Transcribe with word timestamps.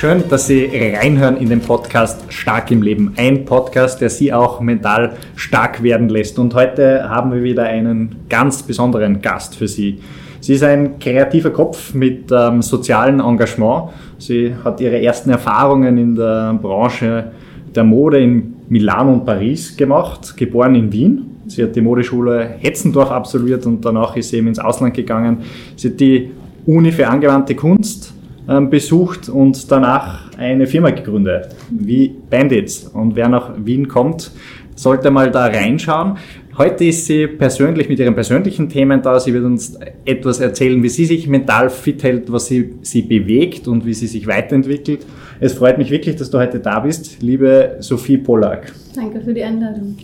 Schön, 0.00 0.24
dass 0.30 0.46
Sie 0.46 0.64
reinhören 0.64 1.36
in 1.36 1.50
den 1.50 1.60
Podcast 1.60 2.32
Stark 2.32 2.70
im 2.70 2.80
Leben. 2.80 3.12
Ein 3.18 3.44
Podcast, 3.44 4.00
der 4.00 4.08
Sie 4.08 4.32
auch 4.32 4.58
mental 4.62 5.12
stark 5.36 5.82
werden 5.82 6.08
lässt. 6.08 6.38
Und 6.38 6.54
heute 6.54 7.06
haben 7.06 7.34
wir 7.34 7.42
wieder 7.42 7.64
einen 7.64 8.16
ganz 8.30 8.62
besonderen 8.62 9.20
Gast 9.20 9.56
für 9.56 9.68
Sie. 9.68 10.00
Sie 10.40 10.54
ist 10.54 10.62
ein 10.62 10.98
kreativer 10.98 11.50
Kopf 11.50 11.92
mit 11.92 12.32
ähm, 12.32 12.62
sozialem 12.62 13.20
Engagement. 13.20 13.90
Sie 14.16 14.54
hat 14.64 14.80
ihre 14.80 15.02
ersten 15.02 15.28
Erfahrungen 15.28 15.98
in 15.98 16.14
der 16.14 16.54
Branche 16.54 17.32
der 17.74 17.84
Mode 17.84 18.20
in 18.22 18.54
Milano 18.70 19.12
und 19.12 19.26
Paris 19.26 19.76
gemacht, 19.76 20.34
geboren 20.34 20.76
in 20.76 20.90
Wien. 20.90 21.42
Sie 21.46 21.62
hat 21.62 21.76
die 21.76 21.82
Modeschule 21.82 22.54
Hetzendorf 22.58 23.10
absolviert 23.10 23.66
und 23.66 23.84
danach 23.84 24.16
ist 24.16 24.30
sie 24.30 24.38
eben 24.38 24.46
ins 24.46 24.60
Ausland 24.60 24.94
gegangen. 24.94 25.42
Sie 25.76 25.88
hat 25.88 26.00
die 26.00 26.30
Uni 26.64 26.90
für 26.90 27.06
angewandte 27.06 27.54
Kunst 27.54 28.14
besucht 28.58 29.28
und 29.28 29.70
danach 29.70 30.36
eine 30.36 30.66
Firma 30.66 30.90
gegründet, 30.90 31.54
wie 31.70 32.08
Bandits. 32.08 32.84
Und 32.88 33.14
wer 33.14 33.28
nach 33.28 33.52
Wien 33.64 33.86
kommt, 33.86 34.32
sollte 34.74 35.10
mal 35.10 35.30
da 35.30 35.46
reinschauen. 35.46 36.16
Heute 36.58 36.84
ist 36.84 37.06
sie 37.06 37.26
persönlich 37.26 37.88
mit 37.88 37.98
ihren 38.00 38.14
persönlichen 38.14 38.68
Themen 38.68 39.00
da. 39.02 39.20
Sie 39.20 39.32
wird 39.32 39.44
uns 39.44 39.78
etwas 40.04 40.40
erzählen, 40.40 40.82
wie 40.82 40.88
sie 40.88 41.04
sich 41.06 41.28
mental 41.28 41.70
fit 41.70 42.02
hält, 42.02 42.32
was 42.32 42.46
sie, 42.46 42.74
sie 42.82 43.02
bewegt 43.02 43.68
und 43.68 43.86
wie 43.86 43.94
sie 43.94 44.06
sich 44.06 44.26
weiterentwickelt. 44.26 45.06
Es 45.38 45.54
freut 45.54 45.78
mich 45.78 45.90
wirklich, 45.90 46.16
dass 46.16 46.30
du 46.30 46.38
heute 46.38 46.58
da 46.58 46.80
bist, 46.80 47.22
liebe 47.22 47.76
Sophie 47.80 48.18
Pollack. 48.18 48.72
Danke 48.94 49.20
für 49.20 49.32
die 49.32 49.42
Einladung. 49.42 49.96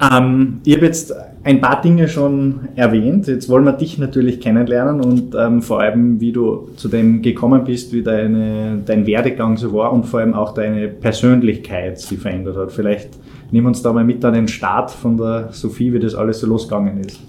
Ähm, 0.00 0.60
ich 0.64 0.74
habe 0.76 0.86
jetzt 0.86 1.14
ein 1.44 1.60
paar 1.60 1.80
Dinge 1.80 2.08
schon 2.08 2.68
erwähnt. 2.76 3.26
Jetzt 3.26 3.48
wollen 3.48 3.64
wir 3.64 3.72
dich 3.72 3.98
natürlich 3.98 4.40
kennenlernen 4.40 5.00
und 5.00 5.34
ähm, 5.34 5.62
vor 5.62 5.80
allem, 5.80 6.20
wie 6.20 6.32
du 6.32 6.68
zu 6.76 6.88
dem 6.88 7.22
gekommen 7.22 7.64
bist, 7.64 7.92
wie 7.92 8.02
deine, 8.02 8.80
dein 8.84 9.06
Werdegang 9.06 9.56
so 9.56 9.72
war 9.72 9.92
und 9.92 10.04
vor 10.04 10.20
allem 10.20 10.34
auch 10.34 10.54
deine 10.54 10.88
Persönlichkeit 10.88 11.98
sich 11.98 12.18
verändert 12.18 12.56
hat. 12.56 12.72
Vielleicht 12.72 13.10
nimm 13.50 13.66
uns 13.66 13.82
da 13.82 13.92
mal 13.92 14.04
mit 14.04 14.24
an 14.24 14.34
den 14.34 14.48
Start 14.48 14.90
von 14.90 15.16
der 15.16 15.48
Sophie, 15.52 15.92
wie 15.92 15.98
das 15.98 16.14
alles 16.14 16.40
so 16.40 16.46
losgegangen 16.46 17.00
ist. 17.00 17.20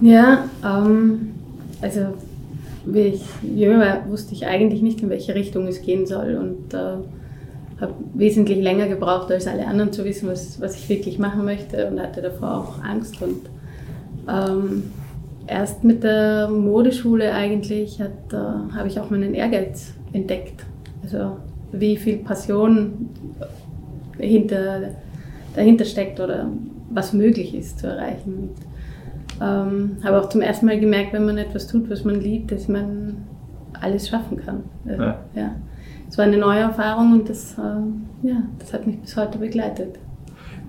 Ja, 0.00 0.44
ähm, 0.64 1.32
also 1.80 2.14
wie 2.84 3.00
ich 3.00 3.22
jünger 3.42 3.78
war, 3.78 4.10
wusste 4.10 4.34
ich 4.34 4.46
eigentlich 4.46 4.82
nicht, 4.82 5.00
in 5.02 5.10
welche 5.10 5.34
Richtung 5.34 5.66
es 5.66 5.82
gehen 5.82 6.06
soll 6.06 6.34
und 6.34 6.74
äh, 6.74 6.96
habe 7.82 7.94
wesentlich 8.14 8.58
länger 8.62 8.86
gebraucht 8.86 9.30
als 9.30 9.46
alle 9.46 9.66
anderen 9.66 9.92
zu 9.92 10.04
wissen, 10.04 10.28
was, 10.28 10.60
was 10.60 10.76
ich 10.76 10.88
wirklich 10.88 11.18
machen 11.18 11.44
möchte 11.44 11.88
und 11.88 12.00
hatte 12.00 12.22
davor 12.22 12.58
auch 12.58 12.84
Angst. 12.84 13.20
Und 13.20 13.50
ähm, 14.28 14.84
erst 15.48 15.82
mit 15.82 16.04
der 16.04 16.48
Modeschule 16.48 17.34
eigentlich 17.34 18.00
äh, 18.00 18.06
habe 18.74 18.86
ich 18.88 19.00
auch 19.00 19.10
meinen 19.10 19.34
Ehrgeiz 19.34 19.92
entdeckt. 20.12 20.64
Also 21.02 21.38
wie 21.72 21.96
viel 21.96 22.18
Passion 22.18 23.10
hinter, 24.16 24.90
dahinter 25.56 25.84
steckt 25.84 26.20
oder 26.20 26.48
was 26.90 27.12
möglich 27.12 27.52
ist 27.54 27.80
zu 27.80 27.88
erreichen. 27.88 28.50
Ähm, 29.40 29.96
habe 30.04 30.20
auch 30.20 30.28
zum 30.28 30.40
ersten 30.40 30.66
Mal 30.66 30.78
gemerkt, 30.78 31.14
wenn 31.14 31.24
man 31.24 31.36
etwas 31.36 31.66
tut, 31.66 31.90
was 31.90 32.04
man 32.04 32.20
liebt, 32.20 32.52
dass 32.52 32.68
man 32.68 33.16
alles 33.80 34.08
schaffen 34.08 34.36
kann. 34.36 34.62
Also, 34.86 35.02
ja. 35.02 35.18
ja 35.34 35.56
es 36.12 36.18
war 36.18 36.26
eine 36.26 36.36
neue 36.36 36.60
Erfahrung 36.60 37.14
und 37.14 37.30
das, 37.30 37.56
äh, 37.56 38.28
ja, 38.28 38.42
das 38.58 38.74
hat 38.74 38.86
mich 38.86 38.98
bis 38.98 39.16
heute 39.16 39.38
begleitet. 39.38 39.98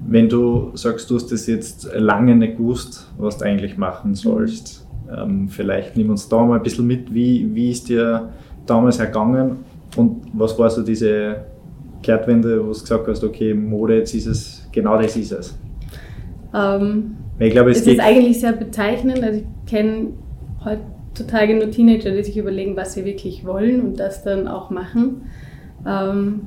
Wenn 0.07 0.29
du 0.29 0.71
sagst, 0.73 1.09
du 1.09 1.15
hast 1.15 1.33
das 1.33 1.47
jetzt 1.47 1.89
lange 1.93 2.33
nicht 2.33 2.55
gewusst, 2.55 3.11
was 3.17 3.39
du 3.39 3.43
eigentlich 3.43 3.77
machen 3.77 4.15
sollst, 4.15 4.87
ähm, 5.13 5.49
vielleicht 5.49 5.97
nimm 5.97 6.11
uns 6.11 6.29
da 6.29 6.45
mal 6.45 6.55
ein 6.55 6.63
bisschen 6.63 6.87
mit, 6.87 7.13
wie, 7.13 7.53
wie 7.53 7.71
ist 7.71 7.89
dir 7.89 8.29
damals 8.65 8.99
ergangen 8.99 9.57
und 9.97 10.21
was 10.31 10.57
war 10.57 10.69
so 10.69 10.81
diese 10.81 11.43
Kehrtwende, 12.01 12.61
wo 12.61 12.71
du 12.71 12.79
gesagt 12.79 13.05
hast, 13.09 13.21
okay, 13.21 13.53
Mode, 13.53 13.97
jetzt 13.97 14.13
ist 14.13 14.27
es, 14.27 14.69
genau 14.71 14.97
das 14.97 15.17
ist 15.17 15.33
es? 15.33 15.59
Ähm, 16.55 17.17
ich 17.37 17.51
glaube, 17.51 17.71
es, 17.71 17.81
es 17.81 17.87
ist 17.87 17.99
eigentlich 17.99 18.39
sehr 18.39 18.53
bezeichnend. 18.53 19.21
Also 19.21 19.39
ich 19.39 19.69
kenne 19.69 20.13
heutzutage 20.63 21.55
nur 21.55 21.69
Teenager, 21.69 22.11
die 22.11 22.23
sich 22.23 22.37
überlegen, 22.37 22.75
was 22.75 22.93
sie 22.93 23.05
wirklich 23.05 23.45
wollen 23.45 23.81
und 23.81 23.99
das 23.99 24.23
dann 24.23 24.47
auch 24.47 24.69
machen. 24.69 25.23
Ähm, 25.85 26.41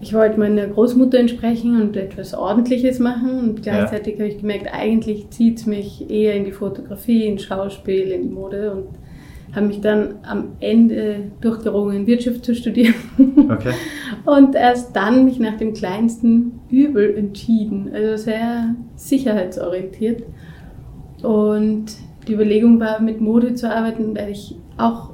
ich 0.00 0.12
wollte 0.12 0.38
meiner 0.38 0.66
Großmutter 0.66 1.18
entsprechen 1.18 1.80
und 1.80 1.96
etwas 1.96 2.34
Ordentliches 2.34 2.98
machen 2.98 3.38
und 3.40 3.62
gleichzeitig 3.62 4.14
ja. 4.14 4.20
habe 4.20 4.28
ich 4.28 4.38
gemerkt, 4.38 4.68
eigentlich 4.72 5.30
zieht 5.30 5.58
es 5.58 5.66
mich 5.66 6.10
eher 6.10 6.34
in 6.34 6.44
die 6.44 6.52
Fotografie, 6.52 7.26
ins 7.26 7.42
Schauspiel, 7.42 8.10
in 8.10 8.22
die 8.22 8.34
Mode 8.34 8.72
und 8.72 8.86
habe 9.54 9.68
mich 9.68 9.80
dann 9.80 10.16
am 10.22 10.52
Ende 10.60 11.30
durchgerungen, 11.40 12.06
Wirtschaft 12.06 12.44
zu 12.44 12.54
studieren. 12.54 12.94
Okay. 13.48 13.72
Und 14.24 14.56
erst 14.56 14.96
dann 14.96 15.24
mich 15.24 15.38
nach 15.38 15.56
dem 15.56 15.72
kleinsten 15.72 16.58
Übel 16.68 17.16
entschieden, 17.16 17.90
also 17.94 18.24
sehr 18.24 18.74
sicherheitsorientiert. 18.96 20.24
Und 21.22 21.84
die 22.26 22.32
Überlegung 22.32 22.80
war, 22.80 23.00
mit 23.00 23.20
Mode 23.20 23.54
zu 23.54 23.72
arbeiten, 23.72 24.16
weil 24.16 24.32
ich 24.32 24.56
auch 24.78 25.10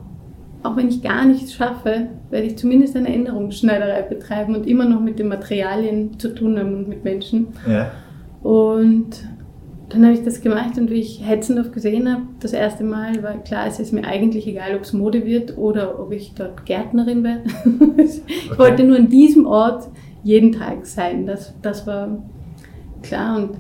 auch 0.63 0.77
wenn 0.77 0.89
ich 0.89 1.03
gar 1.03 1.25
nichts 1.25 1.55
schaffe, 1.55 2.09
werde 2.31 2.47
ich 2.47 2.57
zumindest 2.57 2.97
eine 2.97 3.13
Änderungsschneiderei 3.13 4.03
betreiben 4.03 4.55
und 4.55 4.67
immer 4.67 4.85
noch 4.85 5.01
mit 5.01 5.19
den 5.19 5.29
Materialien 5.29 6.19
zu 6.19 6.35
tun 6.35 6.59
haben 6.59 6.75
und 6.75 6.89
mit 6.89 7.05
Menschen. 7.05 7.49
Ja. 7.67 7.91
Und 8.43 9.25
dann 9.89 10.05
habe 10.05 10.15
ich 10.15 10.25
das 10.25 10.41
gemacht 10.41 10.79
und 10.79 10.91
wie 10.91 11.01
ich 11.01 11.27
Hetzendorf 11.27 11.73
gesehen 11.73 12.11
habe, 12.11 12.23
das 12.41 12.53
erste 12.53 12.83
Mal 12.83 13.23
war 13.23 13.39
klar, 13.43 13.67
es 13.67 13.79
ist 13.79 13.93
mir 13.93 14.05
eigentlich 14.05 14.47
egal, 14.47 14.75
ob 14.75 14.83
es 14.83 14.93
Mode 14.93 15.27
wird 15.27 15.59
oder 15.59 16.01
ob 16.01 16.13
ich 16.13 16.33
dort 16.35 16.65
Gärtnerin 16.65 17.23
werde. 17.23 17.43
ich 18.03 18.23
okay. 18.51 18.59
wollte 18.59 18.85
nur 18.85 18.97
an 18.97 19.09
diesem 19.09 19.47
Ort 19.47 19.89
jeden 20.25 20.53
Tag 20.53 20.87
sein. 20.87 21.27
Das, 21.27 21.55
das 21.61 21.87
war 21.87 22.23
klar. 23.03 23.37
Und 23.37 23.51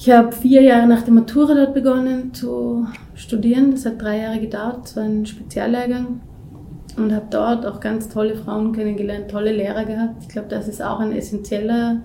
ich 0.00 0.10
habe 0.10 0.30
vier 0.30 0.62
Jahre 0.62 0.86
nach 0.86 1.02
der 1.02 1.12
Matura 1.12 1.54
dort 1.54 1.74
begonnen 1.74 2.32
zu 2.32 2.86
studieren. 3.16 3.72
Das 3.72 3.84
hat 3.84 4.00
drei 4.00 4.18
Jahre 4.18 4.38
gedauert. 4.38 4.86
Es 4.86 4.96
war 4.96 5.02
ein 5.02 5.26
Speziallehrgang 5.26 6.20
und 6.96 7.12
habe 7.12 7.26
dort 7.30 7.66
auch 7.66 7.80
ganz 7.80 8.08
tolle 8.08 8.36
Frauen 8.36 8.72
kennengelernt, 8.72 9.28
tolle 9.28 9.50
Lehrer 9.50 9.84
gehabt. 9.84 10.22
Ich 10.22 10.28
glaube, 10.28 10.46
das 10.46 10.68
ist 10.68 10.80
auch 10.80 11.00
ein 11.00 11.10
essentieller 11.10 12.02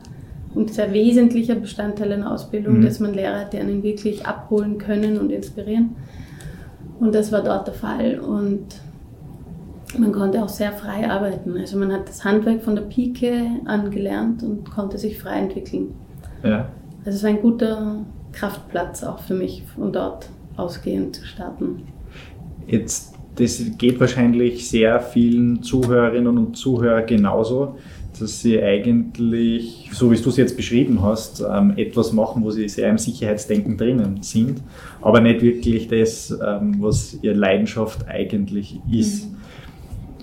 und 0.56 0.74
sehr 0.74 0.92
wesentlicher 0.92 1.54
Bestandteil 1.54 2.14
einer 2.14 2.31
Ausbildung, 2.31 2.80
mhm. 2.80 2.81
dass 2.81 3.00
man 3.00 3.14
Lehrer 3.14 3.42
hat, 3.42 3.54
die 3.54 3.59
einen 3.59 3.84
wirklich 3.84 4.25
abholen 4.25 4.80
können 4.80 5.20
und 5.20 5.31
inspirieren. 5.31 5.96
Und 7.00 7.14
das 7.14 7.31
war 7.31 7.44
dort 7.44 7.68
der 7.68 7.75
Fall. 7.75 8.20
Und 8.20 8.66
man 10.00 10.12
konnte 10.12 10.42
auch 10.42 10.50
sehr 10.50 10.72
frei 10.72 11.08
arbeiten. 11.08 11.56
Also 11.60 11.78
man 11.78 11.94
hat 11.94 12.10
das 12.10 12.25
Handwerk 12.25 12.64
von 12.64 12.75
der 12.75 12.84
Pike 12.84 13.34
an 13.66 13.92
gelernt 13.92 14.42
und 14.42 14.72
konnte 14.72 14.98
sich 14.98 15.20
frei 15.20 15.42
entwickeln. 15.42 15.94
Ja. 16.44 16.70
Also 17.06 17.18
es 17.18 17.24
war 17.24 17.30
ein 17.30 17.41
guter 17.41 18.06
Kraftplatz 18.31 19.03
auch 19.03 19.19
für 19.19 19.34
mich, 19.34 19.64
von 19.75 19.91
dort 19.91 20.30
ausgehend 20.56 21.16
zu 21.18 21.25
starten. 21.25 21.84
Jetzt, 22.68 23.16
das 23.36 23.62
geht 23.78 24.00
wahrscheinlich 24.00 24.69
sehr 24.69 25.00
vielen 25.00 25.62
Zuhörerinnen 25.63 26.38
und 26.38 26.56
Zuhörern 26.56 27.06
genauso, 27.06 27.75
dass 28.19 28.42
sie 28.42 28.62
eigentlich, 28.62 29.90
so 29.92 30.12
wie 30.12 30.16
du 30.16 30.30
es 30.30 30.38
jetzt 30.38 30.56
beschrieben 30.56 31.02
hast, 31.02 31.42
ähm, 31.42 31.74
etwas 31.78 32.13
machen, 32.13 32.44
wo 32.44 32.52
sie 32.52 32.69
sehr 32.69 32.90
im 32.90 32.97
Sicherheitsdenken 32.97 33.78
drinnen 33.78 34.22
sind, 34.22 34.62
aber 35.02 35.19
nicht 35.19 35.42
wirklich 35.42 35.88
das, 35.88 36.31
ähm, 36.31 36.75
was 36.80 37.18
ihre 37.22 37.34
Leidenschaft 37.34 38.08
eigentlich 38.08 38.80
ist. 38.92 39.25
Mhm. 39.25 39.36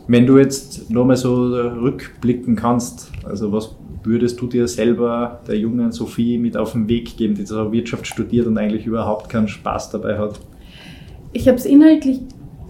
Wenn 0.07 0.27
du 0.27 0.39
jetzt 0.39 0.91
nochmal 0.91 1.17
so 1.17 1.35
rückblicken 1.35 2.57
kannst, 2.57 3.11
also 3.25 3.53
was 3.53 3.77
würdest 4.03 4.41
du 4.41 4.47
dir 4.47 4.66
selber, 4.69 5.41
der 5.47 5.59
jungen 5.59 5.93
Sophie, 5.93 6.38
mit 6.38 6.56
auf 6.56 6.72
den 6.72 6.88
Weg 6.88 7.16
geben, 7.16 7.34
die 7.34 7.44
zwar 7.44 7.72
Wirtschaft 7.72 8.06
studiert 8.06 8.47
und 8.47 8.59
eigentlich 8.59 8.87
überhaupt 8.87 9.28
keinen 9.28 9.49
Spaß 9.49 9.91
dabei 9.91 10.19
hat? 10.19 10.41
Ich 11.33 11.48
habe 11.48 11.59
es 11.59 11.66
inhaltlich 11.66 12.21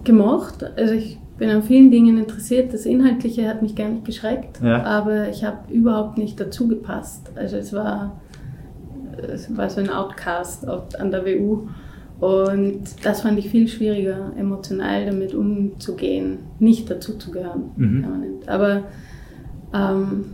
gemocht. 0.05 0.65
Also 0.77 0.95
ich 0.95 1.19
bin 1.39 1.51
an 1.51 1.63
vielen 1.63 1.91
Dingen 1.91 2.19
interessiert. 2.19 2.73
Das 2.75 2.85
Inhaltliche 2.85 3.49
hat 3.49 3.63
mich 3.63 3.75
gar 3.75 3.89
nicht 3.89 4.05
geschreckt, 4.05 4.61
ja. 4.63 4.83
aber 4.83 5.29
ich 5.29 5.45
habe 5.45 5.73
überhaupt 5.73 6.19
nicht 6.19 6.39
dazu 6.39 6.69
gepasst. 6.69 7.31
Also 7.35 7.57
es 7.57 7.73
war, 7.73 8.21
es 9.33 9.57
war 9.57 9.71
so 9.71 9.81
ein 9.81 9.89
Outcast 9.89 10.67
an 10.69 11.11
der 11.11 11.25
WU. 11.25 11.69
Und 12.21 12.83
das 13.03 13.23
fand 13.23 13.39
ich 13.39 13.49
viel 13.49 13.67
schwieriger, 13.67 14.33
emotional 14.37 15.07
damit 15.07 15.35
umzugehen, 15.35 16.41
nicht 16.59 16.91
dazu 16.91 17.17
zu 17.17 17.31
gehören. 17.31 17.71
Mhm. 17.77 18.05
Aber 18.47 18.83
ähm, 19.73 20.27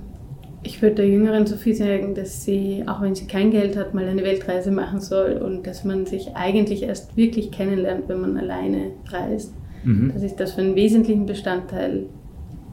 ich 0.66 0.82
würde 0.82 0.96
der 0.96 1.08
jüngeren 1.08 1.46
Sophie 1.46 1.74
sagen, 1.74 2.14
dass 2.14 2.44
sie, 2.44 2.82
auch 2.86 3.00
wenn 3.00 3.14
sie 3.14 3.26
kein 3.26 3.52
Geld 3.52 3.76
hat, 3.76 3.94
mal 3.94 4.06
eine 4.06 4.24
Weltreise 4.24 4.72
machen 4.72 5.00
soll 5.00 5.34
und 5.34 5.64
dass 5.66 5.84
man 5.84 6.06
sich 6.06 6.34
eigentlich 6.34 6.82
erst 6.82 7.16
wirklich 7.16 7.52
kennenlernt, 7.52 8.08
wenn 8.08 8.20
man 8.20 8.36
alleine 8.36 8.90
reist. 9.08 9.54
Mhm. 9.84 10.10
Dass 10.12 10.22
ich 10.22 10.34
das 10.34 10.54
für 10.54 10.62
einen 10.62 10.74
wesentlichen 10.74 11.24
Bestandteil 11.24 12.06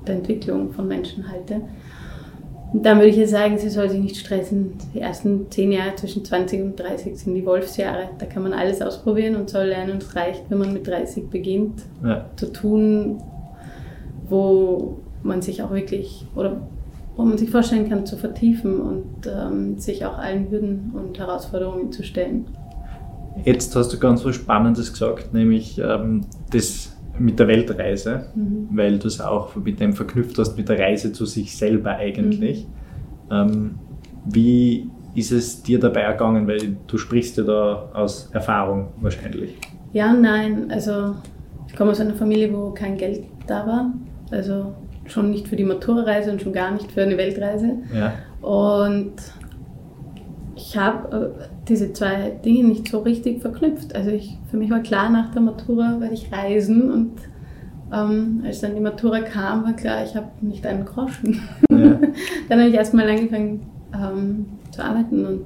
der 0.08 0.16
Entwicklung 0.16 0.72
von 0.72 0.88
Menschen 0.88 1.32
halte. 1.32 1.62
Und 2.74 2.84
dann 2.84 2.98
würde 2.98 3.10
ich 3.10 3.18
ihr 3.18 3.28
sagen, 3.28 3.60
sie 3.60 3.70
soll 3.70 3.88
sich 3.88 4.02
nicht 4.02 4.18
stressen. 4.18 4.74
Die 4.96 5.00
ersten 5.00 5.52
zehn 5.52 5.72
Jahre 5.72 5.96
zwischen 5.96 6.26
20 6.26 6.64
und 6.64 6.76
30 6.80 7.16
sind 7.16 7.36
die 7.36 7.46
Wolfsjahre. 7.46 8.10
Da 8.18 8.26
kann 8.26 8.42
man 8.42 8.54
alles 8.54 8.82
ausprobieren 8.82 9.36
und 9.36 9.52
soll 9.52 9.66
lernen. 9.66 9.92
Und 9.92 10.02
es 10.02 10.16
reicht, 10.16 10.46
wenn 10.50 10.58
man 10.58 10.74
mit 10.74 10.88
30 10.88 11.30
beginnt, 11.30 11.84
ja. 12.04 12.26
zu 12.36 12.52
tun, 12.52 13.22
wo 14.28 14.98
man 15.22 15.44
sich 15.44 15.62
auch 15.62 15.72
wirklich 15.72 16.26
oder 16.36 16.60
wo 17.16 17.24
man 17.24 17.38
sich 17.38 17.50
vorstellen 17.50 17.90
kann 17.90 18.06
zu 18.06 18.18
vertiefen 18.18 18.80
und 18.80 19.28
ähm, 19.28 19.78
sich 19.78 20.06
auch 20.06 20.18
allen 20.18 20.50
Hürden 20.50 20.92
und 20.94 21.18
Herausforderungen 21.18 21.92
zu 21.92 22.04
stellen. 22.04 22.46
Jetzt 23.44 23.76
hast 23.76 23.94
du 23.94 24.00
ganz 24.00 24.24
was 24.26 24.36
Spannendes 24.36 24.92
gesagt, 24.92 25.34
nämlich 25.34 25.80
ähm, 25.80 26.22
das 26.52 26.96
mit 27.20 27.40
der 27.40 27.48
Weltreise, 27.48 28.26
mhm. 28.36 28.70
weil 28.72 28.98
du 28.98 29.08
es 29.08 29.22
auch 29.22 29.56
mit 29.56 29.80
dem 29.80 29.94
verknüpft 29.94 30.38
hast, 30.38 30.58
mit 30.58 30.70
der 30.70 30.80
Reise 30.80 31.12
zu 31.12 31.26
sich 31.26 31.56
selber 31.56 31.92
eigentlich. 31.92 32.68
Mhm. 33.30 33.36
Ähm, 33.36 33.76
wie 34.26 34.90
ist 35.16 35.32
es 35.32 35.62
dir 35.62 35.80
dabei 35.80 36.02
ergangen? 36.02 36.48
Weil 36.48 36.78
du 36.88 36.98
sprichst 36.98 37.38
ja 37.38 37.44
da 37.44 37.90
aus 37.94 38.30
Erfahrung 38.32 38.88
wahrscheinlich. 39.02 39.56
Ja, 39.92 40.14
nein. 40.14 40.72
Also 40.72 41.16
ich 41.68 41.76
komme 41.76 41.92
aus 41.92 42.00
einer 42.00 42.16
Familie, 42.16 42.52
wo 42.54 42.72
kein 42.72 42.98
Geld 42.98 43.26
da 43.46 43.68
war. 43.68 43.94
Also 44.32 44.74
schon 45.06 45.32
nicht 45.32 45.48
für 45.48 45.56
die 45.56 45.64
Matura-Reise 45.64 46.32
und 46.32 46.42
schon 46.42 46.54
gar 46.54 46.72
nicht 46.72 46.92
für 46.92 47.04
eine 47.04 47.18
Weltreise. 47.18 47.78
Ja. 47.94 48.14
Und 48.42 49.14
ich 50.56 50.78
habe 50.78 51.34
äh, 51.40 51.44
diese 51.68 51.94
zwei 51.94 52.32
Dinge 52.44 52.68
nicht 52.68 52.88
so 52.88 53.00
richtig 53.00 53.42
verknüpft. 53.42 53.96
Also 53.96 54.12
ich, 54.12 54.38
für 54.50 54.58
mich 54.58 54.70
war 54.70 54.80
klar, 54.80 55.10
nach 55.10 55.32
der 55.32 55.42
Matura 55.42 56.00
werde 56.00 56.14
ich 56.14 56.32
reisen 56.32 56.92
und 56.92 57.12
ähm, 57.92 58.44
als 58.46 58.62
dann 58.62 58.76
die 58.76 58.82
Matura 58.82 59.22
kam, 59.22 59.64
war 59.66 59.74
klar, 59.74 60.04
ich 60.04 60.16
habe 60.16 60.28
nicht 60.42 60.66
einen 60.66 60.86
Groschen. 60.86 61.42
Ja. 61.70 61.78
dann 62.50 62.60
habe 62.60 62.70
ich 62.70 62.76
erstmal 62.76 63.10
angefangen 63.10 63.62
ähm, 63.94 64.46
zu 64.72 64.84
arbeiten 64.84 65.26
und 65.26 65.44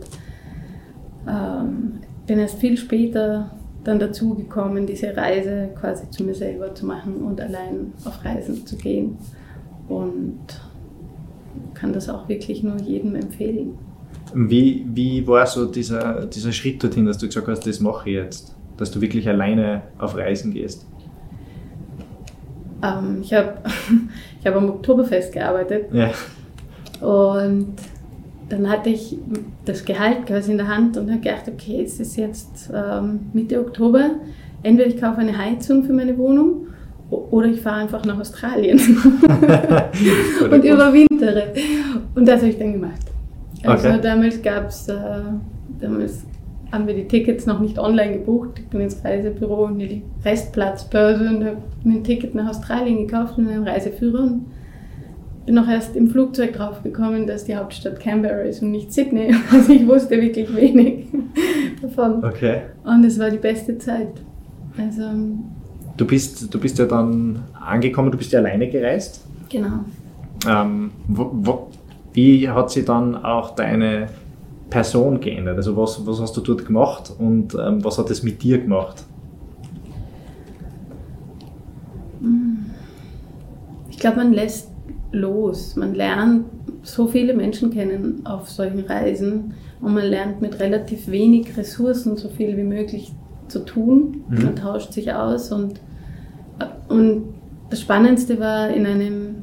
ähm, 1.27 1.99
bin 2.25 2.39
erst 2.39 2.59
viel 2.59 2.77
später 2.77 3.51
dann 3.83 3.99
dazu 3.99 4.33
gekommen, 4.33 4.85
diese 4.85 5.15
Reise 5.15 5.69
quasi 5.79 6.09
zu 6.09 6.23
mir 6.23 6.35
selber 6.35 6.75
zu 6.75 6.85
machen 6.85 7.23
und 7.23 7.39
allein 7.39 7.93
auf 8.03 8.23
Reisen 8.23 8.65
zu 8.65 8.75
gehen. 8.75 9.17
Und 9.87 10.39
kann 11.73 11.93
das 11.93 12.09
auch 12.09 12.27
wirklich 12.27 12.63
nur 12.63 12.77
jedem 12.77 13.15
empfehlen. 13.15 13.77
Wie, 14.33 14.85
wie 14.93 15.25
war 15.25 15.45
so 15.45 15.65
dieser, 15.65 16.25
dieser 16.25 16.51
Schritt 16.51 16.83
dorthin, 16.83 17.05
dass 17.05 17.17
du 17.17 17.27
gesagt 17.27 17.47
hast, 17.47 17.65
das 17.65 17.79
mache 17.79 18.09
ich 18.09 18.15
jetzt? 18.15 18.55
Dass 18.77 18.91
du 18.91 19.01
wirklich 19.01 19.27
alleine 19.27 19.83
auf 19.97 20.15
Reisen 20.15 20.53
gehst? 20.53 20.85
Ähm, 22.83 23.19
ich 23.21 23.33
habe 23.33 23.53
ich 24.39 24.45
hab 24.45 24.55
am 24.55 24.69
Oktoberfest 24.69 25.33
gearbeitet. 25.33 25.87
Ja. 25.93 26.11
Und 27.01 27.75
dann 28.49 28.69
hatte 28.69 28.89
ich 28.89 29.17
das 29.65 29.83
Gehalt 29.83 30.25
quasi 30.25 30.51
in 30.51 30.57
der 30.57 30.67
Hand 30.67 30.97
und 30.97 31.09
habe 31.09 31.19
gedacht, 31.19 31.47
okay, 31.47 31.81
es 31.83 31.99
ist 31.99 32.15
jetzt 32.17 32.71
ähm, 32.73 33.19
Mitte 33.33 33.59
Oktober. 33.59 34.11
Entweder 34.63 34.89
ich 34.89 34.99
kaufe 34.99 35.19
eine 35.19 35.37
Heizung 35.37 35.83
für 35.83 35.93
meine 35.93 36.17
Wohnung 36.17 36.66
oder 37.09 37.47
ich 37.47 37.61
fahre 37.61 37.81
einfach 37.81 38.03
nach 38.05 38.19
Australien 38.19 38.79
und 40.51 40.63
überwintere. 40.63 41.53
Und 42.15 42.27
das 42.27 42.41
habe 42.41 42.49
ich 42.49 42.57
dann 42.57 42.73
gemacht. 42.73 43.01
Also 43.63 43.89
okay. 43.89 43.99
damals 44.01 44.41
gab 44.41 44.67
es, 44.67 44.87
äh, 44.87 44.95
damals 45.79 46.23
haben 46.71 46.87
wir 46.87 46.93
die 46.93 47.07
Tickets 47.07 47.45
noch 47.45 47.59
nicht 47.59 47.79
online 47.79 48.13
gebucht. 48.13 48.59
Ich 48.59 48.67
bin 48.67 48.81
ins 48.81 49.03
Reisebüro 49.03 49.65
und 49.65 49.79
die 49.79 50.03
Restplatzbörse 50.25 51.27
und 51.29 51.45
habe 51.45 51.57
mir 51.83 51.95
ein 51.95 52.03
Ticket 52.03 52.35
nach 52.35 52.49
Australien 52.49 53.07
gekauft 53.07 53.37
und 53.37 53.47
einen 53.47 53.67
Reiseführer. 53.67 54.23
Und 54.23 54.45
bin 55.47 55.57
auch 55.57 55.67
erst 55.67 55.95
im 55.95 56.09
Flugzeug 56.09 56.53
drauf 56.53 56.83
gekommen, 56.83 57.25
dass 57.25 57.45
die 57.45 57.55
Hauptstadt 57.55 58.01
Canberra 58.01 58.41
ist 58.41 58.61
und 58.61 58.71
nicht 58.71 58.93
Sydney. 58.93 59.33
Also 59.51 59.71
ich 59.71 59.87
wusste 59.87 60.21
wirklich 60.21 60.53
wenig 60.53 61.05
davon. 61.81 62.23
Okay. 62.23 62.63
Und 62.83 63.05
es 63.05 63.17
war 63.17 63.29
die 63.29 63.37
beste 63.37 63.77
Zeit. 63.77 64.09
Also, 64.77 65.03
du, 65.97 66.05
bist, 66.05 66.53
du 66.53 66.59
bist 66.59 66.77
ja 66.79 66.85
dann 66.85 67.43
angekommen, 67.53 68.11
du 68.11 68.17
bist 68.17 68.31
ja 68.31 68.39
alleine 68.39 68.69
gereist. 68.69 69.25
Genau. 69.49 69.79
Ähm, 70.47 70.91
wo, 71.07 71.29
wo, 71.33 71.67
wie 72.13 72.49
hat 72.49 72.71
sich 72.71 72.85
dann 72.85 73.15
auch 73.15 73.55
deine 73.55 74.09
Person 74.69 75.19
geändert? 75.19 75.57
Also 75.57 75.75
was, 75.75 76.05
was 76.05 76.21
hast 76.21 76.37
du 76.37 76.41
dort 76.41 76.65
gemacht 76.65 77.11
und 77.17 77.55
ähm, 77.55 77.83
was 77.83 77.97
hat 77.97 78.09
es 78.09 78.23
mit 78.23 78.41
dir 78.41 78.59
gemacht? 78.59 79.03
Ich 83.89 83.97
glaube, 83.99 84.17
man 84.17 84.33
lässt 84.33 84.69
los. 85.11 85.75
Man 85.75 85.95
lernt 85.95 86.45
so 86.83 87.07
viele 87.07 87.33
Menschen 87.33 87.71
kennen 87.71 88.25
auf 88.25 88.49
solchen 88.49 88.81
Reisen 88.81 89.53
und 89.81 89.93
man 89.93 90.05
lernt 90.05 90.41
mit 90.41 90.59
relativ 90.59 91.07
wenig 91.07 91.57
Ressourcen 91.57 92.17
so 92.17 92.29
viel 92.29 92.57
wie 92.57 92.63
möglich 92.63 93.13
zu 93.47 93.59
tun. 93.65 94.23
Mhm. 94.29 94.43
Man 94.43 94.55
tauscht 94.55 94.93
sich 94.93 95.11
aus 95.13 95.51
und, 95.51 95.79
und 96.89 97.33
das 97.69 97.81
Spannendste 97.81 98.39
war 98.39 98.69
in 98.69 98.85
einem 98.85 99.35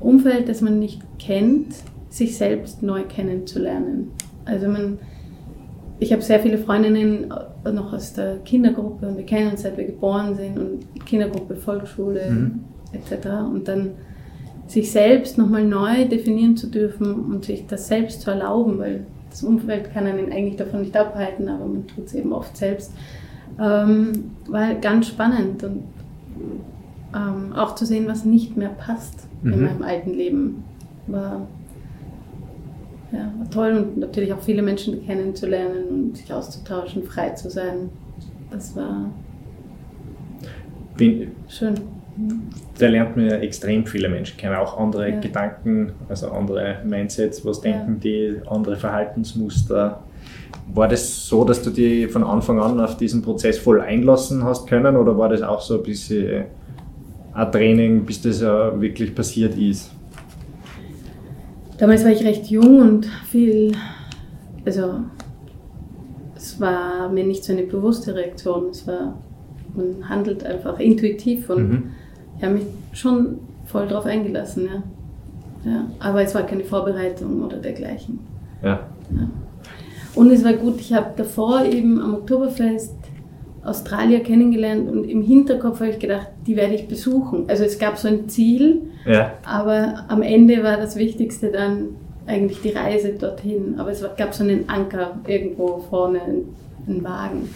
Umfeld, 0.00 0.48
das 0.48 0.60
man 0.60 0.78
nicht 0.78 1.02
kennt, 1.18 1.74
sich 2.08 2.36
selbst 2.36 2.82
neu 2.82 3.02
kennenzulernen. 3.02 4.12
Also 4.44 4.68
man, 4.68 4.98
ich 5.98 6.12
habe 6.12 6.22
sehr 6.22 6.40
viele 6.40 6.58
Freundinnen 6.58 7.32
noch 7.64 7.92
aus 7.92 8.14
der 8.14 8.38
Kindergruppe 8.38 9.08
und 9.08 9.16
wir 9.16 9.26
kennen 9.26 9.50
uns 9.50 9.62
seit 9.62 9.76
wir 9.76 9.84
geboren 9.84 10.34
sind 10.34 10.58
und 10.58 11.06
Kindergruppe, 11.06 11.56
Volksschule 11.56 12.30
mhm. 12.30 12.60
etc. 12.92 13.26
Und 13.52 13.68
dann 13.68 13.90
sich 14.66 14.90
selbst 14.90 15.36
nochmal 15.36 15.64
neu 15.64 16.06
definieren 16.06 16.56
zu 16.56 16.68
dürfen 16.68 17.14
und 17.14 17.44
sich 17.44 17.66
das 17.66 17.88
selbst 17.88 18.22
zu 18.22 18.30
erlauben, 18.30 18.78
weil 18.78 19.06
das 19.28 19.42
Umfeld 19.42 19.92
kann 19.92 20.06
einen 20.06 20.32
eigentlich 20.32 20.56
davon 20.56 20.82
nicht 20.82 20.96
abhalten, 20.96 21.48
aber 21.48 21.66
man 21.66 21.86
tut 21.86 22.06
es 22.06 22.14
eben 22.14 22.32
oft 22.32 22.56
selbst, 22.56 22.92
ähm, 23.58 24.32
war 24.48 24.74
ganz 24.74 25.08
spannend 25.08 25.62
und 25.64 25.84
ähm, 27.14 27.52
auch 27.54 27.74
zu 27.74 27.84
sehen, 27.86 28.06
was 28.06 28.24
nicht 28.24 28.56
mehr 28.56 28.68
passt 28.68 29.26
mhm. 29.42 29.52
in 29.52 29.64
meinem 29.64 29.82
alten 29.82 30.14
Leben, 30.14 30.64
war, 31.06 31.46
ja, 33.12 33.32
war 33.38 33.50
toll 33.50 33.72
und 33.72 33.98
natürlich 33.98 34.32
auch 34.32 34.40
viele 34.40 34.62
Menschen 34.62 35.04
kennenzulernen 35.04 35.88
und 35.88 36.16
sich 36.16 36.32
auszutauschen, 36.32 37.02
frei 37.02 37.30
zu 37.30 37.50
sein. 37.50 37.90
Das 38.50 38.76
war 38.76 39.10
Bin, 40.96 41.32
schön 41.48 41.74
da 42.78 42.88
lernt 42.88 43.16
man 43.16 43.26
ja 43.26 43.36
extrem 43.36 43.86
viele 43.86 44.08
Menschen 44.08 44.36
kennen, 44.36 44.56
auch 44.56 44.78
andere 44.78 45.10
ja. 45.10 45.20
Gedanken, 45.20 45.92
also 46.08 46.30
andere 46.30 46.78
Mindsets, 46.84 47.44
was 47.44 47.60
denken 47.60 47.94
ja. 47.94 48.00
die, 48.00 48.40
andere 48.48 48.76
Verhaltensmuster. 48.76 50.02
War 50.72 50.88
das 50.88 51.26
so, 51.26 51.44
dass 51.44 51.62
du 51.62 51.70
dich 51.70 52.10
von 52.10 52.22
Anfang 52.24 52.60
an 52.60 52.80
auf 52.80 52.96
diesen 52.96 53.22
Prozess 53.22 53.58
voll 53.58 53.80
einlassen 53.80 54.44
hast 54.44 54.68
können 54.68 54.96
oder 54.96 55.16
war 55.18 55.28
das 55.28 55.42
auch 55.42 55.60
so 55.60 55.78
ein 55.78 55.82
bisschen 55.82 56.44
ein 57.32 57.52
Training, 57.52 58.04
bis 58.04 58.22
das 58.22 58.40
ja 58.40 58.80
wirklich 58.80 59.14
passiert 59.14 59.56
ist? 59.56 59.90
Damals 61.78 62.04
war 62.04 62.10
ich 62.10 62.22
recht 62.24 62.46
jung 62.46 62.80
und 62.80 63.06
viel, 63.30 63.72
also 64.64 65.00
es 66.36 66.60
war 66.60 67.08
mir 67.08 67.24
nicht 67.24 67.42
so 67.42 67.52
eine 67.52 67.62
bewusste 67.62 68.14
Reaktion, 68.14 68.68
es 68.70 68.86
war, 68.86 69.18
man 69.74 70.08
handelt 70.08 70.44
einfach 70.44 70.78
intuitiv 70.78 71.48
und 71.50 71.68
mhm 71.68 71.82
ich 72.40 72.46
habe 72.46 72.54
mich 72.54 72.66
schon 72.94 73.38
voll 73.66 73.86
drauf 73.86 74.06
eingelassen, 74.06 74.66
ja. 74.66 75.70
ja. 75.70 75.84
Aber 75.98 76.22
es 76.22 76.34
war 76.34 76.42
keine 76.44 76.64
Vorbereitung 76.64 77.42
oder 77.42 77.58
dergleichen. 77.58 78.18
Ja. 78.62 78.80
ja. 79.10 79.28
Und 80.14 80.30
es 80.30 80.44
war 80.44 80.54
gut, 80.54 80.80
ich 80.80 80.92
habe 80.92 81.10
davor 81.16 81.64
eben 81.64 82.00
am 82.00 82.14
Oktoberfest 82.14 82.94
Australier 83.62 84.20
kennengelernt 84.20 84.88
und 84.88 85.04
im 85.04 85.22
Hinterkopf 85.22 85.80
habe 85.80 85.90
ich 85.90 85.98
gedacht, 85.98 86.28
die 86.46 86.56
werde 86.56 86.74
ich 86.74 86.88
besuchen. 86.88 87.44
Also 87.48 87.64
es 87.64 87.78
gab 87.78 87.98
so 87.98 88.08
ein 88.08 88.28
Ziel, 88.28 88.82
ja. 89.04 89.34
aber 89.44 90.04
am 90.08 90.22
Ende 90.22 90.62
war 90.64 90.78
das 90.78 90.96
Wichtigste 90.96 91.50
dann 91.50 91.90
eigentlich 92.26 92.62
die 92.62 92.70
Reise 92.70 93.12
dorthin. 93.12 93.74
Aber 93.78 93.90
es 93.90 94.02
gab 94.16 94.32
so 94.32 94.44
einen 94.44 94.68
Anker 94.68 95.18
irgendwo 95.26 95.84
vorne, 95.90 96.20
einen 96.86 97.04
Wagen. 97.04 97.50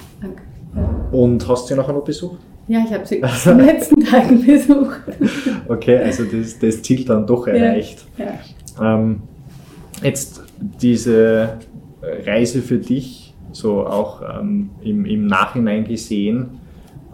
Und 1.10 1.48
hast 1.48 1.64
du 1.64 1.74
sie 1.74 1.80
nachher 1.80 1.94
noch 1.94 2.04
besucht? 2.04 2.38
Ja, 2.66 2.80
ich 2.86 2.92
habe 2.92 3.06
sie 3.06 3.16
in 3.44 3.58
den 3.58 3.66
letzten 3.66 4.04
Tagen 4.04 4.44
besucht. 4.44 5.00
Okay, 5.68 5.98
also 5.98 6.24
das, 6.24 6.58
das 6.58 6.82
Ziel 6.82 7.04
dann 7.04 7.26
doch 7.26 7.46
erreicht. 7.46 8.04
Ja, 8.18 8.26
ja. 8.78 8.94
Ähm, 8.94 9.22
jetzt 10.02 10.42
diese 10.58 11.58
Reise 12.26 12.62
für 12.62 12.78
dich, 12.78 13.34
so 13.52 13.86
auch 13.86 14.22
ähm, 14.22 14.70
im, 14.82 15.04
im 15.04 15.26
Nachhinein 15.26 15.84
gesehen, 15.84 16.60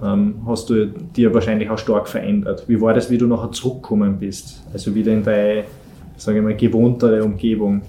ähm, 0.03 0.37
hast 0.47 0.71
du 0.71 0.87
dir 0.87 1.33
wahrscheinlich 1.35 1.69
auch 1.69 1.79
stark 1.79 2.09
verändert. 2.09 2.65
Wie 2.69 2.81
war 2.81 2.95
das, 2.95 3.11
wie 3.11 3.19
du 3.19 3.27
nachher 3.27 3.53
zurückgekommen 3.53 4.19
bist? 4.19 4.65
Also 4.73 4.95
wieder 4.95 5.13
in 5.13 5.23
deine, 5.23 5.65
sage 6.17 6.39
ich 6.39 6.45
mal, 6.45 6.57
gewohntere 6.57 7.23
Umgebung? 7.23 7.83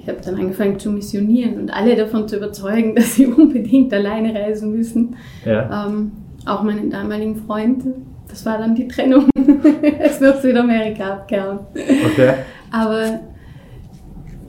Ich 0.00 0.08
habe 0.08 0.18
dann 0.22 0.34
angefangen 0.34 0.78
zu 0.78 0.90
missionieren 0.90 1.58
und 1.58 1.70
alle 1.70 1.96
davon 1.96 2.28
zu 2.28 2.36
überzeugen, 2.36 2.94
dass 2.96 3.14
sie 3.14 3.26
unbedingt 3.26 3.92
alleine 3.92 4.34
reisen 4.34 4.72
müssen. 4.72 5.16
Ja. 5.44 5.86
Ähm, 5.86 6.12
auch 6.44 6.62
meinen 6.62 6.90
damaligen 6.90 7.36
Freund. 7.36 7.84
Das 8.28 8.44
war 8.44 8.58
dann 8.58 8.74
die 8.74 8.88
Trennung. 8.88 9.28
ist 10.04 10.20
nach 10.20 10.40
Südamerika 10.40 11.12
abgehauen. 11.12 11.60
Okay. 11.72 12.34
Aber 12.70 13.20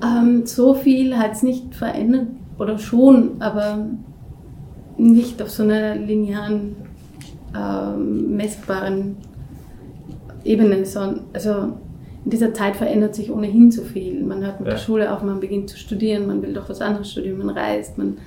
ähm, 0.05 0.45
so 0.45 0.74
viel 0.74 1.17
hat 1.17 1.33
es 1.33 1.43
nicht 1.43 1.74
verändert, 1.75 2.27
oder 2.57 2.77
schon, 2.77 3.41
aber 3.41 3.88
nicht 4.97 5.41
auf 5.41 5.50
so 5.50 5.63
einer 5.63 5.95
linearen, 5.95 6.75
ähm, 7.55 8.35
messbaren 8.35 9.17
Ebene, 10.43 10.83
also 11.33 11.51
in 12.24 12.31
dieser 12.31 12.53
Zeit 12.53 12.75
verändert 12.75 13.15
sich 13.15 13.31
ohnehin 13.31 13.71
so 13.71 13.83
viel. 13.83 14.24
Man 14.24 14.43
hört 14.43 14.59
mit 14.59 14.67
ja. 14.67 14.75
der 14.75 14.79
Schule 14.79 15.13
auf, 15.13 15.21
man 15.21 15.39
beginnt 15.39 15.69
zu 15.69 15.77
studieren, 15.77 16.27
man 16.27 16.41
will 16.41 16.53
doch 16.53 16.69
was 16.69 16.81
anderes 16.81 17.12
studieren, 17.12 17.38
man 17.38 17.50
reist, 17.50 17.97
man 17.97 18.17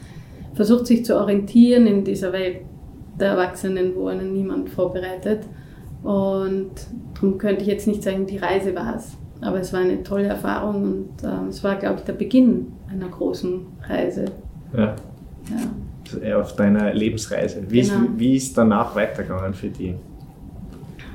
versucht 0.55 0.87
sich 0.87 1.05
zu 1.05 1.17
orientieren 1.17 1.87
in 1.87 2.05
dieser 2.05 2.33
Welt 2.33 2.59
der 3.19 3.31
Erwachsenen, 3.31 3.95
wo 3.97 4.09
einen 4.09 4.33
niemand 4.33 4.71
vorbereitet. 4.71 5.41
Und 6.03 6.71
darum 7.15 7.39
könnte 7.39 7.63
ich 7.63 7.69
jetzt 7.69 7.89
nicht 7.89 8.03
sagen, 8.03 8.27
die 8.27 8.37
Reise 8.37 8.75
war 8.75 8.97
es. 8.97 9.17
Aber 9.41 9.61
es 9.61 9.73
war 9.73 9.81
eine 9.81 10.03
tolle 10.03 10.27
Erfahrung 10.27 10.83
und 10.83 11.23
äh, 11.23 11.49
es 11.49 11.63
war, 11.63 11.77
glaube 11.77 11.97
ich, 11.99 12.05
der 12.05 12.15
Beginn 12.15 12.73
einer 12.91 13.09
großen 13.09 13.67
Reise. 13.89 14.27
Ja. 14.77 14.97
ja. 16.23 16.41
Auf 16.41 16.57
deiner 16.57 16.93
Lebensreise. 16.95 17.63
Wie, 17.69 17.83
genau. 17.83 17.95
ist, 17.95 18.03
wie 18.17 18.37
ist 18.37 18.57
danach 18.57 18.95
weitergegangen 18.95 19.55
für 19.55 19.69
dich? 19.69 19.95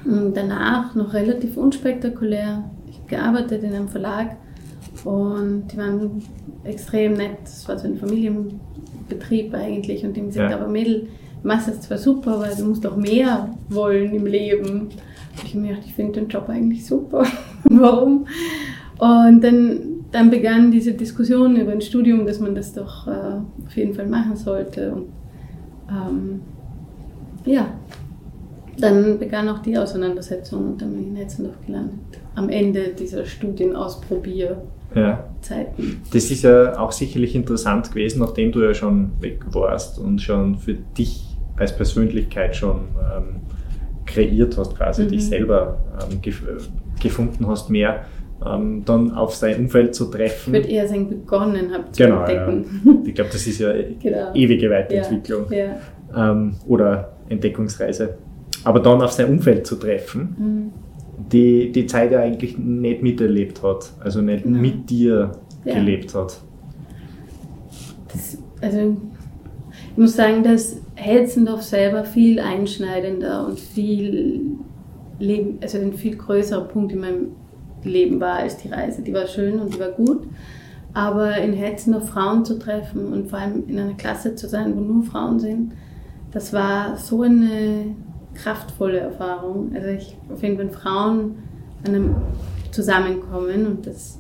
Danach 0.06 0.94
noch 0.96 1.14
relativ 1.14 1.58
unspektakulär. 1.58 2.64
Ich 2.90 2.98
habe 2.98 3.08
gearbeitet 3.08 3.64
in 3.64 3.74
einem 3.74 3.88
Verlag 3.88 4.36
und 5.04 5.68
die 5.72 5.78
waren 5.78 6.22
extrem 6.64 7.14
nett. 7.14 7.38
Es 7.46 7.68
war 7.68 7.78
so 7.78 7.88
ein 7.88 7.98
Familienbetrieb 7.98 9.54
eigentlich 9.54 10.06
und 10.06 10.16
die 10.16 10.22
haben 10.22 10.28
gesagt, 10.28 10.52
ja. 10.52 10.58
aber 10.58 10.68
Mädel, 10.68 11.08
du 11.42 11.48
machst 11.48 11.68
das 11.68 11.82
zwar 11.82 11.98
super, 11.98 12.36
aber 12.36 12.48
du 12.48 12.66
musst 12.66 12.86
auch 12.86 12.98
mehr 12.98 13.50
wollen 13.70 14.14
im 14.14 14.26
Leben. 14.26 14.92
Und 15.34 15.44
ich 15.44 15.52
habe 15.52 15.60
mir 15.60 15.70
gedacht, 15.70 15.88
ich 15.88 15.94
finde 15.94 16.20
den 16.20 16.30
Job 16.30 16.50
eigentlich 16.50 16.86
super. 16.86 17.26
Warum? 17.82 18.28
Und 19.00 19.42
dann, 19.42 19.80
dann 20.12 20.30
begann 20.30 20.72
diese 20.72 20.94
Diskussion 20.94 21.56
über 21.56 21.72
ein 21.72 21.82
Studium, 21.82 22.26
dass 22.26 22.40
man 22.40 22.56
das 22.56 22.74
doch 22.74 23.08
äh, 23.08 23.40
auf 23.66 23.76
jeden 23.76 23.94
Fall 23.94 24.08
machen 24.08 24.36
sollte. 24.36 24.94
Und 24.94 25.08
ähm, 25.90 26.42
ja, 27.46 27.68
dann 28.80 29.20
begann 29.20 29.50
auch 29.50 29.60
die 29.60 29.78
Auseinandersetzung 29.78 30.72
und 30.72 30.82
dann 30.82 30.94
bin 30.94 31.02
ich 31.02 31.08
in 31.10 31.16
Hetzendorf 31.16 31.56
gelandet. 31.66 32.00
Am 32.36 32.50
Ende 32.50 32.90
dieser 32.98 33.26
Studienausprobierzeiten. 33.26 34.64
Ja. 34.96 35.30
Das 36.12 36.32
ist 36.32 36.44
ja 36.44 36.80
auch 36.80 36.92
sicherlich 36.92 37.36
interessant 37.36 37.90
gewesen, 37.92 38.20
nachdem 38.20 38.52
du 38.52 38.62
ja 38.64 38.74
schon 38.74 39.12
weg 39.22 39.44
warst 39.52 40.00
und 40.00 40.22
schon 40.22 40.58
für 40.58 40.74
dich 40.74 41.38
als 41.58 41.76
Persönlichkeit 41.76 42.56
schon 42.56 42.80
ähm, 43.16 43.42
kreiert 44.06 44.58
hast, 44.58 44.76
quasi 44.76 45.04
mhm. 45.04 45.10
dich 45.10 45.26
selber 45.28 45.78
ähm, 46.12 46.22
gefunden 47.04 47.48
hast, 47.48 47.70
mehr 47.70 48.06
ähm, 48.46 48.84
dann 48.86 49.12
auf 49.12 49.36
sein 49.36 49.60
Umfeld 49.60 49.94
zu 49.94 50.06
treffen. 50.06 50.54
Ich 50.56 50.62
würde 50.62 50.74
eher 50.74 50.88
sagen, 50.88 51.10
begonnen 51.10 51.72
habe 51.72 51.92
zu 51.92 52.04
genau, 52.04 52.22
entdecken. 52.22 52.82
Ja. 52.86 52.92
Ich 53.06 53.16
glaube, 53.16 53.30
das 53.32 53.46
ist 53.46 53.60
ja 53.60 53.72
genau. 54.02 54.34
ewige 54.34 54.70
Weiterentwicklung 54.70 55.46
ja, 55.52 55.78
ja. 56.14 56.32
Ähm, 56.32 56.56
oder 56.68 57.14
Entdeckungsreise 57.30 58.18
aber 58.64 58.80
dann 58.80 59.02
auf 59.02 59.12
sein 59.12 59.30
Umfeld 59.30 59.68
zu 59.68 59.76
treffen, 59.76 60.36
mhm. 60.38 60.72
die 61.32 61.72
die 61.72 61.86
Zeit 61.86 62.12
ja 62.12 62.22
eigentlich 62.22 62.58
nicht 62.58 63.02
miterlebt 63.02 63.62
hat, 63.64 63.92
also 64.00 64.22
nicht 64.22 64.44
genau. 64.44 64.60
mit 64.60 64.90
dir 64.90 65.32
gelebt 65.66 66.14
hat. 66.16 66.40
Das, 68.12 68.38
also 68.62 68.98
ich 69.92 69.98
muss 69.98 70.16
sagen, 70.16 70.44
dass 70.44 70.78
Hetzendorf 70.96 71.64
selber 71.64 72.04
viel 72.04 72.40
einschneidender 72.40 73.48
und 73.48 73.60
viel 73.60 74.58
Leben, 75.24 75.60
also 75.62 75.78
ein 75.78 75.94
viel 75.94 76.16
größerer 76.16 76.66
Punkt 76.66 76.92
in 76.92 77.00
meinem 77.00 77.28
Leben 77.84 78.20
war 78.20 78.36
als 78.36 78.58
die 78.58 78.70
Reise. 78.70 79.02
Die 79.02 79.14
war 79.14 79.28
schön 79.28 79.60
und 79.60 79.74
die 79.74 79.80
war 79.80 79.92
gut. 79.92 80.28
Aber 80.94 81.38
in 81.38 81.54
Hetzendorf 81.54 82.10
Frauen 82.10 82.46
zu 82.46 82.60
treffen 82.60 83.12
und 83.12 83.30
vor 83.30 83.40
allem 83.40 83.68
in 83.68 83.80
einer 83.80 83.96
Klasse 83.96 84.36
zu 84.36 84.48
sein, 84.48 84.76
wo 84.76 84.80
nur 84.80 85.04
Frauen 85.04 85.40
sind, 85.40 85.74
das 86.32 86.54
war 86.54 86.98
so 86.98 87.24
eine 87.24 87.96
kraftvolle 88.36 89.00
Erfahrung. 89.00 89.72
Also 89.76 89.88
ich 89.88 90.18
finde, 90.36 90.60
wenn 90.60 90.72
Frauen 90.72 91.36
an 91.86 91.96
einem 91.96 92.16
zusammenkommen 92.72 93.68
und 93.68 93.88
das 93.88 94.20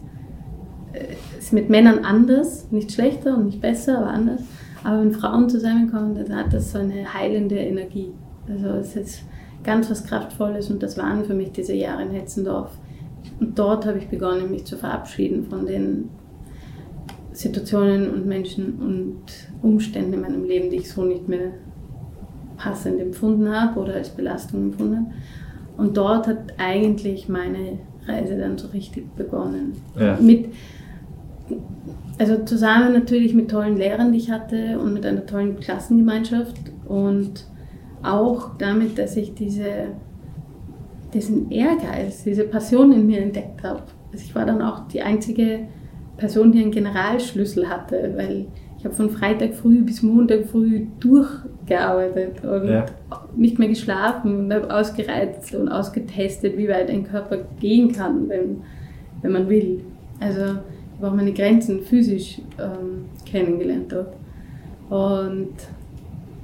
äh, 0.93 1.15
ist 1.37 1.53
mit 1.53 1.69
Männern 1.69 1.99
anders, 2.05 2.67
nicht 2.71 2.91
schlechter 2.91 3.35
und 3.35 3.45
nicht 3.45 3.61
besser, 3.61 3.99
aber 3.99 4.09
anders. 4.09 4.41
Aber 4.83 4.99
wenn 4.99 5.11
Frauen 5.13 5.49
zusammenkommen, 5.49 6.15
dann 6.15 6.35
hat 6.35 6.53
das 6.53 6.71
so 6.71 6.79
eine 6.79 7.13
heilende 7.13 7.55
Energie. 7.55 8.11
Also 8.47 8.67
es 8.69 8.95
ist 8.95 9.23
ganz 9.63 9.89
was 9.89 10.05
Kraftvolles 10.05 10.69
und 10.69 10.83
das 10.83 10.97
waren 10.97 11.25
für 11.25 11.33
mich 11.33 11.51
diese 11.51 11.73
Jahre 11.73 12.03
in 12.03 12.11
Hetzendorf. 12.11 12.71
Und 13.39 13.57
dort 13.57 13.85
habe 13.85 13.97
ich 13.97 14.07
begonnen, 14.07 14.51
mich 14.51 14.65
zu 14.65 14.77
verabschieden 14.77 15.45
von 15.49 15.65
den 15.65 16.09
Situationen 17.31 18.11
und 18.11 18.25
Menschen 18.25 18.79
und 18.79 19.23
Umständen 19.61 20.13
in 20.13 20.21
meinem 20.21 20.43
Leben, 20.43 20.69
die 20.69 20.77
ich 20.77 20.91
so 20.91 21.03
nicht 21.03 21.27
mehr 21.27 21.51
passend 22.57 22.99
empfunden 22.99 23.49
habe 23.49 23.79
oder 23.79 23.95
als 23.95 24.09
Belastung 24.09 24.63
empfunden 24.63 24.97
habe. 24.97 25.11
Und 25.77 25.97
dort 25.97 26.27
hat 26.27 26.53
eigentlich 26.57 27.27
meine 27.27 27.79
Reise 28.07 28.37
dann 28.37 28.57
so 28.57 28.67
richtig 28.67 29.15
begonnen. 29.15 29.73
Ja. 29.99 30.17
Mit, 30.19 30.49
also 32.19 32.43
zusammen 32.45 32.93
natürlich 32.93 33.33
mit 33.33 33.49
tollen 33.49 33.77
Lehrern, 33.77 34.11
die 34.11 34.19
ich 34.19 34.31
hatte 34.31 34.77
und 34.79 34.93
mit 34.93 35.05
einer 35.05 35.25
tollen 35.25 35.59
Klassengemeinschaft 35.59 36.57
und 36.87 37.47
auch 38.03 38.57
damit, 38.57 38.97
dass 38.97 39.15
ich 39.17 39.33
diese, 39.33 39.87
diesen 41.13 41.51
Ehrgeiz, 41.51 42.23
diese 42.23 42.43
Passion 42.43 42.91
in 42.91 43.07
mir 43.07 43.21
entdeckt 43.21 43.63
habe. 43.63 43.83
Also 44.11 44.25
ich 44.25 44.35
war 44.35 44.45
dann 44.45 44.61
auch 44.61 44.87
die 44.87 45.01
einzige 45.01 45.61
Person, 46.17 46.51
die 46.51 46.61
einen 46.61 46.71
Generalschlüssel 46.71 47.69
hatte, 47.69 48.13
weil 48.15 48.45
ich 48.83 48.85
habe 48.85 48.95
von 48.95 49.09
Freitag 49.09 49.53
früh 49.53 49.81
bis 49.81 50.03
Montag 50.03 50.45
früh 50.45 50.87
durchgearbeitet 50.99 52.43
und 52.43 52.67
ja. 52.67 52.85
nicht 53.33 53.57
mehr 53.57 53.69
geschlafen 53.69 54.39
und 54.39 54.53
habe 54.53 54.75
ausgereizt 54.75 55.55
und 55.55 55.69
ausgetestet, 55.69 56.57
wie 56.57 56.67
weit 56.67 56.89
ein 56.89 57.05
Körper 57.05 57.37
gehen 57.61 57.93
kann, 57.93 58.27
wenn, 58.27 58.57
wenn 59.21 59.31
man 59.31 59.47
will. 59.47 59.79
Also 60.19 60.41
ich 60.41 60.97
habe 60.97 61.07
auch 61.07 61.15
meine 61.15 61.31
Grenzen 61.31 61.81
physisch 61.81 62.41
ähm, 62.59 63.05
kennengelernt 63.25 63.93
dort. 63.93 64.13
Und 64.89 65.53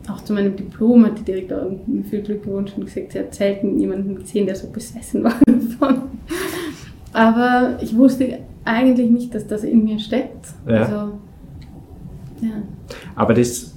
auch 0.10 0.24
zu 0.24 0.34
meinem 0.34 0.56
Diplom 0.56 1.06
hat 1.06 1.20
die 1.20 1.24
Direktorin 1.24 1.80
mir 1.88 2.04
viel 2.04 2.22
Glück 2.22 2.44
gewünscht 2.44 2.76
und 2.78 2.86
gesagt, 2.86 3.14
sie 3.14 3.20
hat 3.20 3.34
selten 3.34 3.80
jemanden 3.80 4.16
gesehen, 4.16 4.46
der 4.46 4.56
so 4.56 4.68
besessen 4.70 5.24
war 5.26 5.34
davon. 5.46 6.04
Aber 7.14 7.78
ich 7.82 7.96
wusste 7.96 8.40
eigentlich 8.66 9.10
nicht, 9.10 9.34
dass 9.34 9.48
das 9.48 9.64
in 9.64 9.84
mir 9.84 10.00
steckt. 10.00 10.48
Ja. 10.68 10.84
Also 10.84 10.96
ja. 12.42 12.64
Aber 13.16 13.34
das, 13.34 13.76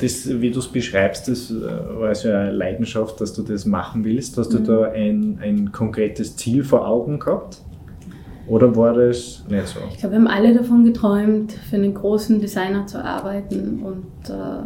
das 0.00 0.40
wie 0.40 0.50
du 0.50 0.58
es 0.58 0.68
beschreibst, 0.68 1.28
das 1.28 1.50
äh, 1.50 1.54
war 2.00 2.14
so 2.14 2.28
eine 2.28 2.50
Leidenschaft, 2.50 3.20
dass 3.20 3.32
du 3.32 3.42
das 3.42 3.66
machen 3.66 4.04
willst. 4.04 4.36
Hast 4.36 4.52
mhm. 4.52 4.64
du 4.64 4.72
da 4.72 4.90
ein, 4.90 5.38
ein 5.40 5.72
konkretes 5.72 6.36
Ziel 6.36 6.64
vor 6.64 6.86
Augen 6.86 7.18
gehabt? 7.18 7.60
Oder 8.48 8.74
war 8.74 8.94
das 8.94 9.44
nicht 9.48 9.68
so? 9.68 9.78
Ich 9.92 9.98
glaube, 9.98 10.16
wir 10.16 10.20
haben 10.20 10.26
alle 10.26 10.54
davon 10.54 10.84
geträumt, 10.84 11.52
für 11.52 11.76
einen 11.76 11.94
großen 11.94 12.40
Designer 12.40 12.86
zu 12.86 13.02
arbeiten. 13.02 13.80
Und, 13.84 14.28
äh, 14.28 14.62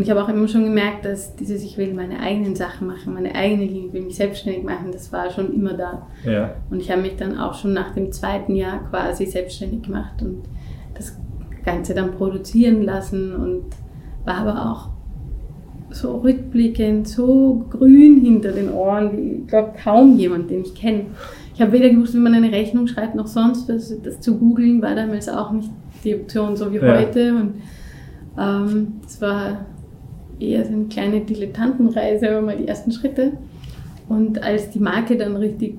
und 0.00 0.04
ich 0.04 0.10
habe 0.10 0.24
auch 0.24 0.30
immer 0.30 0.48
schon 0.48 0.64
gemerkt, 0.64 1.04
dass 1.04 1.36
dieses, 1.36 1.62
ich 1.62 1.76
will 1.76 1.92
meine 1.92 2.20
eigenen 2.20 2.56
Sachen 2.56 2.86
machen, 2.86 3.12
meine 3.12 3.34
eigene 3.34 3.66
Linie, 3.66 3.88
ich 3.88 3.92
will 3.92 4.00
mich 4.00 4.16
selbstständig 4.16 4.64
machen, 4.64 4.92
das 4.92 5.12
war 5.12 5.30
schon 5.30 5.52
immer 5.52 5.74
da. 5.74 6.06
Ja. 6.24 6.54
Und 6.70 6.80
ich 6.80 6.90
habe 6.90 7.02
mich 7.02 7.16
dann 7.16 7.36
auch 7.36 7.52
schon 7.52 7.74
nach 7.74 7.92
dem 7.92 8.10
zweiten 8.10 8.56
Jahr 8.56 8.82
quasi 8.88 9.26
selbstständig 9.26 9.82
gemacht. 9.82 10.22
Und 10.22 10.44
das 10.94 11.18
Ganze 11.66 11.92
dann 11.92 12.12
produzieren 12.12 12.82
lassen 12.82 13.34
und 13.34 13.64
war 14.24 14.36
aber 14.36 14.70
auch 14.70 14.88
so 15.94 16.16
rückblickend, 16.16 17.06
so 17.06 17.66
grün 17.68 18.22
hinter 18.22 18.52
den 18.52 18.72
Ohren, 18.72 19.14
wie 19.18 19.42
ich 19.42 19.48
glaube 19.48 19.72
kaum 19.84 20.16
jemand, 20.16 20.48
den 20.48 20.62
ich 20.62 20.74
kenne. 20.74 21.08
Ich 21.54 21.60
habe 21.60 21.72
weder 21.72 21.90
gewusst, 21.90 22.14
wie 22.14 22.20
man 22.20 22.32
eine 22.32 22.50
Rechnung 22.50 22.86
schreibt, 22.86 23.16
noch 23.16 23.26
sonst 23.26 23.68
was. 23.68 23.94
Das 24.02 24.18
zu 24.22 24.38
googeln 24.38 24.80
war 24.80 24.94
damals 24.94 25.28
auch 25.28 25.52
nicht 25.52 25.68
die 26.04 26.14
Option, 26.14 26.56
so 26.56 26.72
wie 26.72 26.78
ja. 26.78 26.96
heute. 26.96 27.34
Und 27.34 27.54
ähm, 28.38 28.92
war 29.20 29.66
eher 30.40 30.64
so 30.64 30.72
eine 30.72 30.86
kleine 30.86 31.20
Dilettantenreise, 31.20 32.30
aber 32.30 32.40
mal 32.40 32.56
die 32.56 32.68
ersten 32.68 32.92
Schritte. 32.92 33.32
Und 34.08 34.42
als 34.42 34.70
die 34.70 34.80
Marke 34.80 35.16
dann 35.16 35.36
richtig 35.36 35.76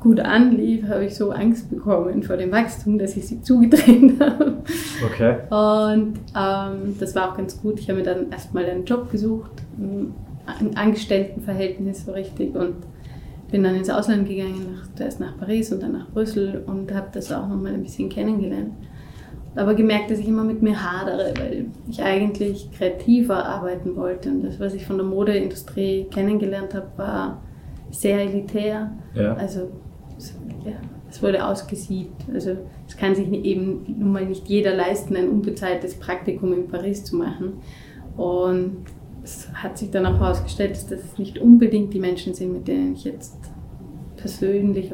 gut 0.00 0.20
anlief, 0.20 0.88
habe 0.88 1.04
ich 1.04 1.14
so 1.14 1.30
Angst 1.30 1.70
bekommen 1.70 2.22
vor 2.22 2.36
dem 2.36 2.50
Wachstum, 2.50 2.98
dass 2.98 3.16
ich 3.16 3.26
sie 3.26 3.42
zugedreht 3.42 4.14
habe. 4.20 4.62
Okay. 5.04 5.36
Und 5.50 6.18
ähm, 6.36 6.96
das 6.98 7.14
war 7.14 7.30
auch 7.30 7.36
ganz 7.36 7.60
gut. 7.60 7.78
Ich 7.80 7.88
habe 7.88 7.98
mir 7.98 8.04
dann 8.04 8.30
erstmal 8.30 8.64
einen 8.64 8.84
Job 8.84 9.10
gesucht, 9.10 9.50
ein 9.78 10.76
Angestelltenverhältnis 10.76 12.06
so 12.06 12.12
richtig 12.12 12.54
und 12.54 12.74
bin 13.50 13.62
dann 13.62 13.74
ins 13.74 13.90
Ausland 13.90 14.28
gegangen, 14.28 14.74
nach, 14.74 14.94
zuerst 14.94 15.20
nach 15.20 15.36
Paris 15.38 15.72
und 15.72 15.82
dann 15.82 15.92
nach 15.92 16.08
Brüssel 16.10 16.62
und 16.66 16.92
habe 16.94 17.08
das 17.12 17.32
auch 17.32 17.48
nochmal 17.48 17.74
ein 17.74 17.82
bisschen 17.82 18.08
kennengelernt. 18.08 18.72
Aber 19.56 19.74
gemerkt, 19.74 20.10
dass 20.10 20.20
ich 20.20 20.28
immer 20.28 20.44
mit 20.44 20.62
mir 20.62 20.80
hadere, 20.80 21.34
weil 21.36 21.66
ich 21.88 22.00
eigentlich 22.02 22.70
kreativer 22.70 23.44
arbeiten 23.44 23.96
wollte. 23.96 24.30
Und 24.30 24.42
das, 24.42 24.60
was 24.60 24.74
ich 24.74 24.86
von 24.86 24.96
der 24.96 25.06
Modeindustrie 25.06 26.06
kennengelernt 26.10 26.74
habe, 26.74 26.86
war 26.96 27.42
sehr 27.90 28.20
elitär. 28.20 28.92
Ja. 29.14 29.34
Also 29.34 29.70
ja, 30.64 30.74
es 31.10 31.22
wurde 31.22 31.44
ausgesiebt. 31.44 32.22
Also 32.32 32.56
es 32.86 32.96
kann 32.96 33.14
sich 33.14 33.28
eben 33.28 33.96
nun 33.98 34.12
mal 34.12 34.24
nicht 34.24 34.48
jeder 34.48 34.74
leisten, 34.74 35.16
ein 35.16 35.28
unbezahltes 35.28 35.94
Praktikum 35.96 36.52
in 36.52 36.68
Paris 36.68 37.04
zu 37.04 37.16
machen. 37.16 37.54
Und 38.16 38.84
es 39.24 39.48
hat 39.52 39.78
sich 39.78 39.90
dann 39.90 40.06
auch 40.06 40.18
herausgestellt, 40.20 40.72
dass 40.72 40.86
das 40.86 41.18
nicht 41.18 41.38
unbedingt 41.38 41.92
die 41.92 42.00
Menschen 42.00 42.34
sind, 42.34 42.52
mit 42.52 42.68
denen 42.68 42.94
ich 42.94 43.04
jetzt 43.04 43.36
persönlich 44.16 44.92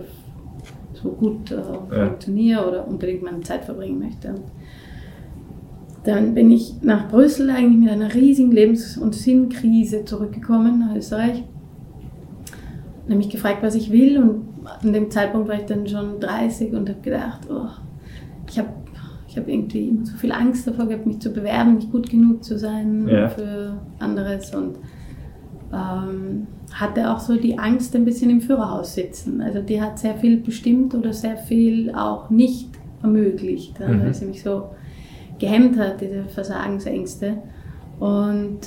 so 1.06 1.12
gut 1.12 1.50
äh, 1.50 1.62
funktioniere 2.06 2.66
oder 2.66 2.88
unbedingt 2.88 3.22
meine 3.22 3.40
Zeit 3.40 3.64
verbringen 3.64 3.98
möchte. 3.98 4.28
Und 4.28 4.42
dann 6.04 6.34
bin 6.34 6.50
ich 6.50 6.82
nach 6.82 7.08
Brüssel 7.08 7.50
eigentlich 7.50 7.78
mit 7.78 7.90
einer 7.90 8.14
riesigen 8.14 8.52
Lebens- 8.52 8.96
und 8.96 9.14
Sinnkrise 9.14 10.04
zurückgekommen 10.04 10.78
nach 10.80 10.94
Österreich. 10.94 11.42
Mich 13.08 13.28
gefragt, 13.28 13.62
was 13.62 13.74
ich 13.74 13.90
will. 13.90 14.18
Und 14.18 14.46
an 14.82 14.92
dem 14.92 15.10
Zeitpunkt 15.10 15.48
war 15.48 15.56
ich 15.56 15.66
dann 15.66 15.86
schon 15.86 16.20
30 16.20 16.72
und 16.74 16.88
habe 16.88 17.00
gedacht, 17.00 17.42
oh, 17.50 17.68
ich 18.48 18.58
habe 18.58 18.68
ich 19.28 19.36
hab 19.36 19.48
irgendwie 19.48 19.88
immer 19.88 20.06
so 20.06 20.16
viel 20.16 20.32
Angst 20.32 20.66
davor 20.66 20.86
gehabt, 20.86 21.06
mich 21.06 21.20
zu 21.20 21.30
bewerben, 21.30 21.74
nicht 21.74 21.92
gut 21.92 22.08
genug 22.08 22.42
zu 22.42 22.58
sein 22.58 23.06
ja. 23.06 23.28
für 23.28 23.76
anderes. 23.98 24.54
Und 24.54 24.76
ähm, 25.72 26.46
hatte 26.72 27.10
auch 27.10 27.20
so 27.20 27.36
die 27.36 27.58
Angst, 27.58 27.94
ein 27.94 28.04
bisschen 28.04 28.30
im 28.30 28.40
Führerhaus 28.40 28.94
sitzen. 28.94 29.40
Also 29.40 29.60
die 29.60 29.80
hat 29.80 29.98
sehr 29.98 30.14
viel 30.14 30.38
bestimmt 30.38 30.94
oder 30.94 31.12
sehr 31.12 31.36
viel 31.36 31.94
auch 31.94 32.30
nicht 32.30 32.70
ermöglicht, 33.02 33.78
mhm. 33.80 34.02
weil 34.02 34.14
sie 34.14 34.26
mich 34.26 34.42
so 34.42 34.70
gehemmt 35.38 35.78
hat, 35.78 36.00
diese 36.00 36.24
Versagensängste. 36.24 37.38
Und 37.98 38.58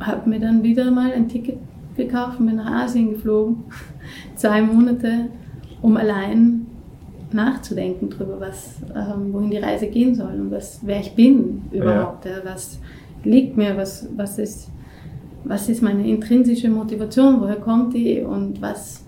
habe 0.00 0.28
mir 0.28 0.40
dann 0.40 0.62
wieder 0.62 0.90
mal 0.90 1.12
ein 1.12 1.28
Ticket 1.28 1.58
gekauft 1.96 2.40
und 2.40 2.46
bin 2.46 2.56
nach 2.56 2.84
Asien 2.84 3.12
geflogen. 3.12 3.64
Zwei 4.36 4.62
Monate, 4.62 5.28
um 5.82 5.96
allein 5.96 6.66
nachzudenken 7.32 8.10
darüber, 8.10 8.40
was, 8.40 8.76
ähm, 8.94 9.32
wohin 9.32 9.50
die 9.50 9.58
Reise 9.58 9.86
gehen 9.86 10.14
soll 10.14 10.32
und 10.40 10.50
was, 10.50 10.80
wer 10.82 11.00
ich 11.00 11.14
bin 11.14 11.62
überhaupt. 11.70 12.24
Ja. 12.24 12.32
was 12.44 12.80
liegt 13.22 13.56
mir, 13.56 13.76
was, 13.76 14.08
was, 14.16 14.38
ist, 14.38 14.70
was 15.44 15.68
ist 15.68 15.82
meine 15.82 16.06
intrinsische 16.08 16.68
Motivation, 16.68 17.40
woher 17.40 17.56
kommt 17.56 17.94
die 17.94 18.20
und 18.20 18.60
was 18.60 19.04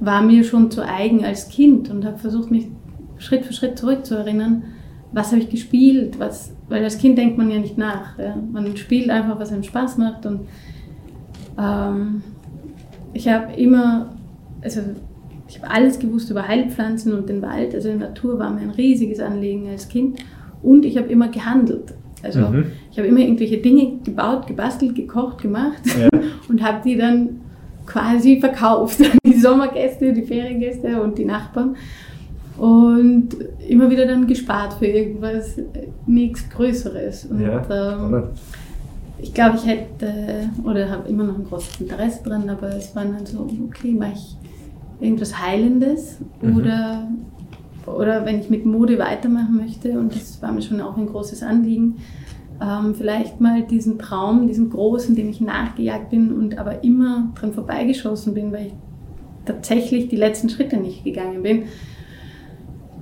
war 0.00 0.22
mir 0.22 0.44
schon 0.44 0.70
zu 0.70 0.82
eigen 0.86 1.24
als 1.24 1.48
Kind 1.48 1.90
und 1.90 2.04
habe 2.04 2.18
versucht, 2.18 2.50
mich 2.50 2.68
Schritt 3.18 3.44
für 3.44 3.52
Schritt 3.52 3.78
zurückzuerinnern, 3.78 4.64
was 5.12 5.30
habe 5.30 5.40
ich 5.40 5.48
gespielt, 5.48 6.18
was, 6.18 6.52
weil 6.68 6.82
als 6.82 6.98
Kind 6.98 7.16
denkt 7.16 7.38
man 7.38 7.50
ja 7.50 7.58
nicht 7.58 7.78
nach. 7.78 8.18
Ja? 8.18 8.36
Man 8.52 8.76
spielt 8.76 9.08
einfach, 9.10 9.38
was 9.38 9.52
einem 9.52 9.62
Spaß 9.62 9.98
macht 9.98 10.26
und 10.26 10.40
ähm, 11.58 12.22
ich 13.12 13.28
habe 13.28 13.52
immer, 13.54 14.14
also 14.60 14.80
ich 15.48 15.62
habe 15.62 15.70
alles 15.70 15.98
gewusst 15.98 16.30
über 16.30 16.48
Heilpflanzen 16.48 17.12
und 17.12 17.28
den 17.28 17.40
Wald, 17.42 17.74
also 17.74 17.88
die 17.90 17.96
Natur 17.96 18.38
war 18.38 18.50
mir 18.50 18.62
ein 18.62 18.70
riesiges 18.70 19.20
Anliegen 19.20 19.68
als 19.68 19.88
Kind 19.88 20.18
und 20.62 20.84
ich 20.84 20.96
habe 20.98 21.08
immer 21.08 21.28
gehandelt. 21.28 21.94
Also 22.22 22.40
mhm. 22.40 22.66
Ich 22.94 22.98
habe 22.98 23.08
immer 23.08 23.18
irgendwelche 23.18 23.58
Dinge 23.58 23.98
gebaut, 24.04 24.46
gebastelt, 24.46 24.94
gekocht, 24.94 25.42
gemacht 25.42 25.82
ja. 25.98 26.08
und 26.48 26.62
habe 26.62 26.78
die 26.84 26.96
dann 26.96 27.40
quasi 27.86 28.38
verkauft. 28.38 29.00
Die 29.26 29.34
Sommergäste, 29.36 30.12
die 30.12 30.22
Feriengäste 30.22 31.02
und 31.02 31.18
die 31.18 31.24
Nachbarn 31.24 31.74
und 32.56 33.30
immer 33.68 33.90
wieder 33.90 34.06
dann 34.06 34.28
gespart 34.28 34.74
für 34.74 34.86
irgendwas, 34.86 35.56
nichts 36.06 36.48
Größeres. 36.50 37.24
Und, 37.24 37.40
ja, 37.40 37.66
ähm, 37.68 38.28
ich 39.18 39.34
glaube, 39.34 39.56
ich 39.56 39.66
hätte 39.66 40.50
oder 40.62 40.88
habe 40.88 41.08
immer 41.08 41.24
noch 41.24 41.36
ein 41.36 41.44
großes 41.46 41.80
Interesse 41.80 42.22
dran, 42.22 42.48
aber 42.48 42.76
es 42.76 42.94
war 42.94 43.04
dann 43.04 43.26
so, 43.26 43.48
okay, 43.66 43.90
mache 43.90 44.12
ich 44.14 44.36
irgendwas 45.00 45.36
Heilendes 45.44 46.20
mhm. 46.40 46.56
oder, 46.56 47.08
oder 47.86 48.24
wenn 48.24 48.38
ich 48.38 48.50
mit 48.50 48.64
Mode 48.64 49.00
weitermachen 49.00 49.56
möchte, 49.56 49.98
und 49.98 50.14
das 50.14 50.40
war 50.40 50.52
mir 50.52 50.62
schon 50.62 50.80
auch 50.80 50.96
ein 50.96 51.06
großes 51.06 51.42
Anliegen, 51.42 51.96
ähm, 52.60 52.94
vielleicht 52.94 53.40
mal 53.40 53.62
diesen 53.62 53.98
Traum, 53.98 54.46
diesen 54.46 54.70
großen, 54.70 55.14
dem 55.14 55.28
ich 55.28 55.40
nachgejagt 55.40 56.10
bin 56.10 56.32
und 56.32 56.58
aber 56.58 56.84
immer 56.84 57.32
dran 57.34 57.52
vorbeigeschossen 57.52 58.34
bin, 58.34 58.52
weil 58.52 58.66
ich 58.66 58.72
tatsächlich 59.44 60.08
die 60.08 60.16
letzten 60.16 60.48
Schritte 60.48 60.76
nicht 60.76 61.04
gegangen 61.04 61.42
bin 61.42 61.64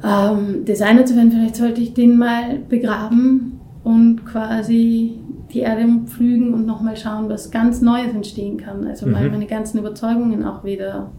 ähm, 0.05 0.65
Designer 0.65 1.05
zu 1.05 1.17
werden, 1.17 1.31
vielleicht 1.31 1.57
sollte 1.57 1.81
ich 1.81 1.95
den 1.95 2.19
mal 2.19 2.59
begraben 2.69 3.61
und 3.85 4.25
quasi 4.27 5.19
die 5.53 5.61
Erde 5.61 5.87
pflügen 6.07 6.55
und 6.55 6.67
nochmal 6.67 6.97
schauen, 6.97 7.29
was 7.29 7.51
ganz 7.51 7.81
Neues 7.83 8.12
entstehen 8.15 8.57
kann. 8.57 8.87
Also 8.87 9.07
mhm. 9.07 9.12
mal 9.12 9.31
meine 9.31 9.47
ganzen 9.47 9.79
Überzeugungen 9.79 10.45
auch 10.45 10.65
wieder 10.65 11.11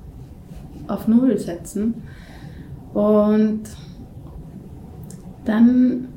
auf 0.87 1.07
Null 1.07 1.37
setzen. 1.37 1.93
Und 2.93 3.61
dann 5.45 6.07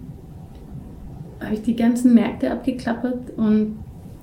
habe 1.46 1.54
ich 1.54 1.62
die 1.62 1.76
ganzen 1.76 2.14
Märkte 2.14 2.50
abgeklappert 2.50 3.30
und 3.36 3.78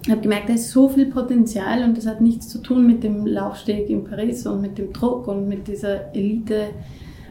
habe 0.09 0.21
gemerkt, 0.21 0.49
da 0.49 0.53
ist 0.53 0.71
so 0.71 0.89
viel 0.89 1.07
Potenzial 1.07 1.83
und 1.83 1.97
das 1.97 2.05
hat 2.05 2.21
nichts 2.21 2.49
zu 2.49 2.59
tun 2.59 2.85
mit 2.85 3.03
dem 3.03 3.25
Laufsteg 3.25 3.89
in 3.89 4.03
Paris 4.03 4.45
und 4.45 4.61
mit 4.61 4.77
dem 4.77 4.91
Druck 4.93 5.27
und 5.27 5.47
mit 5.47 5.67
dieser 5.67 6.13
Elite 6.13 6.67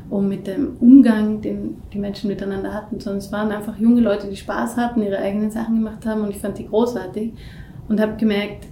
und 0.09 0.29
mit 0.29 0.47
dem 0.47 0.77
Umgang, 0.81 1.41
den 1.43 1.77
die 1.93 1.99
Menschen 1.99 2.29
miteinander 2.29 2.73
hatten, 2.73 2.99
sondern 2.99 3.19
es 3.19 3.31
waren 3.31 3.51
einfach 3.51 3.79
junge 3.79 4.01
Leute, 4.01 4.29
die 4.29 4.37
Spaß 4.37 4.77
hatten, 4.77 5.03
ihre 5.03 5.19
eigenen 5.19 5.51
Sachen 5.51 5.77
gemacht 5.77 6.05
haben 6.07 6.23
und 6.23 6.31
ich 6.31 6.39
fand 6.39 6.59
die 6.59 6.67
großartig 6.67 7.33
und 7.89 8.01
habe 8.01 8.17
gemerkt, 8.17 8.67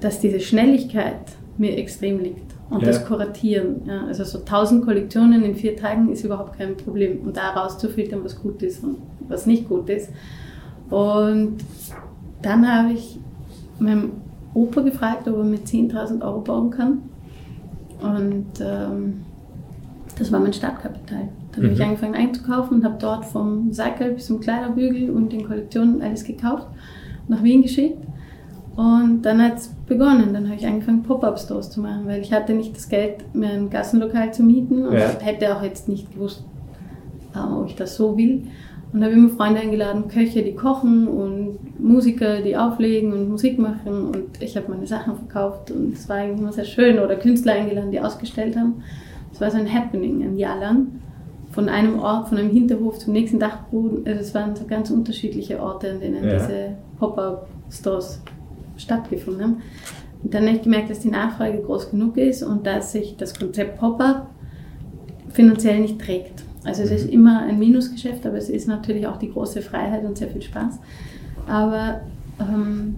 dass 0.00 0.20
diese 0.20 0.40
Schnelligkeit 0.40 1.32
mir 1.56 1.78
extrem 1.78 2.20
liegt 2.20 2.53
und 2.74 2.82
ja. 2.82 2.88
das 2.88 3.04
Kuratieren. 3.04 3.82
Ja, 3.86 4.06
also 4.06 4.24
so 4.24 4.38
tausend 4.38 4.84
Kollektionen 4.84 5.44
in 5.44 5.54
vier 5.54 5.76
Tagen 5.76 6.10
ist 6.10 6.24
überhaupt 6.24 6.58
kein 6.58 6.76
Problem 6.76 7.20
und 7.24 7.36
da 7.36 7.50
rauszufiltern, 7.50 8.24
was 8.24 8.40
gut 8.40 8.62
ist 8.62 8.82
und 8.82 8.98
was 9.28 9.46
nicht 9.46 9.68
gut 9.68 9.88
ist. 9.88 10.10
Und 10.90 11.58
dann 12.42 12.70
habe 12.70 12.92
ich 12.92 13.18
meinem 13.78 14.12
Opa 14.54 14.80
gefragt, 14.82 15.28
ob 15.28 15.36
er 15.38 15.44
mir 15.44 15.58
10.000 15.58 16.22
Euro 16.22 16.40
bauen 16.40 16.70
kann. 16.70 17.02
Und 18.00 18.46
ähm, 18.60 19.22
das 20.18 20.30
war 20.30 20.40
mein 20.40 20.52
Startkapital. 20.52 21.28
Dann 21.52 21.62
mhm. 21.62 21.64
habe 21.64 21.74
ich 21.74 21.82
angefangen 21.82 22.14
einzukaufen 22.14 22.78
und 22.78 22.84
habe 22.84 22.96
dort 23.00 23.24
vom 23.24 23.72
Sackel 23.72 24.12
bis 24.12 24.26
zum 24.26 24.40
Kleiderbügel 24.40 25.10
und 25.10 25.32
den 25.32 25.46
Kollektionen 25.46 26.02
alles 26.02 26.24
gekauft, 26.24 26.66
nach 27.28 27.42
Wien 27.42 27.62
geschickt. 27.62 27.98
Und 28.76 29.22
dann 29.22 29.40
hat 29.40 29.58
es 29.58 29.68
begonnen. 29.86 30.32
Dann 30.32 30.46
habe 30.46 30.56
ich 30.56 30.66
angefangen, 30.66 31.02
Pop-Up-Stores 31.02 31.70
zu 31.70 31.80
machen, 31.80 32.06
weil 32.06 32.20
ich 32.20 32.32
hatte 32.32 32.54
nicht 32.54 32.74
das 32.74 32.88
Geld, 32.88 33.34
mir 33.34 33.50
ein 33.50 33.70
Gassenlokal 33.70 34.34
zu 34.34 34.42
mieten 34.42 34.86
und 34.86 34.94
ja. 34.94 35.18
hätte 35.20 35.56
auch 35.56 35.62
jetzt 35.62 35.88
nicht 35.88 36.12
gewusst, 36.12 36.44
äh, 37.34 37.38
ob 37.38 37.66
ich 37.66 37.76
das 37.76 37.96
so 37.96 38.16
will. 38.16 38.44
Und 38.92 39.02
habe 39.02 39.12
immer 39.12 39.28
Freunde 39.28 39.60
eingeladen, 39.60 40.06
Köche, 40.06 40.42
die 40.42 40.54
kochen 40.54 41.08
und 41.08 41.58
Musiker, 41.80 42.40
die 42.42 42.56
auflegen 42.56 43.12
und 43.12 43.28
Musik 43.28 43.58
machen. 43.58 44.08
Und 44.08 44.40
ich 44.40 44.56
habe 44.56 44.70
meine 44.70 44.86
Sachen 44.86 45.16
verkauft 45.16 45.72
und 45.72 45.94
es 45.94 46.08
war 46.08 46.16
eigentlich 46.16 46.40
immer 46.40 46.52
sehr 46.52 46.64
schön. 46.64 47.00
Oder 47.00 47.16
Künstler 47.16 47.54
eingeladen, 47.54 47.90
die 47.90 48.00
ausgestellt 48.00 48.56
haben. 48.56 48.82
Es 49.32 49.40
war 49.40 49.50
so 49.50 49.58
ein 49.58 49.72
Happening 49.72 50.22
ein 50.22 50.36
Jahr 50.36 50.58
lang. 50.60 51.00
Von 51.50 51.68
einem 51.68 52.00
Ort, 52.00 52.28
von 52.28 52.38
einem 52.38 52.50
Hinterhof 52.50 52.98
zum 52.98 53.12
nächsten 53.12 53.40
Dachboden. 53.40 54.06
Also 54.06 54.20
es 54.20 54.34
waren 54.34 54.54
so 54.54 54.64
ganz 54.64 54.90
unterschiedliche 54.90 55.60
Orte, 55.60 55.90
an 55.90 56.00
denen 56.00 56.24
ja. 56.24 56.34
diese 56.34 56.76
Pop-Up-Stores 56.98 58.22
stattgefunden 58.76 59.42
haben. 59.42 59.62
Und 60.22 60.32
dann 60.32 60.46
habe 60.46 60.56
ich 60.56 60.62
gemerkt, 60.62 60.90
dass 60.90 61.00
die 61.00 61.10
Nachfrage 61.10 61.60
groß 61.60 61.90
genug 61.90 62.16
ist 62.16 62.42
und 62.42 62.66
dass 62.66 62.92
sich 62.92 63.16
das 63.16 63.38
Konzept 63.38 63.78
Pop-Up 63.78 64.30
finanziell 65.30 65.80
nicht 65.80 66.00
trägt. 66.00 66.44
Also 66.64 66.82
es 66.82 66.90
ist 66.90 67.06
mhm. 67.06 67.12
immer 67.12 67.40
ein 67.40 67.58
Minusgeschäft, 67.58 68.26
aber 68.26 68.38
es 68.38 68.48
ist 68.48 68.66
natürlich 68.66 69.06
auch 69.06 69.18
die 69.18 69.30
große 69.30 69.60
Freiheit 69.60 70.04
und 70.04 70.16
sehr 70.16 70.28
viel 70.28 70.42
Spaß. 70.42 70.78
Aber 71.46 72.00
ähm, 72.40 72.96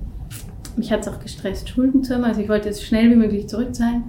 mich 0.76 0.92
hat 0.92 1.00
es 1.00 1.08
auch 1.08 1.18
gestresst, 1.18 1.68
Schulden 1.68 2.04
zu 2.04 2.14
haben. 2.14 2.24
Also 2.24 2.40
ich 2.40 2.48
wollte 2.48 2.68
jetzt 2.68 2.84
schnell 2.84 3.10
wie 3.10 3.16
möglich 3.16 3.48
zurückzahlen. 3.48 4.04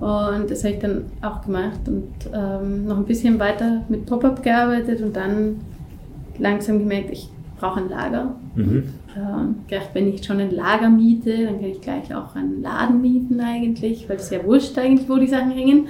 Und 0.00 0.50
das 0.50 0.62
habe 0.62 0.74
ich 0.74 0.80
dann 0.80 1.06
auch 1.22 1.42
gemacht 1.42 1.80
und 1.86 2.12
ähm, 2.32 2.86
noch 2.86 2.98
ein 2.98 3.06
bisschen 3.06 3.38
weiter 3.38 3.82
mit 3.88 4.04
Pop-Up 4.06 4.42
gearbeitet 4.42 5.00
und 5.00 5.16
dann 5.16 5.56
langsam 6.38 6.78
gemerkt, 6.78 7.10
ich 7.10 7.30
brauche 7.58 7.80
ein 7.80 7.88
Lager. 7.88 8.34
Mhm. 8.54 8.84
Gedacht, 9.66 9.90
wenn 9.94 10.12
ich 10.12 10.24
schon 10.24 10.40
ein 10.40 10.50
Lager 10.50 10.90
miete, 10.90 11.46
dann 11.46 11.60
kann 11.60 11.70
ich 11.70 11.80
gleich 11.80 12.14
auch 12.14 12.34
einen 12.36 12.62
Laden 12.62 13.00
mieten 13.00 13.40
eigentlich, 13.40 14.08
weil 14.08 14.16
es 14.16 14.30
ja 14.30 14.44
wurscht 14.44 14.76
eigentlich, 14.78 15.08
wo 15.08 15.16
die 15.16 15.26
Sachen 15.26 15.52
hängen. 15.52 15.88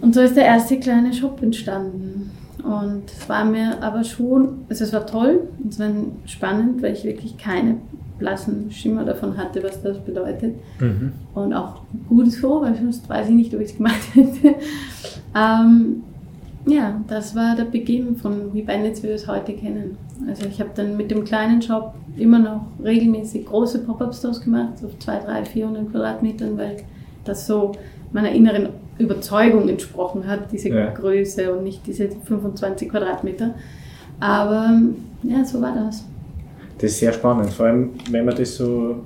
Und 0.00 0.14
so 0.14 0.20
ist 0.20 0.36
der 0.36 0.44
erste 0.44 0.78
kleine 0.78 1.12
Shop 1.12 1.42
entstanden. 1.42 2.30
Und 2.62 3.04
es 3.06 3.28
war 3.28 3.44
mir 3.44 3.82
aber 3.82 4.04
schon, 4.04 4.64
also 4.68 4.84
es 4.84 4.92
war 4.92 5.06
toll, 5.06 5.48
es 5.68 5.78
war 5.78 5.90
spannend, 6.26 6.82
weil 6.82 6.92
ich 6.92 7.04
wirklich 7.04 7.36
keine 7.36 7.76
blassen 8.18 8.70
Schimmer 8.70 9.04
davon 9.04 9.36
hatte, 9.36 9.62
was 9.62 9.82
das 9.82 9.98
bedeutet. 9.98 10.54
Mhm. 10.78 11.12
Und 11.34 11.54
auch 11.54 11.80
gutes 12.08 12.36
Froh, 12.36 12.60
weil 12.60 12.76
sonst 12.76 13.08
weiß 13.08 13.28
ich 13.28 13.34
nicht, 13.34 13.54
ob 13.54 13.60
ich 13.60 13.70
es 13.70 13.76
gemacht 13.76 14.00
hätte. 14.14 14.54
ähm, 15.34 16.02
ja, 16.66 17.00
das 17.08 17.34
war 17.34 17.56
der 17.56 17.64
Beginn 17.64 18.16
von 18.16 18.52
wie 18.52 18.62
Bandits 18.62 19.02
wir 19.02 19.14
es 19.14 19.26
heute 19.26 19.54
kennen. 19.54 19.96
Also 20.28 20.46
ich 20.46 20.60
habe 20.60 20.70
dann 20.74 20.96
mit 20.96 21.10
dem 21.10 21.24
kleinen 21.24 21.62
Shop 21.62 21.94
immer 22.16 22.38
noch 22.38 22.66
regelmäßig 22.84 23.46
große 23.46 23.80
Pop-Up-Stores 23.80 24.42
gemacht, 24.42 24.74
auf 24.84 24.98
200, 24.98 25.26
300, 25.28 25.48
400 25.48 25.90
Quadratmetern, 25.90 26.58
weil 26.58 26.76
das 27.24 27.46
so 27.46 27.72
meiner 28.12 28.30
inneren 28.30 28.68
Überzeugung 28.98 29.68
entsprochen 29.68 30.26
hat, 30.26 30.52
diese 30.52 30.68
ja. 30.68 30.90
Größe 30.90 31.52
und 31.52 31.64
nicht 31.64 31.86
diese 31.86 32.08
25 32.08 32.90
Quadratmeter. 32.90 33.54
Aber 34.18 34.80
ja, 35.22 35.44
so 35.44 35.60
war 35.62 35.74
das. 35.74 36.04
Das 36.78 36.92
ist 36.92 36.98
sehr 36.98 37.12
spannend, 37.12 37.50
vor 37.50 37.66
allem 37.66 37.90
wenn 38.10 38.24
man 38.24 38.36
das 38.36 38.56
so 38.56 38.96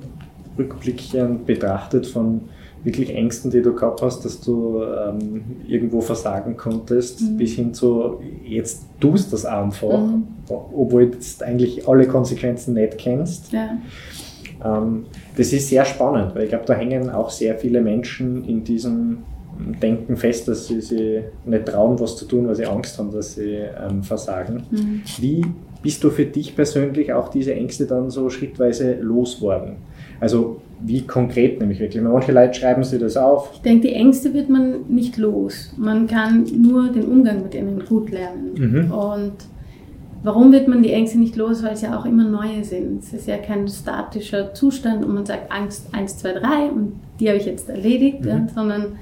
rückblickend 0.59 1.47
betrachtet 1.47 2.07
von 2.07 2.43
wirklich 2.85 3.15
Ängsten, 3.15 3.51
die 3.51 3.63
du 3.63 3.75
gehabt 3.75 4.03
hast, 4.03 4.25
dass 4.25 4.41
du 4.41 4.83
ähm, 4.83 5.43
irgendwo 5.67 6.01
versagen 6.01 6.57
konntest, 6.57 7.23
mhm. 7.23 7.37
bis 7.39 7.55
hin 7.55 7.75
zu 7.75 8.21
jetzt 8.45 8.85
tust 9.01 9.29
du 9.29 9.31
das 9.33 9.47
einfach, 9.47 9.99
mhm. 9.99 10.25
obwohl 10.49 11.07
du 11.07 11.15
jetzt 11.15 11.43
eigentlich 11.43 11.89
alle 11.89 12.07
Konsequenzen 12.07 12.75
nicht 12.75 12.99
kennst. 12.99 13.53
Ja. 13.53 13.79
Ähm, 14.63 15.07
das 15.37 15.53
ist 15.53 15.69
sehr 15.69 15.85
spannend, 15.85 16.35
weil 16.35 16.45
ich 16.45 16.51
glaube, 16.51 16.67
da 16.67 16.75
hängen 16.75 17.11
auch 17.11 17.31
sehr 17.31 17.57
viele 17.59 17.81
Menschen 17.81 18.45
in 18.45 18.65
diesem 18.65 19.25
Denken 19.83 20.17
fest, 20.17 20.49
dass 20.49 20.67
sie 20.67 20.81
sich 20.81 21.23
nicht 21.45 21.67
trauen, 21.67 21.99
was 22.01 22.17
zu 22.17 22.27
tun, 22.27 22.47
weil 22.47 22.57
sie 22.57 22.67
Angst 22.67 22.99
haben, 22.99 23.13
dass 23.13 23.35
sie 23.35 23.55
ähm, 23.55 24.03
versagen. 24.03 24.65
Mhm. 24.71 25.03
Wie 25.19 25.47
bist 25.83 26.03
du 26.03 26.11
für 26.11 26.25
dich 26.25 26.57
persönlich 26.57 27.13
auch 27.13 27.29
diese 27.29 27.55
Ängste 27.55 27.87
dann 27.87 28.11
so 28.11 28.31
schrittweise 28.31 28.95
losworden? 29.01 29.77
Also 30.21 30.61
wie 30.81 31.03
konkret 31.03 31.61
nämlich 31.61 31.81
wirklich? 31.81 32.03
Manche 32.03 32.33
Leute 32.33 32.55
schreiben 32.55 32.85
sich 32.85 33.01
das 33.01 33.17
auf. 33.17 33.51
Ich 33.55 33.61
denke, 33.61 33.89
die 33.89 33.95
Ängste 33.95 34.35
wird 34.35 34.49
man 34.49 34.87
nicht 34.89 35.17
los. 35.17 35.73
Man 35.77 36.07
kann 36.07 36.45
nur 36.61 36.89
den 36.89 37.05
Umgang 37.05 37.43
mit 37.43 37.55
ihnen 37.55 37.85
gut 37.85 38.11
lernen. 38.11 38.53
Mhm. 38.57 38.91
Und 38.93 39.33
warum 40.23 40.53
wird 40.53 40.69
man 40.69 40.83
die 40.83 40.93
Ängste 40.93 41.19
nicht 41.19 41.37
los? 41.37 41.63
Weil 41.63 41.73
es 41.73 41.83
ja 41.83 41.99
auch 41.99 42.05
immer 42.05 42.25
neue 42.25 42.65
sind. 42.65 43.03
Es 43.03 43.13
ist 43.13 43.27
ja 43.27 43.39
kein 43.39 43.69
statischer 43.69 44.53
Zustand 44.55 45.05
und 45.05 45.15
man 45.15 45.25
sagt 45.27 45.51
Angst 45.51 45.89
1, 45.93 46.19
2, 46.19 46.33
3 46.33 46.71
und 46.71 46.93
die 47.21 47.29
habe 47.29 47.39
ich 47.39 47.47
jetzt 47.47 47.69
erledigt, 47.69 48.23
mhm. 48.23 48.29
ja, 48.29 48.47
sondern 48.55 48.97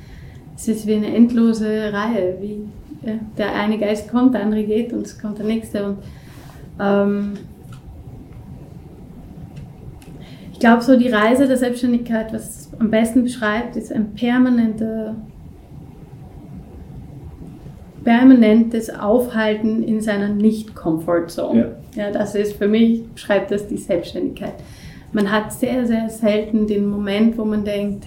es 0.57 0.69
ist 0.69 0.87
wie 0.87 0.95
eine 0.95 1.15
endlose 1.15 1.93
Reihe. 1.93 2.37
Wie 2.41 2.61
ja, 3.05 3.15
der 3.37 3.55
eine 3.55 3.79
Geist 3.79 4.11
kommt, 4.11 4.35
der 4.35 4.43
andere 4.43 4.65
geht 4.65 4.93
und 4.93 5.07
es 5.07 5.19
kommt 5.19 5.39
der 5.39 5.47
nächste. 5.47 5.85
Und 5.85 5.99
ähm, 6.81 7.33
ich 10.52 10.52
glaube, 10.63 10.83
so 10.83 10.97
die 10.97 11.09
Reise 11.09 11.49
der 11.49 11.57
Selbstständigkeit, 11.57 12.33
was 12.33 12.43
es 12.49 12.71
am 12.79 12.89
besten 12.89 13.25
beschreibt, 13.25 13.75
ist 13.75 13.93
ein 13.93 14.15
permanenter, 14.15 15.17
permanentes 18.05 18.89
Aufhalten 18.89 19.83
in 19.83 20.01
seiner 20.01 20.29
Nicht-Comfort-Zone. 20.29 21.77
Ja. 21.97 22.05
ja, 22.05 22.11
das 22.13 22.37
ist 22.37 22.55
für 22.55 22.69
mich, 22.69 23.05
beschreibt 23.09 23.51
das 23.51 23.67
die 23.67 23.77
Selbstständigkeit. 23.77 24.55
Man 25.13 25.33
hat 25.33 25.53
sehr, 25.53 25.85
sehr 25.85 26.09
selten 26.09 26.69
den 26.69 26.89
Moment, 26.89 27.37
wo 27.37 27.45
man 27.45 27.65
denkt, 27.65 28.07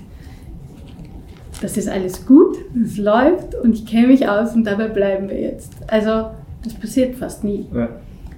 das 1.61 1.75
ist 1.75 1.89
alles 1.89 2.25
gut, 2.25 2.57
es 2.81 2.97
läuft 2.97 3.53
und 3.55 3.73
ich 3.73 3.85
kenne 3.85 4.07
mich 4.07 4.29
aus 4.29 4.55
und 4.55 4.63
dabei 4.63 4.87
bleiben 4.87 5.27
wir 5.29 5.39
jetzt. 5.39 5.73
Also 5.87 6.29
das 6.63 6.73
passiert 6.73 7.15
fast 7.15 7.43
nie. 7.43 7.65
Ja. 7.73 7.89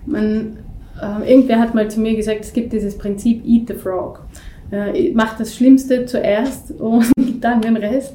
Man, 0.07 0.57
äh, 1.01 1.31
irgendwer 1.31 1.59
hat 1.59 1.75
mal 1.75 1.89
zu 1.89 1.99
mir 1.99 2.15
gesagt, 2.15 2.41
es 2.41 2.53
gibt 2.53 2.73
dieses 2.73 2.97
Prinzip 2.97 3.45
Eat 3.45 3.67
the 3.67 3.73
Frog. 3.73 4.21
Äh, 4.71 5.11
macht 5.13 5.39
das 5.39 5.55
Schlimmste 5.55 6.05
zuerst 6.05 6.71
und 6.71 7.11
dann 7.41 7.61
den 7.61 7.77
Rest. 7.77 8.13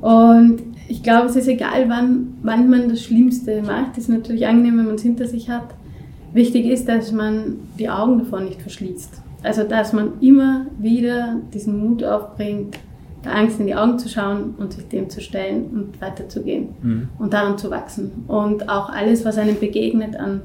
Und 0.00 0.62
ich 0.88 1.02
glaube, 1.02 1.28
es 1.28 1.36
ist 1.36 1.48
egal, 1.48 1.88
wann, 1.88 2.34
wann 2.42 2.68
man 2.68 2.88
das 2.88 3.02
Schlimmste 3.02 3.62
macht. 3.62 3.92
Es 3.92 4.04
ist 4.04 4.08
natürlich 4.08 4.46
angenehm, 4.46 4.78
wenn 4.78 4.86
man 4.86 4.96
es 4.96 5.02
hinter 5.02 5.26
sich 5.26 5.48
hat. 5.48 5.68
Wichtig 6.32 6.66
ist, 6.66 6.88
dass 6.88 7.12
man 7.12 7.58
die 7.78 7.88
Augen 7.88 8.18
davor 8.18 8.40
nicht 8.40 8.60
verschließt. 8.60 9.22
Also, 9.42 9.64
dass 9.64 9.92
man 9.92 10.20
immer 10.20 10.66
wieder 10.78 11.36
diesen 11.52 11.78
Mut 11.78 12.04
aufbringt, 12.04 12.78
der 13.24 13.36
Angst 13.36 13.60
in 13.60 13.66
die 13.66 13.74
Augen 13.74 13.98
zu 13.98 14.08
schauen 14.08 14.54
und 14.58 14.72
sich 14.72 14.88
dem 14.88 15.08
zu 15.08 15.20
stellen 15.20 15.66
und 15.72 16.00
weiterzugehen 16.00 16.68
mhm. 16.82 17.08
und 17.18 17.32
daran 17.32 17.58
zu 17.58 17.70
wachsen. 17.70 18.24
Und 18.26 18.68
auch 18.68 18.88
alles, 18.90 19.24
was 19.24 19.38
einem 19.38 19.58
begegnet 19.58 20.16
an 20.16 20.42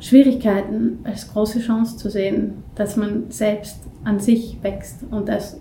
Schwierigkeiten 0.00 0.98
als 1.04 1.32
große 1.32 1.60
Chance 1.60 1.96
zu 1.96 2.10
sehen, 2.10 2.64
dass 2.74 2.96
man 2.96 3.24
selbst 3.30 3.80
an 4.04 4.20
sich 4.20 4.58
wächst 4.62 5.04
und 5.10 5.28
dass 5.28 5.60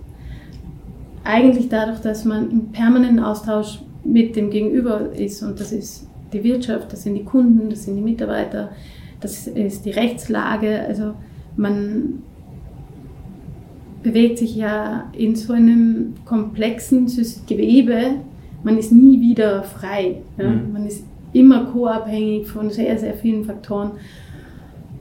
eigentlich 1.24 1.70
dadurch, 1.70 2.00
dass 2.00 2.26
man 2.26 2.52
im 2.52 2.72
permanenten 2.72 3.20
Austausch 3.20 3.82
mit 4.04 4.36
dem 4.36 4.50
Gegenüber 4.50 5.12
ist 5.14 5.42
und 5.42 5.60
das 5.60 5.72
ist 5.72 6.08
die 6.34 6.44
Wirtschaft, 6.44 6.92
das 6.92 7.04
sind 7.04 7.16
die 7.16 7.24
Kunden, 7.24 7.70
das 7.70 7.86
sind 7.86 7.96
die 7.96 8.02
Mitarbeiter, 8.02 8.72
das 9.22 9.48
ist 9.48 9.86
die 9.86 9.92
Rechtslage, 9.92 10.82
also 10.82 11.14
man 11.56 12.22
bewegt 14.04 14.38
sich 14.38 14.56
ja 14.56 15.10
in 15.18 15.36
so 15.36 15.54
einem 15.54 16.14
komplexen 16.26 17.08
Gewebe, 17.48 18.18
man 18.64 18.78
ist 18.78 18.92
nie 18.92 19.20
wieder 19.20 19.64
frei. 19.64 20.22
Ja? 20.38 20.50
Mhm. 20.50 20.74
Man 20.74 20.86
ist 20.86 21.06
immer 21.34 21.66
co-abhängig 21.66 22.48
von 22.48 22.70
sehr, 22.70 22.98
sehr 22.98 23.14
vielen 23.14 23.46
Faktoren. 23.46 23.92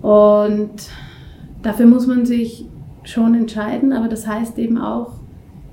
Und 0.05 0.91
dafür 1.63 1.87
muss 1.87 2.07
man 2.07 2.27
sich 2.27 2.67
schon 3.05 3.35
entscheiden, 3.35 3.95
aber 3.95 4.07
das 4.07 4.27
heißt 4.27 4.59
eben 4.59 4.77
auch 4.77 5.13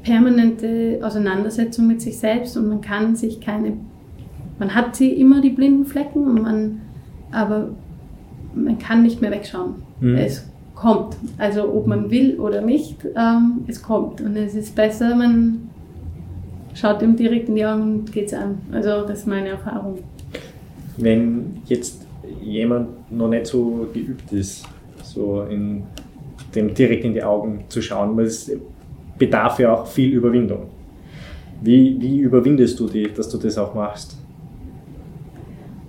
permanente 0.04 1.00
Auseinandersetzung 1.04 1.86
mit 1.86 2.02
sich 2.02 2.18
selbst 2.18 2.56
und 2.56 2.70
man 2.70 2.80
kann 2.80 3.18
sich 3.18 3.42
keine, 3.42 3.74
man 4.58 4.74
hat 4.74 4.96
sie 4.96 5.12
immer 5.12 5.42
die 5.42 5.50
blinden 5.50 5.86
Flecken, 5.86 6.42
man, 6.42 6.80
aber 7.34 7.72
man 8.56 8.80
kann 8.80 9.04
nicht 9.04 9.20
mehr 9.20 9.32
wegschauen. 9.32 9.76
Mhm. 10.00 10.16
Es 10.16 10.50
kommt. 10.76 11.18
Also 11.38 11.64
ob 11.64 11.88
man 11.88 12.10
will 12.10 12.40
oder 12.40 12.62
nicht, 12.62 13.06
ähm, 13.18 13.66
es 13.68 13.84
kommt. 13.84 14.22
Und 14.22 14.38
es 14.38 14.56
ist 14.56 14.78
besser, 14.78 15.14
man 15.14 15.70
schaut 16.74 17.02
ihm 17.02 17.18
direkt 17.18 17.50
in 17.50 17.56
die 17.56 17.66
Augen 17.66 17.82
und 17.82 18.14
geht 18.14 18.28
es 18.28 18.34
an. 18.34 18.60
Also 18.72 19.06
das 19.06 19.20
ist 19.20 19.28
meine 19.28 19.50
Erfahrung. 19.50 20.00
Wenn 20.96 21.58
jetzt 21.66 22.01
jemand 22.42 23.12
noch 23.12 23.30
nicht 23.30 23.48
so 23.48 23.88
geübt 23.94 24.32
ist, 24.32 24.66
so 25.04 25.44
in 25.44 25.84
dem 26.56 26.74
direkt 26.74 27.06
in 27.06 27.14
die 27.14 27.24
Augen 27.24 27.64
zu 27.70 27.82
schauen. 27.82 28.18
Es 28.20 28.52
bedarf 29.18 29.60
ja 29.60 29.74
auch 29.74 29.88
viel 29.88 30.14
Überwindung. 30.14 30.68
Wie, 31.62 31.96
wie 32.00 32.20
überwindest 32.20 32.80
du 32.80 32.88
die, 32.88 33.12
dass 33.14 33.30
du 33.30 33.38
das 33.38 33.58
auch 33.58 33.74
machst? 33.76 34.18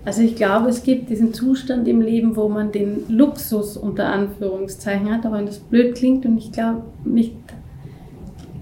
Also 0.05 0.23
ich 0.23 0.35
glaube, 0.35 0.69
es 0.69 0.83
gibt 0.83 1.11
diesen 1.11 1.33
Zustand 1.33 1.87
im 1.87 2.01
Leben, 2.01 2.35
wo 2.37 2.49
man 2.49 2.73
den 2.73 3.05
Luxus 3.09 3.77
unter 3.77 4.07
Anführungszeichen 4.07 5.11
hat, 5.13 5.25
aber 5.25 5.39
wenn 5.39 5.47
das 5.47 5.61
blöd 5.61 5.95
klingt 5.95 6.27
und 6.27 6.39
ich 6.39 6.51
glaube 6.51 6.83
nicht 7.05 7.37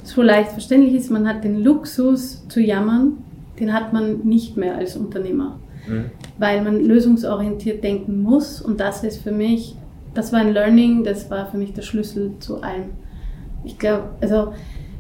so 0.03 0.23
leicht 0.23 0.53
verständlich 0.53 0.95
ist, 0.95 1.11
man 1.11 1.27
hat 1.27 1.43
den 1.45 1.63
Luxus 1.63 2.47
zu 2.49 2.61
jammern, 2.61 3.19
den 3.59 3.73
hat 3.73 3.93
man 3.93 4.21
nicht 4.21 4.57
mehr 4.57 4.77
als 4.77 4.97
Unternehmer. 4.97 5.59
Mhm. 5.89 6.11
Weil 6.41 6.63
man 6.63 6.85
lösungsorientiert 6.85 7.85
denken 7.85 8.23
muss 8.23 8.61
und 8.61 8.81
das 8.81 9.05
ist 9.05 9.23
für 9.23 9.31
mich, 9.31 9.77
das 10.15 10.33
war 10.33 10.41
ein 10.41 10.53
Learning, 10.53 11.05
das 11.05 11.31
war 11.31 11.47
für 11.47 11.59
mich 11.59 11.73
der 11.73 11.83
Schlüssel 11.83 12.33
zu 12.41 12.63
allem. 12.63 12.91
Ich 13.63 13.79
glaube, 13.79 14.11
also 14.21 14.53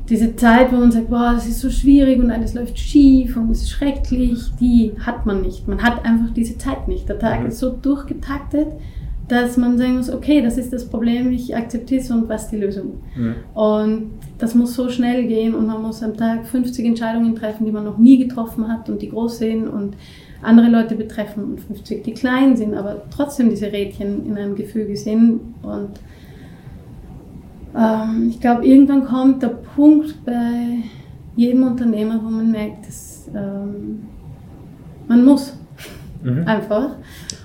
diese 0.08 0.36
Zeit, 0.36 0.72
wo 0.72 0.76
man 0.76 0.92
sagt, 0.92 1.08
boah, 1.08 1.32
das 1.34 1.46
ist 1.46 1.60
so 1.60 1.70
schwierig 1.70 2.18
und 2.18 2.30
alles 2.30 2.54
läuft 2.54 2.78
schief 2.78 3.36
und 3.36 3.50
es 3.50 3.62
ist 3.62 3.70
schrecklich, 3.70 4.40
die 4.60 4.92
hat 5.00 5.24
man 5.24 5.40
nicht. 5.40 5.66
Man 5.66 5.82
hat 5.82 6.04
einfach 6.04 6.34
diese 6.34 6.58
Zeit 6.58 6.88
nicht. 6.88 7.08
Der 7.08 7.18
Tag 7.18 7.40
mhm. 7.40 7.46
ist 7.46 7.58
so 7.58 7.70
durchgetaktet, 7.70 8.66
dass 9.30 9.56
man 9.56 9.78
sagen 9.78 9.96
muss, 9.96 10.10
okay, 10.10 10.42
das 10.42 10.58
ist 10.58 10.72
das 10.72 10.88
Problem, 10.88 11.30
ich 11.30 11.54
akzeptiere 11.54 12.00
es 12.00 12.10
und 12.10 12.28
was 12.28 12.44
ist 12.44 12.50
die 12.50 12.56
Lösung? 12.56 13.00
Mhm. 13.16 13.34
Und 13.54 14.10
das 14.38 14.54
muss 14.54 14.74
so 14.74 14.88
schnell 14.88 15.26
gehen 15.28 15.54
und 15.54 15.66
man 15.66 15.80
muss 15.82 16.02
am 16.02 16.16
Tag 16.16 16.46
50 16.46 16.84
Entscheidungen 16.84 17.36
treffen, 17.36 17.64
die 17.64 17.70
man 17.70 17.84
noch 17.84 17.98
nie 17.98 18.18
getroffen 18.18 18.66
hat 18.68 18.88
und 18.88 19.00
die 19.02 19.08
groß 19.08 19.38
sind 19.38 19.68
und 19.68 19.94
andere 20.42 20.68
Leute 20.68 20.96
betreffen 20.96 21.44
und 21.44 21.60
50, 21.60 22.02
die 22.02 22.12
klein 22.12 22.56
sind, 22.56 22.74
aber 22.74 23.02
trotzdem 23.10 23.50
diese 23.50 23.70
Rädchen 23.70 24.26
in 24.26 24.36
einem 24.36 24.56
Gefüge 24.56 24.96
sind. 24.96 25.40
Und 25.62 26.00
ähm, 27.76 28.28
ich 28.30 28.40
glaube, 28.40 28.66
irgendwann 28.66 29.04
kommt 29.04 29.42
der 29.42 29.48
Punkt 29.48 30.24
bei 30.24 30.78
jedem 31.36 31.62
Unternehmer, 31.62 32.20
wo 32.24 32.30
man 32.30 32.50
merkt, 32.50 32.86
dass 32.86 33.30
ähm, 33.34 34.00
man 35.06 35.24
muss 35.24 35.59
mhm. 36.22 36.46
einfach. 36.46 36.96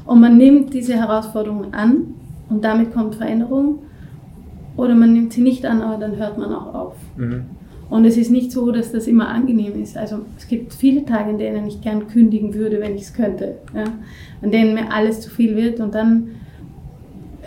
Und 0.05 0.21
man 0.21 0.37
nimmt 0.37 0.73
diese 0.73 0.95
Herausforderungen 0.95 1.73
an 1.73 2.15
und 2.49 2.63
damit 2.63 2.93
kommt 2.93 3.15
Veränderung. 3.15 3.79
Oder 4.77 4.93
man 4.93 5.13
nimmt 5.13 5.33
sie 5.33 5.41
nicht 5.41 5.65
an, 5.65 5.81
aber 5.81 5.97
dann 5.97 6.17
hört 6.17 6.37
man 6.37 6.53
auch 6.53 6.73
auf. 6.73 6.95
Mhm. 7.17 7.45
Und 7.89 8.05
es 8.05 8.17
ist 8.17 8.31
nicht 8.31 8.51
so, 8.51 8.71
dass 8.71 8.91
das 8.91 9.07
immer 9.07 9.29
angenehm 9.29 9.81
ist. 9.81 9.95
Also 9.95 10.21
es 10.37 10.47
gibt 10.47 10.73
viele 10.73 11.05
Tage, 11.05 11.29
in 11.29 11.37
denen 11.37 11.67
ich 11.67 11.81
gern 11.81 12.07
kündigen 12.07 12.53
würde, 12.53 12.81
wenn 12.81 12.95
ich 12.95 13.03
es 13.03 13.13
könnte. 13.13 13.57
Ja? 13.73 13.85
An 14.41 14.51
denen 14.51 14.73
mir 14.73 14.91
alles 14.91 15.21
zu 15.21 15.29
viel 15.29 15.55
wird. 15.55 15.79
Und 15.79 15.93
dann 15.93 16.29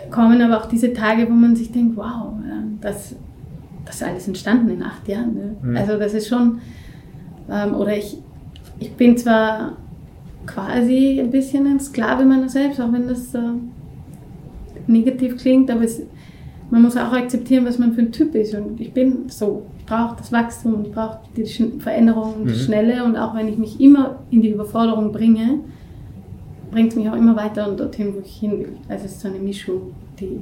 kommen 0.09 0.41
aber 0.41 0.57
auch 0.57 0.65
diese 0.67 0.93
Tage, 0.93 1.27
wo 1.29 1.33
man 1.33 1.55
sich 1.55 1.71
denkt, 1.71 1.97
wow, 1.97 2.33
das, 2.81 3.15
das 3.85 3.95
ist 3.95 4.03
alles 4.03 4.27
entstanden 4.27 4.69
in 4.69 4.81
acht 4.81 5.07
Jahren. 5.07 5.33
Ne? 5.33 5.55
Mhm. 5.61 5.77
Also 5.77 5.99
das 5.99 6.13
ist 6.13 6.27
schon, 6.27 6.59
ähm, 7.51 7.75
oder 7.75 7.95
ich, 7.97 8.17
ich 8.79 8.93
bin 8.93 9.17
zwar 9.17 9.73
quasi 10.49 11.19
ein 11.19 11.31
bisschen 11.31 11.67
ein 11.67 11.79
Sklave 11.79 12.25
meiner 12.25 12.49
selbst, 12.49 12.81
auch 12.81 12.91
wenn 12.91 13.07
das 13.07 13.33
äh, 13.35 13.39
negativ 14.87 15.37
klingt, 15.37 15.69
aber 15.69 15.83
es, 15.83 16.01
man 16.69 16.81
muss 16.81 16.97
auch 16.97 17.13
akzeptieren, 17.13 17.65
was 17.65 17.79
man 17.79 17.93
für 17.93 18.01
ein 18.01 18.11
Typ 18.11 18.35
ist. 18.35 18.53
Und 18.53 18.79
ich 18.79 18.93
bin 18.93 19.29
so. 19.29 19.63
Ich 19.79 19.85
brauche 19.85 20.17
das 20.17 20.31
Wachstum, 20.31 20.83
ich 20.83 20.91
brauche 20.91 21.19
die 21.35 21.45
Veränderung 21.79 22.35
und 22.35 22.45
die 22.47 22.53
mhm. 22.53 22.59
Schnelle. 22.59 23.03
Und 23.03 23.17
auch 23.17 23.35
wenn 23.35 23.47
ich 23.47 23.57
mich 23.57 23.81
immer 23.81 24.19
in 24.29 24.43
die 24.43 24.49
Überforderung 24.49 25.11
bringe, 25.11 25.61
bringt 26.69 26.91
es 26.91 26.95
mich 26.95 27.09
auch 27.09 27.15
immer 27.15 27.35
weiter 27.35 27.67
und 27.67 27.79
dorthin, 27.79 28.13
wo 28.13 28.19
ich 28.19 28.35
hin 28.35 28.51
will. 28.51 28.77
Also 28.87 29.05
es 29.05 29.13
ist 29.13 29.21
so 29.21 29.29
eine 29.29 29.39
Mischung, 29.39 29.93
die 30.19 30.41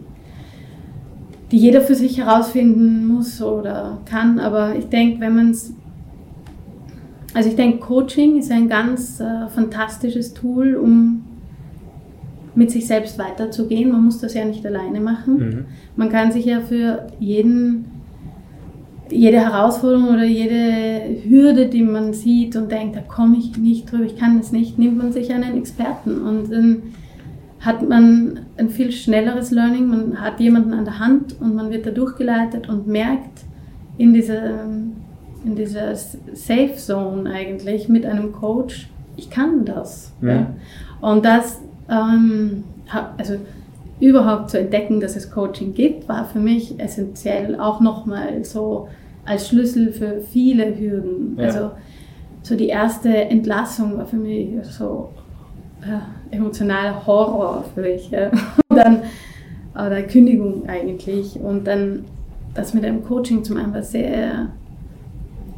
die 1.51 1.57
jeder 1.57 1.81
für 1.81 1.95
sich 1.95 2.17
herausfinden 2.17 3.07
muss 3.07 3.41
oder 3.41 3.99
kann. 4.05 4.39
Aber 4.39 4.75
ich 4.75 4.89
denke, 4.89 5.21
wenn 5.21 5.35
man 5.35 5.51
es 5.51 5.73
also 7.37 7.49
ich 7.49 7.55
denke, 7.55 7.77
Coaching 7.77 8.39
ist 8.39 8.51
ein 8.51 8.67
ganz 8.67 9.19
äh, 9.19 9.47
fantastisches 9.49 10.33
Tool, 10.33 10.73
um 10.73 11.23
mit 12.55 12.71
sich 12.71 12.87
selbst 12.87 13.19
weiterzugehen. 13.19 13.91
Man 13.91 14.05
muss 14.05 14.17
das 14.17 14.33
ja 14.33 14.43
nicht 14.43 14.65
alleine 14.65 14.99
machen. 14.99 15.37
Mhm. 15.37 15.65
Man 15.95 16.09
kann 16.09 16.31
sich 16.31 16.45
ja 16.45 16.61
für 16.61 17.05
jeden, 17.19 17.85
jede 19.11 19.37
Herausforderung 19.37 20.07
oder 20.07 20.23
jede 20.23 21.21
Hürde, 21.29 21.67
die 21.67 21.83
man 21.83 22.11
sieht 22.11 22.55
und 22.55 22.71
denkt, 22.71 22.95
da 22.95 23.01
komme 23.01 23.37
ich 23.37 23.55
nicht 23.55 23.91
drüber, 23.91 24.05
ich 24.05 24.17
kann 24.17 24.39
das 24.39 24.51
nicht, 24.51 24.79
nimmt 24.79 24.97
man 24.97 25.11
sich 25.11 25.31
einen 25.31 25.59
Experten 25.59 26.19
und 26.23 26.51
dann 26.51 26.81
hat 27.59 27.87
man 27.87 28.39
ein 28.57 28.69
viel 28.69 28.91
schnelleres 28.91 29.51
Learning, 29.51 29.87
man 29.89 30.19
hat 30.19 30.39
jemanden 30.39 30.73
an 30.73 30.85
der 30.85 30.97
Hand 30.97 31.39
und 31.39 31.53
man 31.53 31.69
wird 31.69 31.85
da 31.85 31.91
durchgeleitet 31.91 32.67
und 32.67 32.87
merkt 32.87 33.41
in 33.99 34.15
dieser 34.15 34.65
in 35.47 35.55
dieser 35.55 35.95
Safe 35.95 36.75
Zone 36.75 37.29
eigentlich 37.29 37.87
mit 37.87 38.05
einem 38.05 38.33
Coach, 38.33 38.89
ich 39.15 39.29
kann 39.29 39.63
das. 39.65 40.13
Ja. 40.21 40.33
Ja. 40.33 40.47
Und 40.99 41.23
das, 41.25 41.61
ähm, 41.89 42.65
also 43.17 43.37
überhaupt 43.99 44.49
zu 44.49 44.59
entdecken, 44.59 44.99
dass 44.99 45.15
es 45.15 45.31
Coaching 45.31 45.73
gibt, 45.73 46.07
war 46.09 46.25
für 46.25 46.39
mich 46.39 46.79
essentiell 46.79 47.59
auch 47.59 47.79
nochmal 47.79 48.43
so 48.43 48.89
als 49.25 49.47
Schlüssel 49.47 49.91
für 49.91 50.21
viele 50.21 50.77
Hürden. 50.77 51.37
Ja. 51.37 51.45
Also 51.45 51.71
so 52.43 52.55
die 52.55 52.67
erste 52.67 53.09
Entlassung 53.09 53.97
war 53.97 54.05
für 54.05 54.17
mich 54.17 54.49
so 54.63 55.09
äh, 55.81 56.35
emotionaler 56.35 57.05
Horror 57.07 57.63
für 57.73 57.81
mich. 57.81 58.11
Ja. 58.11 58.31
Und 58.67 58.77
dann, 58.77 58.99
oder 59.73 60.03
Kündigung 60.03 60.67
eigentlich. 60.67 61.39
Und 61.39 61.65
dann 61.65 62.03
das 62.53 62.73
mit 62.73 62.83
einem 62.83 63.03
Coaching 63.03 63.43
zum 63.43 63.57
einen 63.57 63.73
war 63.73 63.83
sehr 63.83 64.49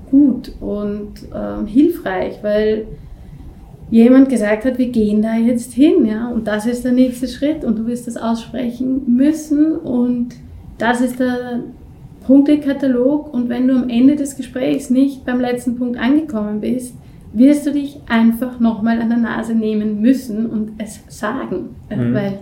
gut 0.10 0.52
und 0.60 1.14
äh, 1.34 1.68
hilfreich, 1.68 2.40
weil 2.42 2.88
jemand 3.92 4.30
gesagt 4.30 4.66
hat, 4.66 4.78
wir 4.78 4.90
gehen 4.90 5.22
da 5.22 5.36
jetzt 5.36 5.74
hin, 5.74 6.06
ja, 6.06 6.30
und 6.30 6.48
das 6.48 6.66
ist 6.66 6.86
der 6.86 6.92
nächste 6.92 7.28
Schritt 7.28 7.64
und 7.64 7.80
du 7.80 7.88
wirst 7.88 8.08
das 8.08 8.18
aussprechen 8.18 9.04
müssen 9.08 9.76
und 9.76 10.36
das 10.78 11.02
ist 11.02 11.20
der 11.20 11.62
Punktekatalog 12.26 13.34
und 13.34 13.50
wenn 13.50 13.68
du 13.68 13.76
am 13.76 13.90
Ende 13.90 14.16
des 14.16 14.36
Gesprächs 14.36 14.90
nicht 14.90 15.26
beim 15.26 15.40
letzten 15.40 15.76
Punkt 15.78 16.00
angekommen 16.00 16.62
bist, 16.62 16.96
wirst 17.34 17.66
du 17.66 17.72
dich 17.72 18.00
einfach 18.08 18.60
nochmal 18.60 19.02
an 19.02 19.10
der 19.10 19.18
Nase 19.18 19.54
nehmen 19.56 20.02
müssen 20.02 20.46
und 20.46 20.72
es 20.78 21.02
sagen, 21.08 21.76
mhm. 21.90 22.14
weil, 22.14 22.40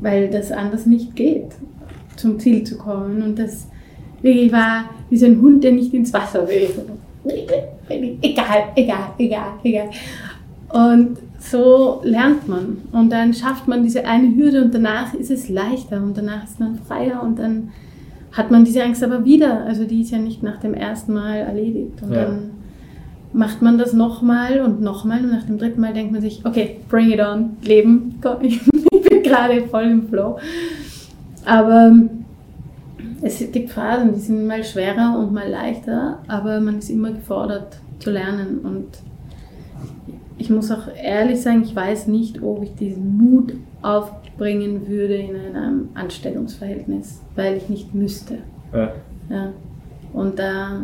weil 0.00 0.30
das 0.30 0.52
anders 0.52 0.86
nicht 0.86 1.16
geht, 1.16 1.52
zum 2.16 2.38
Ziel 2.38 2.64
zu 2.64 2.76
kommen 2.78 3.22
und 3.22 3.38
das 3.38 3.68
wirklich 4.22 4.52
war 4.52 4.90
wie 5.10 5.16
so 5.16 5.26
ein 5.26 5.40
Hund, 5.40 5.64
der 5.64 5.72
nicht 5.72 5.92
ins 5.94 6.12
Wasser 6.12 6.46
will. 6.48 6.68
Egal, 8.22 8.64
egal, 8.74 9.10
egal, 9.18 9.52
egal. 9.62 9.90
Und 10.70 11.18
so 11.38 12.00
lernt 12.04 12.48
man. 12.48 12.78
Und 12.92 13.10
dann 13.10 13.34
schafft 13.34 13.68
man 13.68 13.82
diese 13.82 14.04
eine 14.06 14.34
Hürde 14.34 14.62
und 14.62 14.74
danach 14.74 15.14
ist 15.14 15.30
es 15.30 15.48
leichter 15.48 16.02
und 16.02 16.16
danach 16.16 16.44
ist 16.44 16.58
man 16.58 16.76
freier 16.76 17.22
und 17.22 17.38
dann 17.38 17.70
hat 18.32 18.50
man 18.50 18.64
diese 18.64 18.82
Angst 18.82 19.02
aber 19.04 19.24
wieder. 19.24 19.64
Also 19.64 19.84
die 19.84 20.02
ist 20.02 20.10
ja 20.10 20.18
nicht 20.18 20.42
nach 20.42 20.58
dem 20.58 20.74
ersten 20.74 21.14
Mal 21.14 21.36
erledigt. 21.36 22.02
Und 22.02 22.12
ja. 22.12 22.24
dann 22.24 22.50
macht 23.32 23.62
man 23.62 23.78
das 23.78 23.92
nochmal 23.92 24.60
und 24.60 24.80
nochmal 24.80 25.20
und 25.20 25.30
nach 25.30 25.44
dem 25.44 25.58
dritten 25.58 25.80
Mal 25.80 25.92
denkt 25.92 26.12
man 26.12 26.20
sich, 26.20 26.44
okay, 26.44 26.80
bring 26.88 27.10
it 27.10 27.20
on, 27.20 27.56
Leben, 27.62 28.20
ich 28.42 28.60
bin 28.64 29.22
gerade 29.22 29.62
voll 29.68 29.84
im 29.84 30.08
Flow. 30.08 30.38
Aber 31.44 31.92
es 33.24 33.38
gibt 33.52 33.70
Phasen, 33.70 34.12
die 34.12 34.20
sind 34.20 34.46
mal 34.46 34.62
schwerer 34.62 35.18
und 35.18 35.32
mal 35.32 35.48
leichter, 35.48 36.18
aber 36.28 36.60
man 36.60 36.78
ist 36.78 36.90
immer 36.90 37.10
gefordert 37.10 37.78
zu 37.98 38.10
lernen. 38.10 38.58
Und 38.58 38.98
ich 40.36 40.50
muss 40.50 40.70
auch 40.70 40.88
ehrlich 40.94 41.40
sagen, 41.40 41.62
ich 41.62 41.74
weiß 41.74 42.06
nicht, 42.08 42.42
ob 42.42 42.62
ich 42.62 42.74
diesen 42.74 43.16
Mut 43.16 43.54
aufbringen 43.80 44.86
würde 44.88 45.14
in 45.14 45.36
einem 45.36 45.88
Anstellungsverhältnis, 45.94 47.22
weil 47.34 47.56
ich 47.56 47.70
nicht 47.70 47.94
müsste. 47.94 48.38
Ja. 48.74 48.92
ja. 49.30 49.52
Und 50.12 50.38
da 50.38 50.74
äh, 50.74 50.78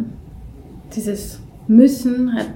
dieses 0.95 1.41
Müssen 1.69 2.35
hat 2.35 2.47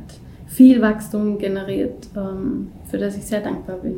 viel 0.46 0.80
Wachstum 0.80 1.36
generiert, 1.36 2.08
ähm, 2.16 2.68
für 2.86 2.96
das 2.96 3.18
ich 3.18 3.24
sehr 3.26 3.40
dankbar 3.40 3.76
bin. 3.76 3.96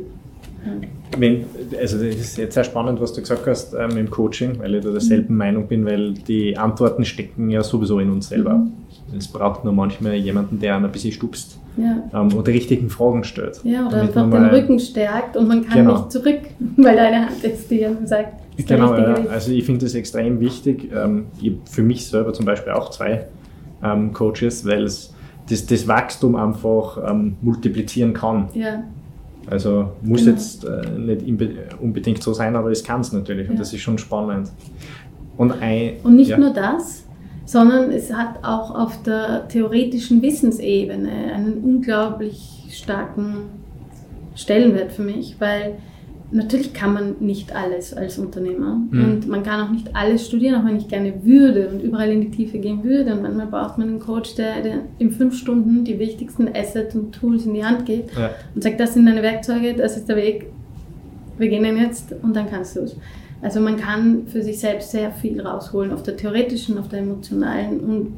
Wenn, 1.17 1.45
also 1.79 1.97
das 1.97 2.15
ist 2.15 2.37
jetzt 2.37 2.53
sehr 2.53 2.63
spannend, 2.63 2.99
was 2.99 3.13
du 3.13 3.21
gesagt 3.21 3.47
hast 3.47 3.73
ähm, 3.73 3.97
im 3.97 4.09
Coaching, 4.09 4.59
weil 4.59 4.75
ich 4.75 4.83
da 4.83 4.91
derselben 4.91 5.33
mhm. 5.33 5.37
Meinung 5.37 5.67
bin, 5.67 5.85
weil 5.85 6.13
die 6.13 6.57
Antworten 6.57 7.05
stecken 7.05 7.49
ja 7.49 7.63
sowieso 7.63 7.99
in 7.99 8.09
uns 8.09 8.29
selber. 8.29 8.55
Mhm. 8.55 8.71
Es 9.17 9.27
braucht 9.27 9.63
nur 9.63 9.73
manchmal 9.73 10.15
jemanden, 10.15 10.59
der 10.59 10.75
einen 10.75 10.85
ein 10.85 10.91
bisschen 10.91 11.13
stupst 11.13 11.59
ja. 11.77 12.03
ähm, 12.13 12.33
und 12.33 12.45
die 12.45 12.51
richtigen 12.51 12.89
Fragen 12.89 13.23
stellt. 13.23 13.61
Ja, 13.63 13.87
oder 13.87 14.01
einfach 14.01 14.29
den 14.29 14.45
Rücken 14.45 14.79
stärkt 14.79 15.37
und 15.37 15.47
man 15.47 15.65
kann 15.65 15.77
genau. 15.77 15.97
nicht 15.97 16.11
zurück, 16.11 16.41
weil 16.77 16.95
deine 16.95 17.27
Hand 17.27 17.43
ist 17.43 17.71
die 17.71 17.85
und 17.85 18.07
sagt, 18.07 18.33
Genau, 18.65 18.97
ja. 18.97 19.13
also 19.29 19.51
ich 19.51 19.65
finde 19.65 19.85
das 19.85 19.93
extrem 19.93 20.39
wichtig. 20.39 20.91
Ähm, 20.91 21.27
ich 21.39 21.53
für 21.69 21.83
mich 21.83 22.07
selber 22.07 22.33
zum 22.33 22.45
Beispiel 22.45 22.73
auch 22.73 22.89
zwei 22.89 23.27
ähm, 23.83 24.13
Coaches, 24.13 24.65
weil 24.65 24.83
es 24.83 25.13
das, 25.49 25.65
das 25.65 25.87
Wachstum 25.87 26.35
einfach 26.35 26.97
ähm, 27.09 27.37
multiplizieren 27.41 28.13
kann. 28.13 28.49
Ja. 28.53 28.83
Also 29.49 29.91
muss 30.01 30.21
genau. 30.21 30.31
jetzt 30.31 30.65
äh, 30.65 30.89
nicht 30.97 31.23
unbedingt 31.79 32.21
so 32.21 32.33
sein, 32.33 32.55
aber 32.55 32.71
es 32.71 32.83
kann 32.83 33.01
es 33.01 33.13
natürlich 33.13 33.45
ja. 33.45 33.51
und 33.51 33.59
das 33.59 33.73
ist 33.73 33.81
schon 33.81 33.97
spannend. 33.97 34.51
Und, 35.37 35.61
ein, 35.61 35.93
und 36.03 36.15
nicht 36.15 36.29
ja. 36.29 36.37
nur 36.37 36.51
das, 36.51 37.05
sondern 37.45 37.91
es 37.91 38.11
hat 38.11 38.43
auch 38.43 38.75
auf 38.75 39.01
der 39.03 39.47
theoretischen 39.47 40.21
Wissensebene 40.21 41.33
einen 41.33 41.59
unglaublich 41.63 42.65
starken 42.71 43.49
Stellenwert 44.35 44.91
für 44.91 45.03
mich, 45.03 45.35
weil 45.39 45.77
natürlich 46.31 46.73
kann 46.73 46.93
man 46.93 47.15
nicht 47.19 47.55
alles 47.55 47.93
als 47.93 48.17
Unternehmer 48.17 48.75
mhm. 48.75 49.03
und 49.03 49.27
man 49.27 49.43
kann 49.43 49.61
auch 49.61 49.71
nicht 49.71 49.95
alles 49.95 50.27
studieren, 50.27 50.55
auch 50.55 50.65
wenn 50.65 50.77
ich 50.77 50.87
gerne 50.87 51.13
würde 51.23 51.69
und 51.69 51.81
überall 51.81 52.09
in 52.09 52.21
die 52.21 52.31
Tiefe 52.31 52.57
gehen 52.59 52.83
würde. 52.83 53.13
Und 53.13 53.21
manchmal 53.21 53.47
braucht 53.47 53.77
man 53.77 53.87
einen 53.87 53.99
Coach, 53.99 54.35
der, 54.35 54.61
der 54.61 54.79
in 54.99 55.11
fünf 55.11 55.37
Stunden 55.37 55.83
die 55.83 55.99
wichtigsten 55.99 56.49
Assets 56.53 56.95
und 56.95 57.13
Tools 57.13 57.45
in 57.45 57.53
die 57.53 57.63
Hand 57.63 57.85
gibt 57.85 58.17
ja. 58.17 58.31
und 58.53 58.61
sagt, 58.61 58.79
das 58.79 58.93
sind 58.93 59.05
deine 59.05 59.21
Werkzeuge, 59.21 59.73
das 59.73 59.95
ist 59.95 60.09
der 60.09 60.17
Weg, 60.17 60.47
wir 61.37 61.47
gehen 61.47 61.63
den 61.63 61.77
jetzt 61.77 62.13
und 62.21 62.35
dann 62.35 62.49
kannst 62.49 62.75
du 62.75 62.81
es. 62.81 62.95
Also 63.41 63.61
man 63.61 63.77
kann 63.77 64.27
für 64.27 64.41
sich 64.41 64.59
selbst 64.59 64.91
sehr 64.91 65.11
viel 65.11 65.39
rausholen 65.39 65.93
auf 65.93 66.03
der 66.03 66.17
theoretischen, 66.17 66.77
auf 66.77 66.87
der 66.87 66.99
emotionalen 66.99 68.13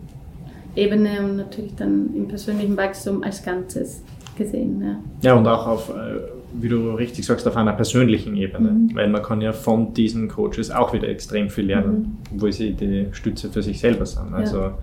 Ebene 0.76 1.20
und 1.20 1.38
natürlich 1.38 1.76
dann 1.76 2.16
im 2.16 2.28
persönlichen 2.28 2.78
Wachstum 2.78 3.22
als 3.24 3.44
Ganzes 3.44 4.02
gesehen. 4.38 4.82
Ja, 4.82 5.30
ja 5.30 5.36
und 5.36 5.46
auch 5.46 5.68
auf 5.68 5.90
äh, 5.90 6.39
wie 6.54 6.70
du 6.70 6.92
richtig 6.92 7.26
sagst, 7.26 7.48
auf 7.48 7.56
einer 7.56 7.74
persönlichen 7.74 8.36
Ebene. 8.36 8.72
Mhm. 8.72 8.96
Weil 8.96 9.10
man 9.10 9.22
kann 9.22 9.42
ja 9.42 9.54
von 9.54 9.94
diesen 9.94 10.28
Coaches 10.28 10.72
auch 10.72 10.94
wieder 10.94 11.08
extrem 11.08 11.50
viel 11.50 11.66
lernen, 11.66 12.20
mhm. 12.32 12.42
wo 12.42 12.50
sie 12.50 12.74
die 12.74 13.08
Stütze 13.12 13.50
für 13.50 13.62
sich 13.62 13.80
selber 13.80 14.06
sind. 14.06 14.34
Also 14.34 14.58
ja. 14.58 14.78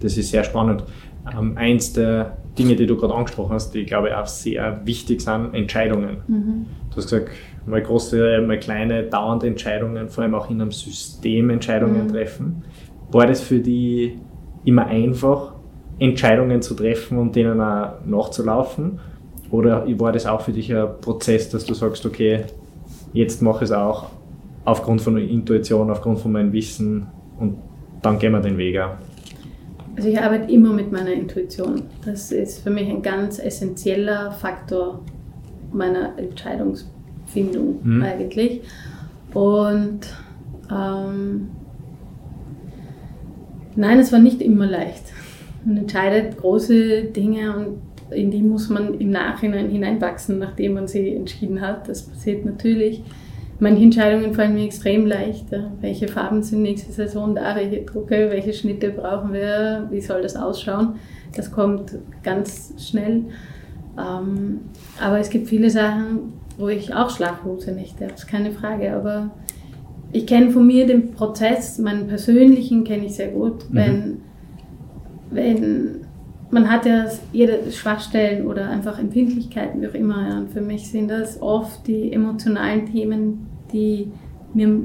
das 0.00 0.16
ist 0.16 0.30
sehr 0.30 0.44
spannend. 0.44 0.84
Ähm, 1.32 1.56
eins 1.56 1.92
der 1.92 2.36
Dinge, 2.58 2.74
die 2.74 2.86
du 2.86 2.96
gerade 2.96 3.14
angesprochen 3.14 3.52
hast, 3.52 3.72
die 3.72 3.84
glaube 3.84 4.08
ich 4.08 4.14
auch 4.14 4.26
sehr 4.26 4.80
wichtig 4.84 5.20
sind, 5.20 5.54
Entscheidungen. 5.54 6.18
Mhm. 6.26 6.66
Du 6.90 6.96
hast 6.96 7.04
gesagt, 7.04 7.30
mal 7.66 7.80
große, 7.80 8.42
mal 8.46 8.58
kleine, 8.58 9.04
dauernde 9.04 9.46
Entscheidungen, 9.46 10.08
vor 10.08 10.24
allem 10.24 10.34
auch 10.34 10.50
in 10.50 10.60
einem 10.60 10.72
System 10.72 11.50
Entscheidungen 11.50 12.08
mhm. 12.08 12.12
treffen. 12.12 12.64
War 13.10 13.26
das 13.26 13.40
für 13.40 13.60
die 13.60 14.18
immer 14.64 14.86
einfach, 14.86 15.52
Entscheidungen 15.98 16.62
zu 16.62 16.74
treffen 16.74 17.18
und 17.18 17.36
denen 17.36 17.60
auch 17.60 18.04
nachzulaufen? 18.04 18.98
Oder 19.52 19.86
war 20.00 20.12
das 20.12 20.24
auch 20.24 20.40
für 20.40 20.52
dich 20.52 20.74
ein 20.74 20.88
Prozess, 21.02 21.50
dass 21.50 21.66
du 21.66 21.74
sagst, 21.74 22.04
okay, 22.06 22.44
jetzt 23.12 23.42
mache 23.42 23.64
ich 23.64 23.70
es 23.70 23.72
auch 23.72 24.06
aufgrund 24.64 25.02
von 25.02 25.18
Intuition, 25.18 25.90
aufgrund 25.90 26.20
von 26.20 26.32
meinem 26.32 26.52
Wissen 26.52 27.06
und 27.38 27.58
dann 28.00 28.18
gehen 28.18 28.32
wir 28.32 28.40
den 28.40 28.56
Weg 28.56 28.80
auch? 28.80 28.94
Also 29.94 30.08
ich 30.08 30.18
arbeite 30.18 30.50
immer 30.50 30.72
mit 30.72 30.90
meiner 30.90 31.12
Intuition. 31.12 31.82
Das 32.02 32.32
ist 32.32 32.62
für 32.62 32.70
mich 32.70 32.88
ein 32.88 33.02
ganz 33.02 33.38
essentieller 33.38 34.30
Faktor 34.32 35.00
meiner 35.70 36.18
Entscheidungsfindung 36.18 37.78
mhm. 37.82 38.02
eigentlich. 38.02 38.62
Und 39.34 40.00
ähm, 40.70 41.50
nein, 43.76 43.98
es 43.98 44.10
war 44.12 44.18
nicht 44.18 44.40
immer 44.40 44.66
leicht. 44.66 45.04
Man 45.66 45.76
entscheidet 45.76 46.38
große 46.38 47.04
Dinge 47.04 47.54
und 47.54 47.91
in 48.14 48.30
die 48.30 48.42
muss 48.42 48.68
man 48.68 48.98
im 48.98 49.10
Nachhinein 49.10 49.68
hineinwachsen, 49.70 50.38
nachdem 50.38 50.74
man 50.74 50.88
sie 50.88 51.14
entschieden 51.14 51.60
hat. 51.60 51.88
Das 51.88 52.02
passiert 52.02 52.44
natürlich. 52.44 53.02
Manche 53.58 53.84
Entscheidungen 53.84 54.34
fallen 54.34 54.54
mir 54.54 54.64
extrem 54.64 55.06
leicht. 55.06 55.46
Welche 55.80 56.08
Farben 56.08 56.42
sind 56.42 56.62
nächste 56.62 56.90
Saison 56.90 57.34
da? 57.34 57.54
Welche 57.54 57.82
Drucke? 57.82 58.28
Welche 58.30 58.52
Schnitte 58.52 58.90
brauchen 58.90 59.32
wir? 59.32 59.86
Wie 59.90 60.00
soll 60.00 60.22
das 60.22 60.34
ausschauen? 60.34 60.96
Das 61.36 61.52
kommt 61.52 61.96
ganz 62.22 62.74
schnell. 62.78 63.26
Ähm, 63.96 64.60
aber 65.00 65.20
es 65.20 65.30
gibt 65.30 65.48
viele 65.48 65.70
Sachen, 65.70 66.32
wo 66.58 66.68
ich 66.68 66.92
auch 66.94 67.10
schlaflose 67.10 67.72
Nächte 67.72 68.04
habe, 68.04 68.14
ist 68.14 68.26
keine 68.26 68.50
Frage. 68.50 68.94
Aber 68.94 69.30
ich 70.12 70.26
kenne 70.26 70.50
von 70.50 70.66
mir 70.66 70.86
den 70.86 71.12
Prozess, 71.12 71.78
meinen 71.78 72.06
persönlichen 72.06 72.84
kenne 72.84 73.06
ich 73.06 73.14
sehr 73.14 73.28
gut, 73.28 73.70
mhm. 73.70 73.76
wenn, 73.76 74.20
wenn 75.30 76.01
man 76.52 76.70
hat 76.70 76.84
ja 76.84 77.06
jede 77.32 77.72
Schwachstellen 77.72 78.46
oder 78.46 78.68
einfach 78.68 78.98
Empfindlichkeiten, 78.98 79.80
wie 79.80 79.88
auch 79.88 79.94
immer. 79.94 80.28
Ja. 80.28 80.38
Und 80.38 80.50
für 80.50 80.60
mich 80.60 80.88
sind 80.90 81.08
das 81.10 81.40
oft 81.40 81.86
die 81.86 82.12
emotionalen 82.12 82.92
Themen, 82.92 83.46
die 83.72 84.12
mir, 84.52 84.82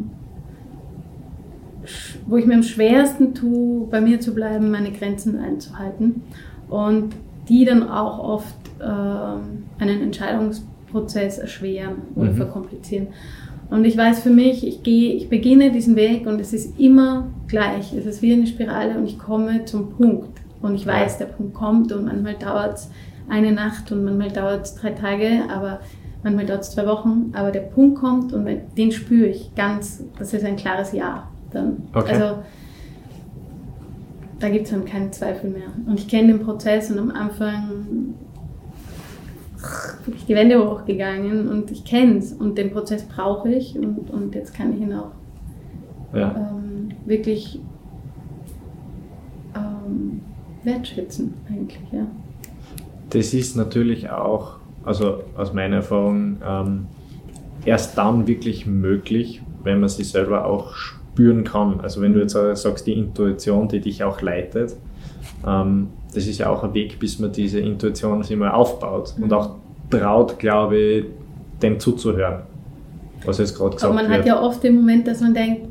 wo 2.25 2.37
ich 2.37 2.45
mir 2.45 2.55
am 2.55 2.63
schwersten 2.63 3.35
tue, 3.35 3.85
bei 3.87 3.99
mir 3.99 4.21
zu 4.21 4.33
bleiben, 4.33 4.71
meine 4.71 4.91
Grenzen 4.91 5.39
einzuhalten. 5.39 6.23
Und 6.69 7.13
die 7.49 7.65
dann 7.65 7.89
auch 7.89 8.19
oft 8.19 8.55
äh, 8.79 8.83
einen 8.83 10.01
Entscheidungsprozess 10.01 11.37
erschweren 11.37 11.95
oder 12.15 12.31
mhm. 12.31 12.35
verkomplizieren. 12.35 13.07
Und 13.69 13.83
ich 13.83 13.97
weiß 13.97 14.21
für 14.21 14.29
mich, 14.29 14.65
ich 14.65 14.83
gehe, 14.83 15.13
ich 15.15 15.27
beginne 15.27 15.71
diesen 15.71 15.97
Weg 15.97 16.27
und 16.27 16.39
es 16.39 16.53
ist 16.53 16.79
immer 16.79 17.27
gleich. 17.49 17.91
Es 17.91 18.05
ist 18.05 18.21
wie 18.21 18.31
eine 18.31 18.47
Spirale 18.47 18.97
und 18.97 19.05
ich 19.05 19.19
komme 19.19 19.65
zum 19.65 19.91
Punkt. 19.91 20.46
Und 20.61 20.75
ich 20.75 20.85
weiß, 20.85 21.17
der 21.17 21.25
Punkt 21.25 21.53
kommt 21.53 21.91
und 21.91 22.05
manchmal 22.05 22.35
dauert 22.35 22.75
es 22.75 22.89
eine 23.29 23.51
Nacht 23.51 23.91
und 23.91 24.03
manchmal 24.03 24.31
dauert 24.31 24.65
es 24.65 24.75
drei 24.75 24.91
Tage, 24.91 25.43
aber 25.49 25.79
manchmal 26.23 26.45
dauert 26.45 26.61
es 26.61 26.71
zwei 26.71 26.87
Wochen. 26.87 27.31
Aber 27.33 27.51
der 27.51 27.61
Punkt 27.61 27.99
kommt 27.99 28.33
und 28.33 28.47
den 28.77 28.91
spüre 28.91 29.27
ich 29.27 29.53
ganz, 29.55 30.03
das 30.17 30.33
ist 30.33 30.45
ein 30.45 30.55
klares 30.55 30.93
Ja. 30.93 31.27
Dann. 31.51 31.83
Okay. 31.93 32.13
Also 32.13 32.39
da 34.39 34.49
gibt 34.49 34.65
es 34.65 34.71
dann 34.71 34.85
keinen 34.85 35.11
Zweifel 35.11 35.49
mehr. 35.49 35.69
Und 35.85 35.99
ich 35.99 36.07
kenne 36.07 36.33
den 36.33 36.41
Prozess 36.41 36.91
und 36.91 36.99
am 36.99 37.11
Anfang 37.11 38.15
bin 40.05 40.15
ich 40.15 40.25
die 40.25 40.35
Wände 40.35 40.63
hochgegangen 40.63 41.47
und 41.47 41.71
ich 41.71 41.83
kenne 41.83 42.17
es 42.17 42.31
und 42.33 42.57
den 42.57 42.71
Prozess 42.71 43.03
brauche 43.03 43.49
ich 43.49 43.77
und, 43.77 44.09
und 44.09 44.35
jetzt 44.35 44.53
kann 44.53 44.73
ich 44.73 44.81
ihn 44.81 44.93
auch 44.93 45.11
ja. 46.13 46.35
ähm, 46.35 46.89
wirklich 47.05 47.59
ähm, 49.55 50.21
wertschätzen 50.63 51.33
eigentlich, 51.49 51.79
ja. 51.91 52.05
Das 53.09 53.33
ist 53.33 53.55
natürlich 53.55 54.09
auch, 54.09 54.57
also 54.83 55.23
aus 55.37 55.53
meiner 55.53 55.77
Erfahrung, 55.77 56.37
ähm, 56.45 56.87
erst 57.65 57.97
dann 57.97 58.27
wirklich 58.27 58.65
möglich, 58.65 59.41
wenn 59.63 59.79
man 59.79 59.89
sich 59.89 60.09
selber 60.09 60.45
auch 60.45 60.73
spüren 60.75 61.43
kann. 61.43 61.79
Also 61.81 62.01
wenn 62.01 62.13
du 62.13 62.19
jetzt 62.19 62.33
sagst, 62.33 62.85
die 62.85 62.93
Intuition, 62.93 63.67
die 63.67 63.79
dich 63.79 64.03
auch 64.03 64.21
leitet, 64.21 64.75
ähm, 65.45 65.89
das 66.13 66.27
ist 66.27 66.37
ja 66.39 66.49
auch 66.49 66.63
ein 66.63 66.73
Weg, 66.73 66.99
bis 66.99 67.19
man 67.19 67.31
diese 67.31 67.59
Intuition 67.59 68.23
sich 68.23 68.37
mal 68.37 68.51
aufbaut 68.51 69.13
und 69.21 69.31
auch 69.33 69.55
traut, 69.89 70.39
glaube 70.39 70.77
ich, 70.77 71.05
dem 71.61 71.79
zuzuhören, 71.79 72.43
was 73.25 73.37
jetzt 73.37 73.57
gerade 73.57 73.75
gesagt 73.75 73.91
Aber 73.91 74.01
man 74.01 74.09
wird. 74.09 74.19
hat 74.19 74.27
ja 74.27 74.41
oft 74.41 74.63
den 74.63 74.75
Moment, 74.75 75.07
dass 75.07 75.21
man 75.21 75.33
denkt, 75.33 75.67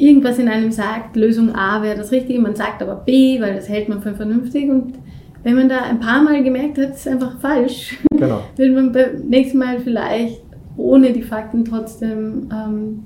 irgendwas 0.00 0.38
in 0.38 0.48
einem 0.48 0.72
sagt, 0.72 1.14
Lösung 1.14 1.54
A 1.54 1.82
wäre 1.82 1.96
das 1.96 2.10
Richtige, 2.10 2.40
man 2.40 2.56
sagt 2.56 2.82
aber 2.82 2.96
B, 2.96 3.40
weil 3.40 3.54
das 3.54 3.68
hält 3.68 3.88
man 3.88 4.00
für 4.00 4.14
vernünftig 4.14 4.68
und 4.70 4.94
wenn 5.42 5.54
man 5.54 5.68
da 5.68 5.82
ein 5.82 6.00
paar 6.00 6.22
Mal 6.22 6.42
gemerkt 6.42 6.78
hat, 6.78 6.90
ist 6.90 7.08
einfach 7.08 7.38
falsch, 7.38 7.98
genau. 8.10 8.42
wird 8.56 8.74
man 8.74 8.92
beim 8.92 9.28
nächsten 9.28 9.58
Mal 9.58 9.78
vielleicht 9.80 10.42
ohne 10.76 11.12
die 11.12 11.22
Fakten 11.22 11.64
trotzdem 11.64 12.48
ähm, 12.52 13.04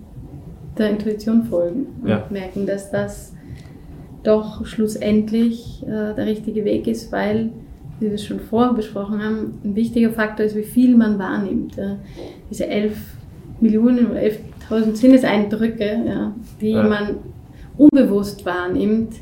der 0.78 0.90
Intuition 0.90 1.44
folgen 1.44 1.86
und 2.02 2.08
ja. 2.08 2.26
merken, 2.30 2.66
dass 2.66 2.90
das 2.90 3.34
doch 4.22 4.64
schlussendlich 4.64 5.82
äh, 5.82 6.14
der 6.14 6.26
richtige 6.26 6.64
Weg 6.64 6.86
ist, 6.86 7.12
weil, 7.12 7.50
wie 8.00 8.06
wir 8.06 8.14
es 8.14 8.24
schon 8.24 8.40
vorher 8.40 8.72
besprochen 8.72 9.22
haben, 9.22 9.58
ein 9.64 9.76
wichtiger 9.76 10.10
Faktor 10.10 10.46
ist, 10.46 10.56
wie 10.56 10.62
viel 10.62 10.96
man 10.96 11.18
wahrnimmt. 11.18 11.76
Äh, 11.78 11.96
diese 12.50 12.66
11 12.66 12.96
Millionen 13.60 14.10
oder 14.10 14.22
11.000 14.70 14.94
Sinneseindrücke, 14.94 16.02
ja, 16.06 16.34
die 16.60 16.70
ja. 16.70 16.82
man 16.82 17.16
unbewusst 17.76 18.44
wahrnimmt, 18.46 19.14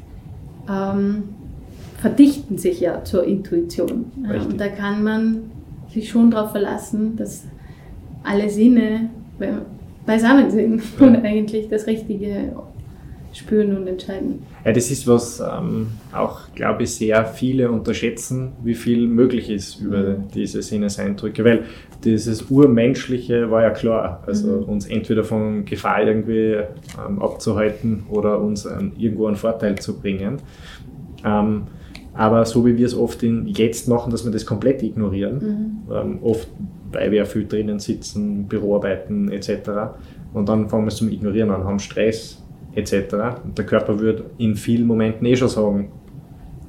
ähm, 0.68 1.24
verdichten 1.98 2.59
sich 2.59 2.81
ja 2.81 3.05
zur 3.05 3.24
Intuition. 3.24 4.07
Ja, 4.24 4.40
und 4.42 4.61
da 4.61 4.68
kann 4.68 5.02
man 5.02 5.50
sich 5.92 6.09
schon 6.09 6.31
darauf 6.31 6.52
verlassen, 6.52 7.16
dass 7.16 7.44
alle 8.24 8.48
Sinne 8.48 9.11
beisammen 10.07 10.50
sind 10.50 10.83
und 11.00 11.16
eigentlich 11.24 11.68
das 11.68 11.87
Richtige 11.87 12.52
spüren 13.33 13.77
und 13.77 13.87
entscheiden. 13.87 14.42
Ja, 14.64 14.73
das 14.73 14.90
ist 14.90 15.07
was 15.07 15.40
ähm, 15.40 15.88
auch, 16.12 16.40
glaube 16.55 16.83
ich, 16.85 16.95
sehr 16.95 17.25
viele 17.25 17.71
unterschätzen, 17.71 18.53
wie 18.62 18.75
viel 18.75 19.07
möglich 19.07 19.51
ist 19.51 19.81
über 19.81 19.99
mhm. 19.99 20.29
diese 20.35 20.62
Sinneseindrücke, 20.62 21.45
weil 21.45 21.64
dieses 22.05 22.42
Urmenschliche 22.51 23.51
war 23.51 23.62
ja 23.62 23.71
klar, 23.71 24.23
also 24.27 24.49
mhm. 24.49 24.64
uns 24.64 24.87
entweder 24.87 25.25
von 25.25 25.64
Gefahr 25.64 26.03
irgendwie 26.03 26.59
ähm, 27.07 27.21
abzuhalten 27.21 28.05
oder 28.11 28.40
uns 28.40 28.66
ähm, 28.66 28.92
irgendwo 28.99 29.27
einen 29.27 29.37
Vorteil 29.37 29.77
zu 29.79 29.99
bringen. 29.99 30.38
Ähm, 31.25 31.62
aber 32.14 32.45
so 32.45 32.66
wie 32.66 32.77
wir 32.77 32.85
es 32.85 32.95
oft 32.95 33.23
in 33.23 33.47
jetzt 33.47 33.88
machen, 33.88 34.11
dass 34.11 34.25
wir 34.25 34.33
das 34.33 34.45
komplett 34.45 34.83
ignorieren, 34.83 35.83
mhm. 35.87 35.92
Ähm, 35.92 36.18
oft 36.23 36.49
weil 36.92 37.11
wir 37.11 37.25
viel 37.25 37.47
drinnen 37.47 37.79
sitzen, 37.79 38.47
Büroarbeiten 38.47 39.31
etc. 39.31 39.71
Und 40.35 40.49
dann 40.49 40.68
fangen 40.68 40.85
wir 40.85 40.88
es 40.88 40.97
zum 40.97 41.09
Ignorieren 41.11 41.51
an, 41.51 41.64
haben 41.64 41.79
Stress 41.79 42.41
etc. 42.74 43.14
Und 43.44 43.58
der 43.58 43.66
Körper 43.66 43.98
würde 43.98 44.24
in 44.38 44.56
vielen 44.56 44.87
Momenten 44.87 45.26
eh 45.26 45.37
schon 45.37 45.48
sagen, 45.48 45.92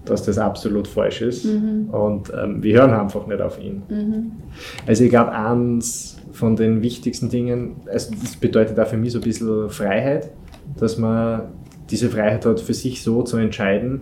dass 0.05 0.23
das 0.23 0.37
absolut 0.37 0.87
falsch 0.87 1.21
ist. 1.21 1.45
Mhm. 1.45 1.89
Und 1.91 2.31
ähm, 2.37 2.61
wir 2.61 2.79
hören 2.79 2.91
einfach 2.91 3.25
nicht 3.27 3.41
auf 3.41 3.59
ihn. 3.61 3.83
Mhm. 3.89 4.31
Also 4.85 5.03
ich 5.03 5.09
glaube, 5.09 5.31
eins 5.31 6.17
von 6.31 6.55
den 6.55 6.81
wichtigsten 6.81 7.29
Dingen, 7.29 7.75
also 7.91 8.11
das 8.19 8.35
bedeutet 8.35 8.79
auch 8.79 8.87
für 8.87 8.97
mich 8.97 9.13
so 9.13 9.19
ein 9.19 9.23
bisschen 9.23 9.69
Freiheit, 9.69 10.31
dass 10.77 10.97
man 10.97 11.43
diese 11.89 12.09
Freiheit 12.09 12.45
hat, 12.45 12.59
für 12.59 12.73
sich 12.73 13.03
so 13.03 13.23
zu 13.23 13.37
entscheiden, 13.37 14.01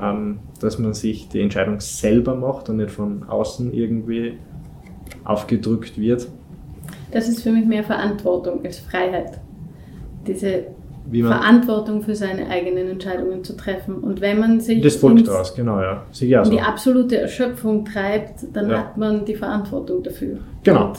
ähm, 0.00 0.38
dass 0.60 0.78
man 0.78 0.94
sich 0.94 1.28
die 1.28 1.40
Entscheidung 1.40 1.80
selber 1.80 2.34
macht 2.34 2.68
und 2.68 2.76
nicht 2.76 2.90
von 2.90 3.24
außen 3.24 3.72
irgendwie 3.72 4.34
aufgedrückt 5.24 5.98
wird. 5.98 6.28
Das 7.10 7.28
ist 7.28 7.42
für 7.42 7.52
mich 7.52 7.66
mehr 7.66 7.84
Verantwortung 7.84 8.64
als 8.64 8.78
Freiheit. 8.78 9.40
Diese 10.26 10.66
Verantwortung 11.10 12.02
für 12.02 12.14
seine 12.14 12.48
eigenen 12.48 12.88
Entscheidungen 12.88 13.44
zu 13.44 13.56
treffen. 13.56 13.96
Und 13.96 14.20
wenn 14.20 14.38
man 14.38 14.60
sich 14.60 14.80
das 14.80 14.96
folgt 14.96 15.26
daraus, 15.26 15.54
genau, 15.54 15.80
ja. 15.80 16.04
in 16.42 16.50
die 16.50 16.60
absolute 16.60 17.18
Erschöpfung 17.18 17.84
treibt, 17.84 18.44
dann 18.52 18.70
ja. 18.70 18.78
hat 18.78 18.96
man 18.96 19.24
die 19.24 19.34
Verantwortung 19.34 20.02
dafür. 20.02 20.38
Genau. 20.62 20.88
Und 20.88 20.98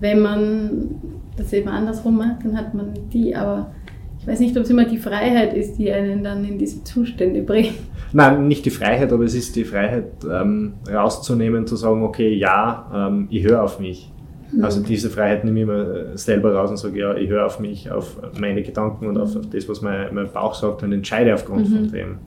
wenn 0.00 0.20
man 0.20 0.88
das 1.36 1.52
eben 1.52 1.68
andersrum 1.68 2.18
macht, 2.18 2.44
dann 2.44 2.56
hat 2.56 2.74
man 2.74 2.92
die. 3.12 3.34
Aber 3.34 3.72
ich 4.20 4.26
weiß 4.26 4.40
nicht, 4.40 4.56
ob 4.56 4.64
es 4.64 4.70
immer 4.70 4.84
die 4.84 4.98
Freiheit 4.98 5.54
ist, 5.54 5.76
die 5.78 5.90
einen 5.90 6.22
dann 6.22 6.44
in 6.44 6.58
diese 6.58 6.84
Zustände 6.84 7.42
bringt. 7.42 7.74
Nein, 8.12 8.48
nicht 8.48 8.64
die 8.64 8.70
Freiheit, 8.70 9.12
aber 9.12 9.24
es 9.24 9.34
ist 9.34 9.56
die 9.56 9.64
Freiheit, 9.64 10.06
ähm, 10.30 10.74
rauszunehmen, 10.90 11.66
zu 11.66 11.76
sagen, 11.76 12.02
okay, 12.02 12.34
ja, 12.34 13.08
ähm, 13.08 13.28
ich 13.30 13.44
höre 13.44 13.62
auf 13.62 13.80
mich. 13.80 14.10
Mhm. 14.52 14.64
Also 14.64 14.82
diese 14.82 15.10
Freiheit 15.10 15.44
nehme 15.44 15.60
ich 15.60 15.66
mir 15.66 16.16
selber 16.16 16.54
raus 16.54 16.70
und 16.70 16.78
sage, 16.78 16.98
ja, 16.98 17.14
ich 17.14 17.28
höre 17.28 17.46
auf 17.46 17.60
mich, 17.60 17.90
auf 17.90 18.18
meine 18.38 18.62
Gedanken 18.62 19.06
und 19.06 19.18
auf, 19.18 19.36
auf 19.36 19.48
das, 19.50 19.68
was 19.68 19.82
mein, 19.82 20.14
mein, 20.14 20.30
Bauch 20.32 20.54
sagt 20.54 20.82
und 20.82 20.92
entscheide 20.92 21.34
aufgrund 21.34 21.68
mhm. 21.68 21.74
von 21.74 21.92
dem. 21.92 22.18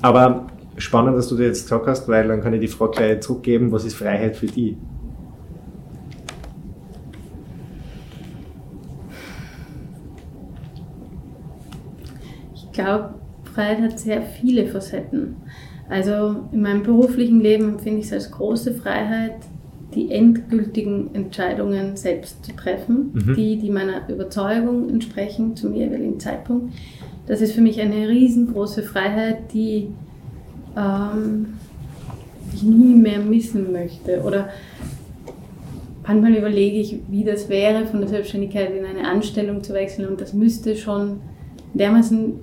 Aber 0.00 0.46
spannend, 0.76 1.16
dass 1.16 1.28
du 1.28 1.36
dir 1.36 1.46
jetzt 1.46 1.64
gesagt 1.64 1.86
hast, 1.86 2.08
weil 2.08 2.28
dann 2.28 2.40
kann 2.40 2.54
ich 2.54 2.60
die 2.60 2.68
Frage 2.68 2.92
gleich 2.92 3.20
zurückgeben, 3.20 3.72
was 3.72 3.84
ist 3.84 3.96
Freiheit 3.96 4.36
für 4.36 4.46
dich? 4.46 4.76
Ich 12.54 12.72
glaube, 12.72 13.14
Freiheit 13.52 13.80
hat 13.82 13.98
sehr 13.98 14.22
viele 14.22 14.66
Facetten. 14.66 15.36
Also 15.88 16.44
in 16.52 16.62
meinem 16.62 16.82
beruflichen 16.82 17.40
Leben 17.40 17.70
empfinde 17.70 18.00
ich 18.00 18.06
es 18.06 18.12
als 18.12 18.30
große 18.30 18.74
Freiheit, 18.74 19.36
die 19.94 20.10
endgültigen 20.10 21.14
Entscheidungen 21.14 21.96
selbst 21.96 22.44
zu 22.44 22.54
treffen, 22.54 23.12
mhm. 23.14 23.34
die, 23.34 23.56
die 23.56 23.70
meiner 23.70 24.08
Überzeugung 24.08 24.88
entsprechen 24.88 25.56
zum 25.56 25.74
jeweiligen 25.74 26.20
Zeitpunkt. 26.20 26.74
Das 27.26 27.40
ist 27.40 27.52
für 27.52 27.60
mich 27.60 27.80
eine 27.80 28.08
riesengroße 28.08 28.82
Freiheit, 28.82 29.52
die 29.52 29.88
ähm, 30.76 31.54
ich 32.54 32.62
nie 32.62 32.94
mehr 32.94 33.20
missen 33.20 33.72
möchte. 33.72 34.22
Oder 34.22 34.50
manchmal 36.06 36.34
überlege 36.34 36.78
ich, 36.78 37.00
wie 37.08 37.24
das 37.24 37.48
wäre, 37.48 37.86
von 37.86 38.00
der 38.00 38.08
Selbstständigkeit 38.08 38.70
in 38.74 38.84
eine 38.84 39.08
Anstellung 39.08 39.62
zu 39.62 39.74
wechseln 39.74 40.08
und 40.08 40.20
das 40.20 40.32
müsste 40.32 40.76
schon 40.76 41.20
dermaßen 41.74 42.34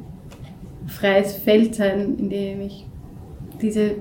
freies 0.87 1.33
Feld 1.33 1.75
sein, 1.75 2.15
in 2.17 2.29
dem 2.29 2.61
ich 2.61 2.85
diese 3.61 3.95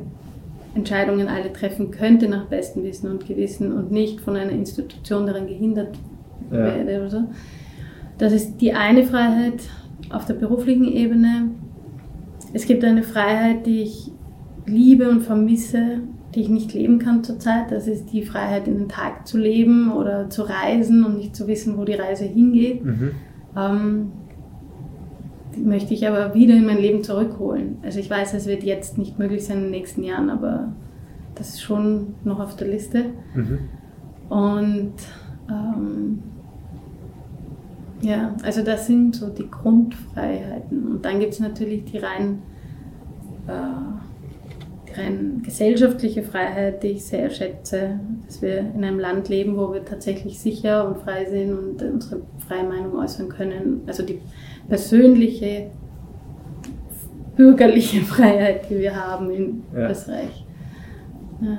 Entscheidungen 0.75 1.29
alle 1.29 1.53
treffen 1.53 1.91
könnte 1.91 2.29
nach 2.29 2.47
bestem 2.47 2.83
Wissen 2.83 3.11
und 3.11 3.27
Gewissen 3.27 3.72
und 3.72 3.91
nicht 3.91 4.20
von 4.20 4.37
einer 4.37 4.53
Institution 4.53 5.27
daran 5.27 5.47
gehindert 5.47 5.97
ja. 6.51 6.59
werde 6.59 7.01
oder 7.01 7.11
so. 7.11 7.25
Das 8.18 8.33
ist 8.33 8.61
die 8.61 8.72
eine 8.72 9.05
Freiheit 9.05 9.62
auf 10.11 10.25
der 10.25 10.35
beruflichen 10.35 10.87
Ebene. 10.87 11.51
Es 12.53 12.66
gibt 12.66 12.85
eine 12.85 13.03
Freiheit, 13.03 13.66
die 13.66 13.83
ich 13.83 14.11
liebe 14.66 15.09
und 15.09 15.22
vermisse, 15.22 16.01
die 16.35 16.43
ich 16.43 16.49
nicht 16.49 16.75
leben 16.75 16.99
kann 16.99 17.25
zurzeit. 17.25 17.70
Das 17.70 17.87
ist 17.87 18.12
die 18.12 18.22
Freiheit, 18.22 18.66
in 18.66 18.79
den 18.79 18.89
Tag 18.89 19.27
zu 19.27 19.39
leben 19.39 19.93
oder 19.93 20.31
zu 20.31 20.43
reisen 20.43 21.05
und 21.05 21.18
nicht 21.18 21.37
zu 21.37 21.47
wissen, 21.47 21.77
wo 21.79 21.85
die 21.85 21.95
Reise 21.95 22.25
hingeht. 22.25 22.85
Mhm. 22.85 23.11
Ähm, 23.57 24.12
möchte 25.57 25.95
ich 25.95 26.07
aber 26.07 26.35
wieder 26.35 26.55
in 26.55 26.67
mein 26.67 26.79
Leben 26.79 27.03
zurückholen. 27.03 27.79
Also 27.83 28.01
ich 28.01 28.11
weiß, 28.11 28.35
es 28.35 28.47
wird 28.47 28.63
jetzt 28.63 28.99
nicht 28.99 29.19
möglich 29.19 29.45
sein 29.45 29.59
in 29.59 29.63
den 29.65 29.71
nächsten 29.71 30.03
Jahren, 30.03 30.31
aber 30.31 30.73
das 31.35 31.51
ist 31.51 31.63
schon 31.63 32.15
noch 32.25 32.41
auf 32.41 32.57
der 32.57 32.69
Liste. 32.69 33.07
Mhm. 33.35 33.59
Und 34.29 34.95
ähm, 35.49 36.23
ja, 38.01 38.35
also 38.43 38.63
das 38.63 38.87
sind 38.87 39.17
so 39.17 39.29
die 39.29 39.51
Grundfreiheiten. 39.51 40.87
Und 40.87 41.05
dann 41.05 41.21
gibt 41.21 41.35
es 41.35 41.41
natürlich 41.41 41.85
die 41.85 41.99
rein, 41.99 42.43
äh, 43.47 43.53
die 44.89 45.01
rein 45.01 45.43
gesellschaftliche 45.43 46.23
Freiheit, 46.23 46.83
die 46.83 46.89
ich 46.89 47.05
sehr 47.05 47.31
schätze, 47.31 47.99
dass 48.27 48.43
wir 48.43 48.59
in 48.59 48.85
einem 48.85 48.99
Land 48.99 49.29
leben, 49.29 49.57
wo 49.57 49.73
wir 49.73 49.85
tatsächlich 49.85 50.39
sicher 50.39 50.87
und 50.87 50.99
frei 50.99 51.25
sind 51.25 51.53
und 51.53 51.83
unsere 51.83 52.21
freie 52.47 52.65
Meinung 52.65 52.95
äußern 52.97 53.29
können. 53.29 53.83
Also 53.87 54.03
die 54.03 54.21
persönliche, 54.69 55.71
bürgerliche 57.37 58.01
Freiheit, 58.05 58.71
die 58.71 58.79
wir 58.79 58.95
haben 58.95 59.31
in 59.31 59.62
ja. 59.75 59.91
Österreich. 59.91 60.45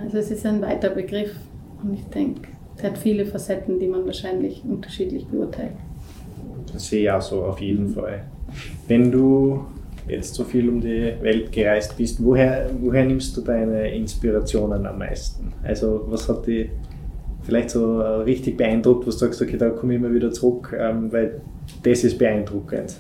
Also 0.04 0.18
es 0.18 0.32
ist 0.32 0.46
ein 0.46 0.62
weiter 0.62 0.90
Begriff 0.90 1.36
und 1.84 1.94
ich 1.94 2.06
denke, 2.06 2.50
es 2.78 2.84
hat 2.84 2.98
viele 2.98 3.26
Facetten, 3.26 3.80
die 3.80 3.88
man 3.88 4.06
wahrscheinlich 4.06 4.64
unterschiedlich 4.68 5.26
beurteilt. 5.28 5.74
Das 6.72 6.88
sehe 6.88 7.04
ich 7.04 7.12
auch 7.12 7.22
so 7.22 7.44
auf 7.44 7.60
jeden 7.60 7.90
mhm. 7.90 7.94
Fall. 7.94 8.24
Wenn 8.88 9.12
du 9.12 9.66
jetzt 10.08 10.36
so 10.36 10.44
viel 10.44 10.70
um 10.70 10.82
die 10.82 11.14
Welt 11.22 11.52
gereist 11.52 11.98
bist, 11.98 12.24
woher, 12.24 12.70
woher 12.80 13.06
nimmst 13.06 13.36
du 13.38 13.42
deine 13.42 13.90
Inspirationen 13.94 14.86
am 14.86 15.00
meisten? 15.00 15.52
Also 15.64 16.06
was 16.08 16.30
hat 16.30 16.46
dich 16.46 16.70
vielleicht 17.44 17.72
so 17.72 18.02
richtig 18.02 18.58
beeindruckt, 18.58 19.02
wo 19.02 19.12
du 19.12 19.18
sagst, 19.18 19.42
okay, 19.42 19.58
da 19.58 19.70
komme 19.70 19.94
ich 19.94 20.00
immer 20.00 20.14
wieder 20.14 20.32
zurück, 20.32 20.76
ähm, 20.78 21.12
weil 21.12 21.42
das 21.84 22.04
ist 22.04 22.18
beeindruckend? 22.18 22.96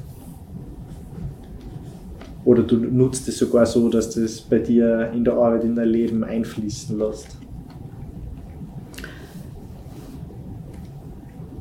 Oder 2.45 2.61
du 2.61 2.77
nutzt 2.77 3.27
es 3.27 3.39
sogar 3.39 3.65
so, 3.65 3.89
dass 3.89 4.11
das 4.11 4.39
bei 4.41 4.59
dir 4.59 5.11
in 5.13 5.23
der 5.23 5.33
Arbeit, 5.33 5.63
in 5.63 5.75
dein 5.75 5.89
Leben 5.89 6.23
einfließen 6.23 6.97
lässt? 6.97 7.37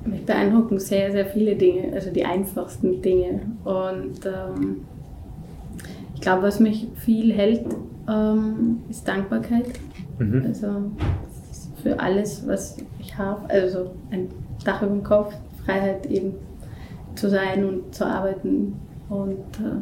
Mich 0.05 0.27
beeindrucken 0.27 0.79
sehr, 0.79 1.11
sehr 1.11 1.25
viele 1.25 1.57
Dinge, 1.57 1.91
also 1.95 2.11
die 2.11 2.27
einfachsten 2.27 3.01
Dinge. 3.01 3.41
Und 3.65 4.27
ähm, 4.27 4.83
ich 6.15 6.21
glaube, 6.21 6.43
was 6.43 6.61
mich 6.61 6.87
viel 6.97 7.33
hält, 7.33 7.65
ähm, 8.07 8.81
ist 8.91 9.09
Dankbarkeit. 9.09 9.67
Mhm. 10.19 10.45
Also 10.47 10.69
für 11.83 11.99
alles, 11.99 12.47
was 12.47 12.77
ich 12.99 13.17
habe. 13.17 13.49
Also 13.49 13.93
ein 14.11 14.29
Dach 14.65 14.83
über 14.83 14.93
dem 14.93 15.03
Kopf, 15.03 15.35
Freiheit 15.65 16.05
eben 16.07 16.35
zu 17.15 17.29
sein 17.29 17.65
und 17.65 17.95
zu 17.95 18.07
arbeiten 18.07 18.75
und 19.09 19.39
äh, 19.61 19.81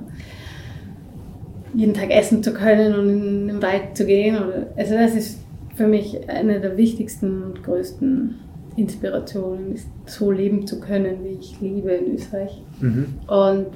jeden 1.75 1.95
Tag 1.95 2.11
essen 2.11 2.43
zu 2.43 2.53
können 2.53 2.95
und 2.95 3.09
in 3.09 3.49
den 3.49 3.63
Wald 3.63 3.97
zu 3.97 4.05
gehen. 4.05 4.37
also 4.77 4.95
das 4.95 5.15
ist 5.15 5.41
für 5.75 5.87
mich 5.87 6.29
eine 6.29 6.61
der 6.61 6.77
wichtigsten 6.77 7.43
und 7.43 7.63
größten 7.63 8.35
Inspirationen, 8.77 9.75
ist 9.75 9.89
so 10.07 10.31
leben 10.31 10.67
zu 10.67 10.81
können, 10.81 11.25
wie 11.25 11.39
ich 11.41 11.61
liebe 11.61 11.91
in 11.91 12.15
Österreich. 12.15 12.63
Mhm. 12.81 13.07
Und 13.27 13.67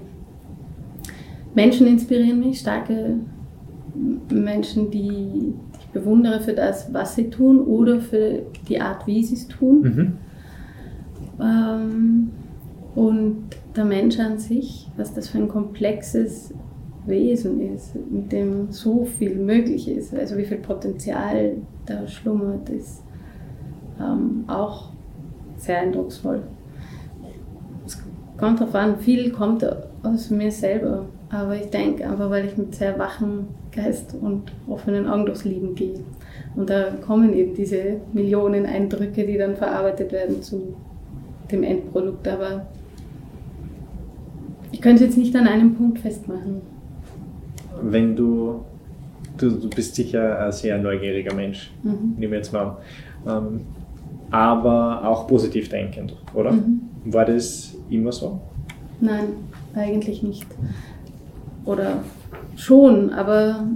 Menschen 1.55 1.87
inspirieren 1.87 2.41
mich, 2.41 2.61
starke 2.61 3.17
Menschen, 4.31 4.91
die 4.91 5.55
ich 5.79 5.87
bewundere 5.89 6.41
für 6.41 6.53
das, 6.53 6.93
was 6.93 7.15
sie 7.15 7.31
tun 7.31 7.61
oder 7.61 8.01
für 8.01 8.43
die 8.69 8.81
Art, 8.81 9.07
wie 9.07 9.25
sie 9.25 9.35
es 9.35 9.49
tun. 9.49 9.81
Mhm. 9.81 10.13
Ähm, 11.41 12.31
und 12.97 13.51
der 13.77 13.85
Mensch 13.85 14.19
an 14.19 14.39
sich, 14.39 14.89
was 14.97 15.13
das 15.13 15.29
für 15.29 15.37
ein 15.37 15.49
komplexes 15.49 16.55
Wesen 17.05 17.75
ist, 17.75 17.95
mit 18.11 18.33
dem 18.33 18.73
so 18.73 19.05
viel 19.05 19.37
möglich 19.37 19.89
ist, 19.89 20.15
also 20.15 20.37
wie 20.39 20.47
viel 20.47 20.57
Potenzial 20.57 21.59
da 21.85 22.09
schlummert, 22.09 22.71
ist 22.71 23.03
ähm, 24.01 24.45
auch 24.49 24.93
sehr 25.59 25.83
eindrucksvoll. 25.83 26.43
Es 27.85 28.03
kommt 28.39 28.61
darauf 28.61 28.75
an, 28.75 28.99
viel 28.99 29.31
kommt 29.31 29.65
aus 30.03 30.31
mir 30.31 30.51
selber, 30.51 31.05
aber 31.31 31.55
ich 31.55 31.69
denke 31.69 32.09
einfach, 32.09 32.31
weil 32.31 32.47
ich 32.47 32.57
mit 32.57 32.75
sehr 32.75 32.99
wachen 32.99 33.49
Geist 33.73 34.15
und 34.19 34.53
offenen 34.67 35.07
Augen 35.07 35.27
durchs 35.27 35.45
Leben 35.45 35.75
gehe. 35.75 36.01
Und 36.57 36.71
da 36.71 36.93
kommen 37.07 37.35
eben 37.35 37.55
diese 37.55 38.01
Millionen 38.15 38.65
Eindrücke, 38.65 39.27
die 39.27 39.37
dann 39.37 39.55
verarbeitet 39.55 40.13
werden 40.13 40.43
zu 40.43 40.75
dem 41.53 41.63
Endprodukt. 41.63 42.27
Aber 42.27 42.67
ich 44.77 44.83
könnte 44.83 45.05
es 45.05 45.09
jetzt 45.09 45.17
nicht 45.17 45.35
an 45.35 45.49
einem 45.49 45.75
Punkt 45.75 46.01
festmachen. 46.01 46.61
Wenn 47.81 48.15
du, 48.15 48.61
du, 49.39 49.53
du 49.53 49.71
bist 49.71 49.95
sicher 49.95 50.39
ein 50.39 50.53
sehr 50.53 50.77
neugieriger 50.77 51.35
Mensch, 51.35 51.71
mhm. 51.83 52.15
nehmen 52.19 52.33
wir 52.33 52.39
jetzt 52.41 52.53
mal 52.53 52.77
an, 53.25 53.47
ähm, 53.47 53.61
aber 54.31 55.09
auch 55.09 55.27
positiv 55.27 55.71
denkend, 55.71 56.15
oder? 56.35 56.53
Mhm. 56.53 56.83
War 57.07 57.25
das 57.25 57.75
immer 57.89 58.13
so? 58.13 58.39
Nein, 59.01 59.29
eigentlich 59.75 60.23
nicht. 60.23 60.47
Oder 61.65 62.03
schon, 62.55 63.09
aber 63.15 63.67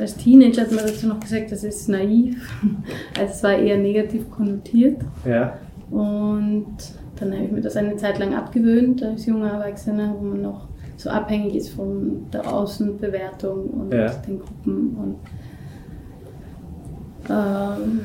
als 0.00 0.16
Teenager 0.16 0.62
hat 0.62 0.72
man 0.72 0.84
dazu 0.84 1.06
noch 1.06 1.20
gesagt, 1.20 1.52
das 1.52 1.62
ist 1.62 1.88
naiv. 1.88 2.50
Also 3.16 3.32
es 3.32 3.42
war 3.44 3.56
eher 3.56 3.78
negativ 3.78 4.28
konnotiert. 4.32 5.00
Ja. 5.24 5.58
Und 5.92 6.74
dann 7.24 7.34
habe 7.34 7.44
ich 7.46 7.52
mir 7.52 7.60
das 7.60 7.76
eine 7.76 7.96
Zeit 7.96 8.18
lang 8.18 8.34
abgewöhnt 8.34 9.02
als 9.02 9.26
junger 9.26 9.52
Erwachsener, 9.52 10.14
wo 10.18 10.24
man 10.24 10.42
noch 10.42 10.68
so 10.96 11.10
abhängig 11.10 11.54
ist 11.54 11.70
von 11.70 12.26
der 12.32 12.50
Außenbewertung 12.52 13.66
und 13.70 13.92
ja. 13.92 14.08
den 14.08 14.38
Gruppen. 14.38 14.96
Und, 14.96 15.16
ähm, 17.30 18.00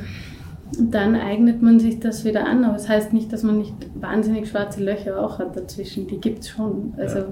dann 0.78 1.16
eignet 1.16 1.62
man 1.62 1.80
sich 1.80 2.00
das 2.00 2.26
wieder 2.26 2.46
an, 2.46 2.64
aber 2.64 2.76
es 2.76 2.84
das 2.84 2.92
heißt 2.92 3.14
nicht, 3.14 3.34
dass 3.34 3.44
man 3.44 3.58
nicht 3.58 3.74
wahnsinnig 4.00 4.50
schwarze 4.50 4.84
Löcher 4.84 5.24
auch 5.24 5.40
hat 5.40 5.56
dazwischen. 5.56 6.08
Die 6.08 6.20
gibt 6.20 6.44
es 6.44 6.50
schon. 6.50 6.94
Also, 6.98 7.20
ja. 7.20 7.26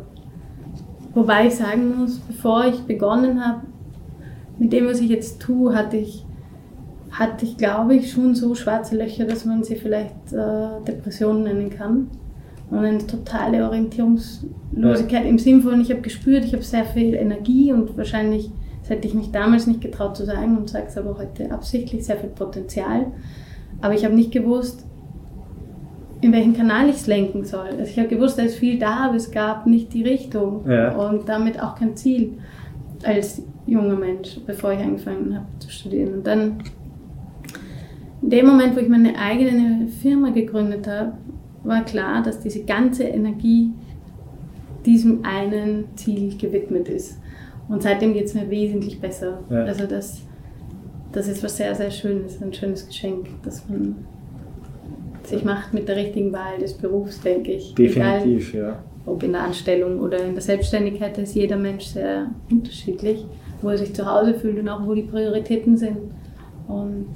Wobei 1.14 1.48
ich 1.48 1.56
sagen 1.56 1.98
muss, 1.98 2.20
bevor 2.20 2.66
ich 2.66 2.82
begonnen 2.82 3.46
habe, 3.46 3.62
mit 4.60 4.74
dem, 4.74 4.88
was 4.88 5.00
ich 5.00 5.10
jetzt 5.10 5.40
tue, 5.40 5.76
hatte 5.76 5.98
ich 5.98 6.27
hatte 7.18 7.46
ich, 7.46 7.58
glaube 7.58 7.96
ich, 7.96 8.12
schon 8.12 8.36
so 8.36 8.54
schwarze 8.54 8.96
Löcher, 8.96 9.26
dass 9.26 9.44
man 9.44 9.64
sie 9.64 9.76
vielleicht 9.76 10.32
äh, 10.32 10.84
Depressionen 10.88 11.44
nennen 11.44 11.70
kann. 11.72 12.10
Und 12.70 12.80
eine 12.80 13.08
totale 13.08 13.66
Orientierungslosigkeit 13.66 15.24
ja. 15.24 15.30
im 15.30 15.40
Sinn 15.40 15.62
von, 15.62 15.82
ich 15.82 15.90
habe 15.90 16.02
gespürt, 16.02 16.44
ich 16.44 16.54
habe 16.54 16.64
sehr 16.64 16.86
viel 16.86 17.14
Energie 17.16 17.72
und 17.72 17.98
wahrscheinlich, 17.98 18.52
das 18.82 18.90
hätte 18.90 19.08
ich 19.08 19.14
mich 19.14 19.32
damals 19.32 19.68
nicht 19.68 19.82
getraut 19.82 20.18
zu 20.18 20.26
sagen 20.26 20.58
und 20.58 20.70
sage 20.70 20.88
es 20.88 20.98
aber 20.98 21.18
heute 21.18 21.50
absichtlich, 21.52 22.06
sehr 22.06 22.18
viel 22.18 22.30
Potenzial. 22.30 23.08
Aber 23.82 23.94
ich 23.94 24.04
habe 24.04 24.14
nicht 24.14 24.32
gewusst, 24.32 24.86
in 26.22 26.34
welchen 26.34 26.56
Kanal 26.56 26.90
ich 26.90 26.98
es 26.98 27.08
lenken 27.08 27.46
soll. 27.46 27.68
Also 27.68 27.84
ich 27.84 27.98
habe 27.98 28.10
gewusst, 28.10 28.38
da 28.38 28.44
ist 28.44 28.56
viel 28.56 28.78
da, 28.78 29.06
aber 29.06 29.16
es 29.16 29.32
gab 29.32 29.66
nicht 29.66 29.94
die 29.94 30.04
Richtung 30.04 30.70
ja. 30.70 30.96
und 30.96 31.30
damit 31.30 31.62
auch 31.62 31.76
kein 31.76 31.96
Ziel 31.96 32.34
als 33.04 33.42
junger 33.66 33.96
Mensch, 33.96 34.40
bevor 34.46 34.74
ich 34.74 34.80
angefangen 34.80 35.36
habe 35.36 35.46
zu 35.60 35.70
studieren. 35.70 36.16
Und 36.16 36.28
dann 36.28 36.58
in 38.22 38.30
dem 38.30 38.48
Moment, 38.48 38.76
wo 38.76 38.80
ich 38.80 38.90
meine 38.90 39.18
eigene 39.18 39.88
Firma 39.88 40.30
gegründet 40.32 40.88
habe, 40.88 41.14
war 41.64 41.84
klar, 41.84 42.24
dass 42.24 42.40
diese 42.40 42.64
ganze 42.64 43.04
Energie 43.04 43.72
diesem 44.86 45.24
einen 45.24 45.86
Ziel 45.96 46.38
gewidmet 46.38 46.88
ist. 46.88 47.20
Und 47.68 47.84
seitdem 47.84 48.14
geht 48.14 48.26
es 48.26 48.34
mir 48.34 48.50
wesentlich 48.50 49.00
besser. 49.00 49.40
Ja. 49.50 49.66
Also 49.66 49.86
das, 49.86 50.22
das 51.12 51.28
ist 51.28 51.44
was 51.44 51.58
sehr, 51.58 51.76
sehr 51.76 51.92
Schönes, 51.92 52.42
ein 52.42 52.54
schönes 52.54 52.88
Geschenk, 52.88 53.28
das 53.44 53.68
man 53.68 53.96
sich 55.24 55.44
macht 55.44 55.74
mit 55.74 55.90
der 55.90 55.98
richtigen 55.98 56.32
Wahl 56.32 56.58
des 56.60 56.74
Berufs, 56.74 57.20
denke 57.20 57.52
ich. 57.52 57.76
Definitiv, 57.76 58.54
Egal, 58.54 58.68
ja. 58.70 58.84
Ob 59.06 59.24
in 59.24 59.34
der 59.34 59.44
Anstellung 59.44 60.00
oder 60.00 60.24
in 60.24 60.34
der 60.34 60.42
Selbstständigkeit 60.42 61.18
ist 61.18 61.36
jeder 61.36 61.58
Mensch 61.58 61.86
sehr 61.86 62.32
unterschiedlich, 62.50 63.26
wo 63.62 63.70
er 63.70 63.78
sich 63.78 63.94
zu 63.94 64.10
Hause 64.10 64.34
fühlt 64.34 64.58
und 64.60 64.70
auch 64.70 64.86
wo 64.86 64.94
die 64.94 65.04
Prioritäten 65.04 65.76
sind. 65.76 65.98
Und 66.68 67.08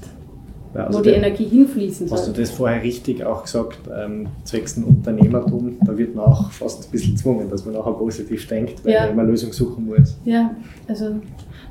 ja, 0.74 0.86
also 0.86 1.00
wo 1.00 1.04
die 1.04 1.10
der, 1.10 1.18
Energie 1.18 1.46
hinfließen 1.46 2.08
soll. 2.08 2.18
Hast 2.18 2.28
du 2.28 2.32
das 2.32 2.52
vorher 2.52 2.82
richtig 2.82 3.24
auch 3.24 3.44
gesagt, 3.44 3.80
ähm, 3.94 4.28
zwecks 4.44 4.76
dem 4.76 4.86
Unternehmertum, 4.86 5.78
da 5.86 5.98
wird 5.98 6.16
man 6.16 6.26
auch 6.26 6.52
fast 6.52 6.86
ein 6.86 6.92
bisschen 6.92 7.16
gezwungen, 7.16 7.50
dass 7.50 7.66
man 7.66 7.76
auch 7.76 7.98
positiv 7.98 8.48
denkt, 8.48 8.84
weil 8.86 8.94
ja. 8.94 9.14
man 9.14 9.28
Lösung 9.28 9.52
suchen 9.52 9.86
muss. 9.86 10.18
Ja, 10.24 10.56
also 10.88 11.16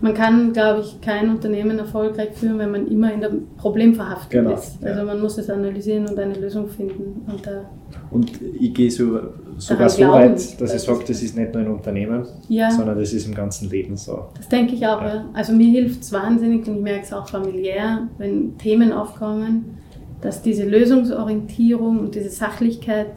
man 0.01 0.15
kann, 0.15 0.53
glaube 0.53 0.81
ich, 0.81 1.01
kein 1.01 1.29
Unternehmen 1.31 1.79
erfolgreich 1.79 2.31
führen, 2.33 2.59
wenn 2.59 2.71
man 2.71 2.87
immer 2.87 3.13
in 3.13 3.21
dem 3.21 3.49
Problem 3.57 3.95
verhaftet 3.95 4.31
genau, 4.31 4.55
ist. 4.55 4.83
Also 4.83 5.01
ja. 5.01 5.05
man 5.05 5.21
muss 5.21 5.37
es 5.37 5.51
analysieren 5.51 6.07
und 6.07 6.19
eine 6.19 6.35
Lösung 6.35 6.69
finden. 6.69 7.23
Und, 7.31 7.47
da 7.47 7.65
und 8.11 8.31
ich 8.59 8.73
gehe 8.73 8.91
so, 8.91 9.21
sogar 9.59 9.89
so 9.89 10.09
weit, 10.09 10.61
dass 10.61 10.75
ich 10.75 10.81
sage, 10.81 11.05
das 11.07 11.23
ist 11.23 11.37
nicht 11.37 11.53
nur 11.53 11.63
ein 11.63 11.71
Unternehmen, 11.71 12.27
ja. 12.49 12.71
sondern 12.71 12.99
das 12.99 13.13
ist 13.13 13.27
im 13.27 13.35
ganzen 13.35 13.69
Leben 13.69 13.97
so. 13.97 14.27
Das 14.37 14.49
denke 14.49 14.75
ich 14.75 14.87
auch. 14.87 15.03
Ja. 15.03 15.27
Also 15.35 15.53
mir 15.53 15.71
hilft 15.71 16.03
es 16.03 16.13
wahnsinnig 16.13 16.67
und 16.67 16.77
ich 16.77 16.83
merke 16.83 17.03
es 17.03 17.13
auch 17.13 17.29
familiär, 17.29 18.09
wenn 18.17 18.57
Themen 18.57 18.93
aufkommen, 18.93 19.79
dass 20.23 20.43
diese 20.43 20.65
Lösungsorientierung 20.65 22.01
und 22.01 22.15
diese 22.15 22.31
Sachlichkeit 22.31 23.13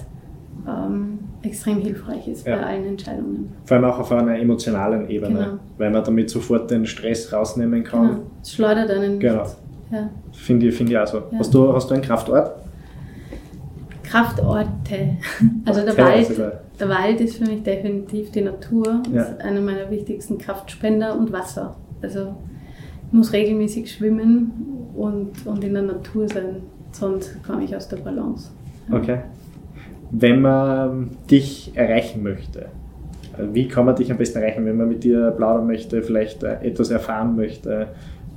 ähm, 0.67 1.19
extrem 1.43 1.79
hilfreich 1.81 2.27
ist 2.27 2.47
ja. 2.47 2.55
bei 2.55 2.65
allen 2.65 2.85
Entscheidungen. 2.85 3.53
Vor 3.65 3.77
allem 3.77 3.85
auch 3.85 3.99
auf 3.99 4.11
einer 4.11 4.39
emotionalen 4.39 5.09
Ebene, 5.09 5.39
genau. 5.39 5.59
weil 5.77 5.91
man 5.91 6.03
damit 6.03 6.29
sofort 6.29 6.71
den 6.71 6.85
Stress 6.85 7.31
rausnehmen 7.31 7.83
kann. 7.83 8.07
Genau. 8.07 8.21
Es 8.41 8.53
schleudert 8.53 8.89
einen 8.89 9.19
Genau. 9.19 9.45
Ja. 9.91 10.09
Finde 10.31 10.67
ich, 10.67 10.75
find 10.75 10.89
ich 10.89 10.97
auch 10.97 11.07
so. 11.07 11.17
Ja. 11.17 11.39
Hast, 11.39 11.53
du, 11.53 11.73
hast 11.73 11.89
du 11.89 11.93
einen 11.93 12.03
Kraftort? 12.03 12.51
Kraftorte. 14.03 15.17
Also 15.65 15.81
der 15.81 15.97
Wald, 15.97 16.29
der 16.79 16.89
Wald 16.89 17.21
ist 17.21 17.37
für 17.37 17.45
mich 17.45 17.63
definitiv 17.63 18.31
die 18.31 18.41
Natur. 18.41 19.01
Ja. 19.11 19.23
ist 19.23 19.41
einer 19.41 19.61
meiner 19.61 19.89
wichtigsten 19.89 20.37
Kraftspender 20.37 21.17
und 21.17 21.31
Wasser. 21.31 21.75
Also 22.01 22.35
ich 23.07 23.13
muss 23.13 23.33
regelmäßig 23.33 23.91
schwimmen 23.91 24.51
und, 24.95 25.45
und 25.45 25.63
in 25.63 25.73
der 25.73 25.83
Natur 25.83 26.27
sein, 26.27 26.63
sonst 26.91 27.43
komme 27.43 27.63
ich 27.63 27.75
aus 27.75 27.87
der 27.87 27.97
Balance. 27.97 28.49
Okay. 28.91 29.19
Wenn 30.15 30.41
man 30.41 31.09
dich 31.29 31.71
erreichen 31.73 32.21
möchte, 32.21 32.67
wie 33.39 33.67
kann 33.67 33.85
man 33.85 33.95
dich 33.95 34.11
am 34.11 34.17
besten 34.17 34.37
erreichen, 34.39 34.63
wenn 34.65 34.77
man 34.77 34.87
mit 34.87 35.03
dir 35.03 35.31
plaudern 35.31 35.65
möchte, 35.65 36.03
vielleicht 36.03 36.43
äh, 36.43 36.61
etwas 36.61 36.91
erfahren 36.91 37.35
möchte? 37.35 37.87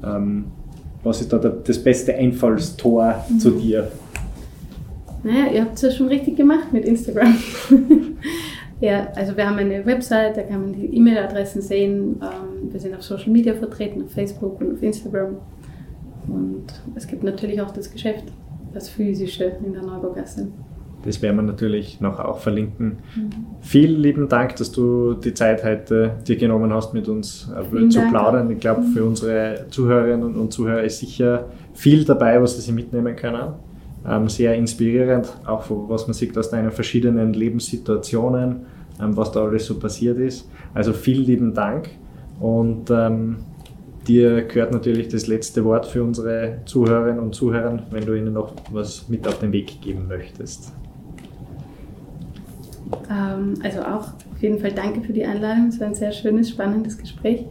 Ähm, 0.02 0.46
was 1.02 1.20
ist 1.20 1.32
da 1.32 1.38
das 1.38 1.78
beste 1.78 2.14
Einfallstor 2.14 3.22
mhm. 3.28 3.38
zu 3.38 3.50
dir? 3.50 3.88
Naja, 5.22 5.52
ihr 5.52 5.60
habt 5.62 5.74
es 5.74 5.82
ja 5.82 5.90
schon 5.90 6.08
richtig 6.08 6.36
gemacht 6.36 6.72
mit 6.72 6.86
Instagram. 6.86 7.34
ja, 8.80 9.08
also 9.14 9.36
wir 9.36 9.46
haben 9.46 9.58
eine 9.58 9.84
Website, 9.84 10.36
da 10.38 10.42
kann 10.42 10.62
man 10.62 10.72
die 10.72 10.96
E-Mail-Adressen 10.96 11.60
sehen. 11.60 12.20
Ähm, 12.22 12.72
wir 12.72 12.80
sind 12.80 12.94
auf 12.94 13.02
Social 13.02 13.30
Media 13.30 13.52
vertreten, 13.52 14.02
auf 14.04 14.12
Facebook 14.12 14.60
und 14.60 14.72
auf 14.72 14.82
Instagram. 14.82 15.36
Und 16.26 16.66
es 16.94 17.06
gibt 17.06 17.22
natürlich 17.22 17.60
auch 17.60 17.70
das 17.70 17.90
Geschäft, 17.90 18.24
das 18.72 18.88
physische 18.88 19.52
in 19.64 19.74
der 19.74 19.82
Neubaugasse. 19.82 20.48
Das 21.06 21.22
werden 21.22 21.36
wir 21.36 21.42
natürlich 21.42 22.00
noch 22.00 22.18
auch 22.18 22.38
verlinken. 22.38 22.98
Mhm. 23.14 23.30
Vielen 23.60 24.00
lieben 24.00 24.28
Dank, 24.28 24.56
dass 24.56 24.72
du 24.72 25.14
die 25.14 25.32
Zeit 25.32 25.64
heute 25.64 26.16
dir 26.26 26.36
genommen 26.36 26.72
hast, 26.72 26.92
mit 26.92 27.08
uns 27.08 27.48
äh, 27.56 27.88
zu 27.88 27.98
Dank. 28.00 28.10
plaudern. 28.10 28.50
Ich 28.50 28.60
glaube, 28.60 28.82
für 28.82 29.02
mhm. 29.02 29.08
unsere 29.08 29.66
Zuhörerinnen 29.70 30.34
und 30.34 30.52
Zuhörer 30.52 30.82
ist 30.82 30.98
sicher 30.98 31.46
viel 31.72 32.04
dabei, 32.04 32.42
was 32.42 32.62
sie 32.62 32.72
mitnehmen 32.72 33.14
können 33.16 33.54
ähm, 34.08 34.28
sehr 34.28 34.54
inspirierend, 34.54 35.32
auch 35.46 35.64
was 35.68 36.06
man 36.06 36.14
sieht 36.14 36.36
aus 36.38 36.50
deinen 36.50 36.70
verschiedenen 36.70 37.32
Lebenssituationen, 37.32 38.66
ähm, 39.00 39.16
was 39.16 39.32
da 39.32 39.44
alles 39.44 39.66
so 39.66 39.78
passiert 39.78 40.18
ist. 40.18 40.48
Also 40.74 40.92
vielen 40.92 41.24
lieben 41.24 41.54
Dank 41.54 41.90
und 42.40 42.90
ähm, 42.90 43.38
dir 44.06 44.42
gehört 44.42 44.72
natürlich 44.72 45.08
das 45.08 45.26
letzte 45.26 45.64
Wort 45.64 45.86
für 45.86 46.02
unsere 46.02 46.58
Zuhörerinnen 46.66 47.20
und 47.20 47.34
Zuhörer, 47.34 47.78
wenn 47.90 48.06
du 48.06 48.14
ihnen 48.14 48.32
noch 48.32 48.54
was 48.70 49.08
mit 49.08 49.26
auf 49.26 49.38
den 49.40 49.52
Weg 49.52 49.80
geben 49.80 50.06
möchtest. 50.08 50.72
Ähm, 53.10 53.54
also 53.62 53.80
auch 53.80 54.12
auf 54.32 54.42
jeden 54.42 54.58
Fall 54.58 54.72
danke 54.72 55.00
für 55.00 55.12
die 55.12 55.24
Einladung. 55.24 55.68
Es 55.68 55.80
war 55.80 55.88
ein 55.88 55.94
sehr 55.94 56.12
schönes, 56.12 56.50
spannendes 56.50 56.98
Gespräch. 56.98 57.46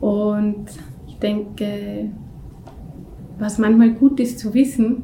Und 0.00 0.66
ich 1.06 1.18
denke, 1.18 2.10
was 3.38 3.58
manchmal 3.58 3.90
gut 3.90 4.20
ist 4.20 4.38
zu 4.38 4.54
wissen, 4.54 5.02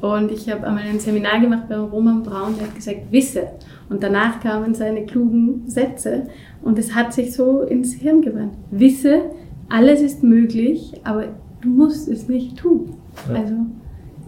und 0.00 0.32
ich 0.32 0.50
habe 0.50 0.66
einmal 0.66 0.84
ein 0.84 0.98
Seminar 0.98 1.40
gemacht 1.40 1.68
bei 1.68 1.76
Roman 1.76 2.22
Braun, 2.22 2.54
der 2.58 2.68
hat 2.68 2.74
gesagt, 2.74 3.10
wisse. 3.10 3.48
Und 3.90 4.02
danach 4.02 4.40
kamen 4.40 4.74
seine 4.74 5.04
klugen 5.04 5.68
Sätze 5.68 6.26
und 6.62 6.78
es 6.78 6.94
hat 6.94 7.12
sich 7.12 7.34
so 7.34 7.62
ins 7.62 7.92
Hirn 7.92 8.22
gewandt. 8.22 8.54
Wisse, 8.70 9.22
alles 9.68 10.00
ist 10.00 10.22
möglich, 10.22 10.92
aber 11.04 11.26
du 11.60 11.68
musst 11.68 12.08
es 12.08 12.28
nicht 12.28 12.56
tun. 12.56 12.94
Also 13.28 13.54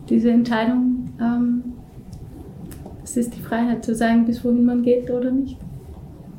diese 0.08 0.30
Entscheidung, 0.30 1.10
ähm, 1.20 1.62
es 3.12 3.26
ist 3.26 3.36
die 3.36 3.42
Freiheit 3.42 3.84
zu 3.84 3.94
sagen, 3.94 4.24
bis 4.24 4.44
wohin 4.44 4.64
man 4.64 4.82
geht 4.82 5.10
oder 5.10 5.30
nicht 5.30 5.58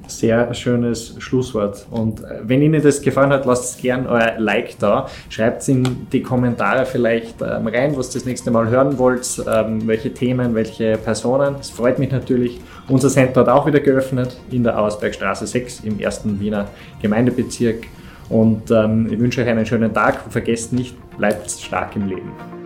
sehr 0.08 0.54
schönes 0.54 1.16
Schlusswort. 1.20 1.86
Und 1.92 2.24
äh, 2.24 2.40
wenn 2.44 2.62
Ihnen 2.62 2.82
das 2.82 3.02
gefallen 3.02 3.32
hat, 3.32 3.46
lasst 3.46 3.82
gerne 3.82 4.08
euer 4.10 4.34
Like 4.38 4.78
da. 4.80 5.08
Schreibt 5.30 5.62
es 5.62 5.68
in 5.70 6.08
die 6.12 6.22
Kommentare 6.22 6.86
vielleicht 6.86 7.42
ähm, 7.42 7.68
rein, 7.68 7.96
was 7.98 8.10
ihr 8.10 8.20
das 8.20 8.26
nächste 8.26 8.52
Mal 8.52 8.70
hören 8.70 8.98
wollt, 8.98 9.26
ähm, 9.52 9.88
welche 9.88 10.14
Themen, 10.14 10.56
welche 10.56 10.98
Personen. 10.98 11.56
Es 11.60 11.70
freut 11.70 12.00
mich 12.00 12.12
natürlich. 12.12 12.60
Unser 12.88 13.10
Center 13.10 13.42
hat 13.42 13.50
auch 13.50 13.66
wieder 13.66 13.80
geöffnet 13.80 14.38
in 14.52 14.64
der 14.64 14.78
Auersbergstraße 14.78 15.48
6 15.48 15.82
im 15.82 16.00
ersten 16.00 16.40
Wiener 16.40 16.68
Gemeindebezirk. 17.02 17.88
Und 18.30 18.72
ähm, 18.72 19.08
ich 19.12 19.20
wünsche 19.20 19.42
euch 19.42 19.48
einen 19.48 19.66
schönen 19.66 19.94
Tag 19.94 20.26
und 20.26 20.32
vergesst 20.32 20.74
nicht, 20.74 20.96
bleibt 21.18 21.50
stark 21.50 21.96
im 21.96 22.08
Leben. 22.08 22.63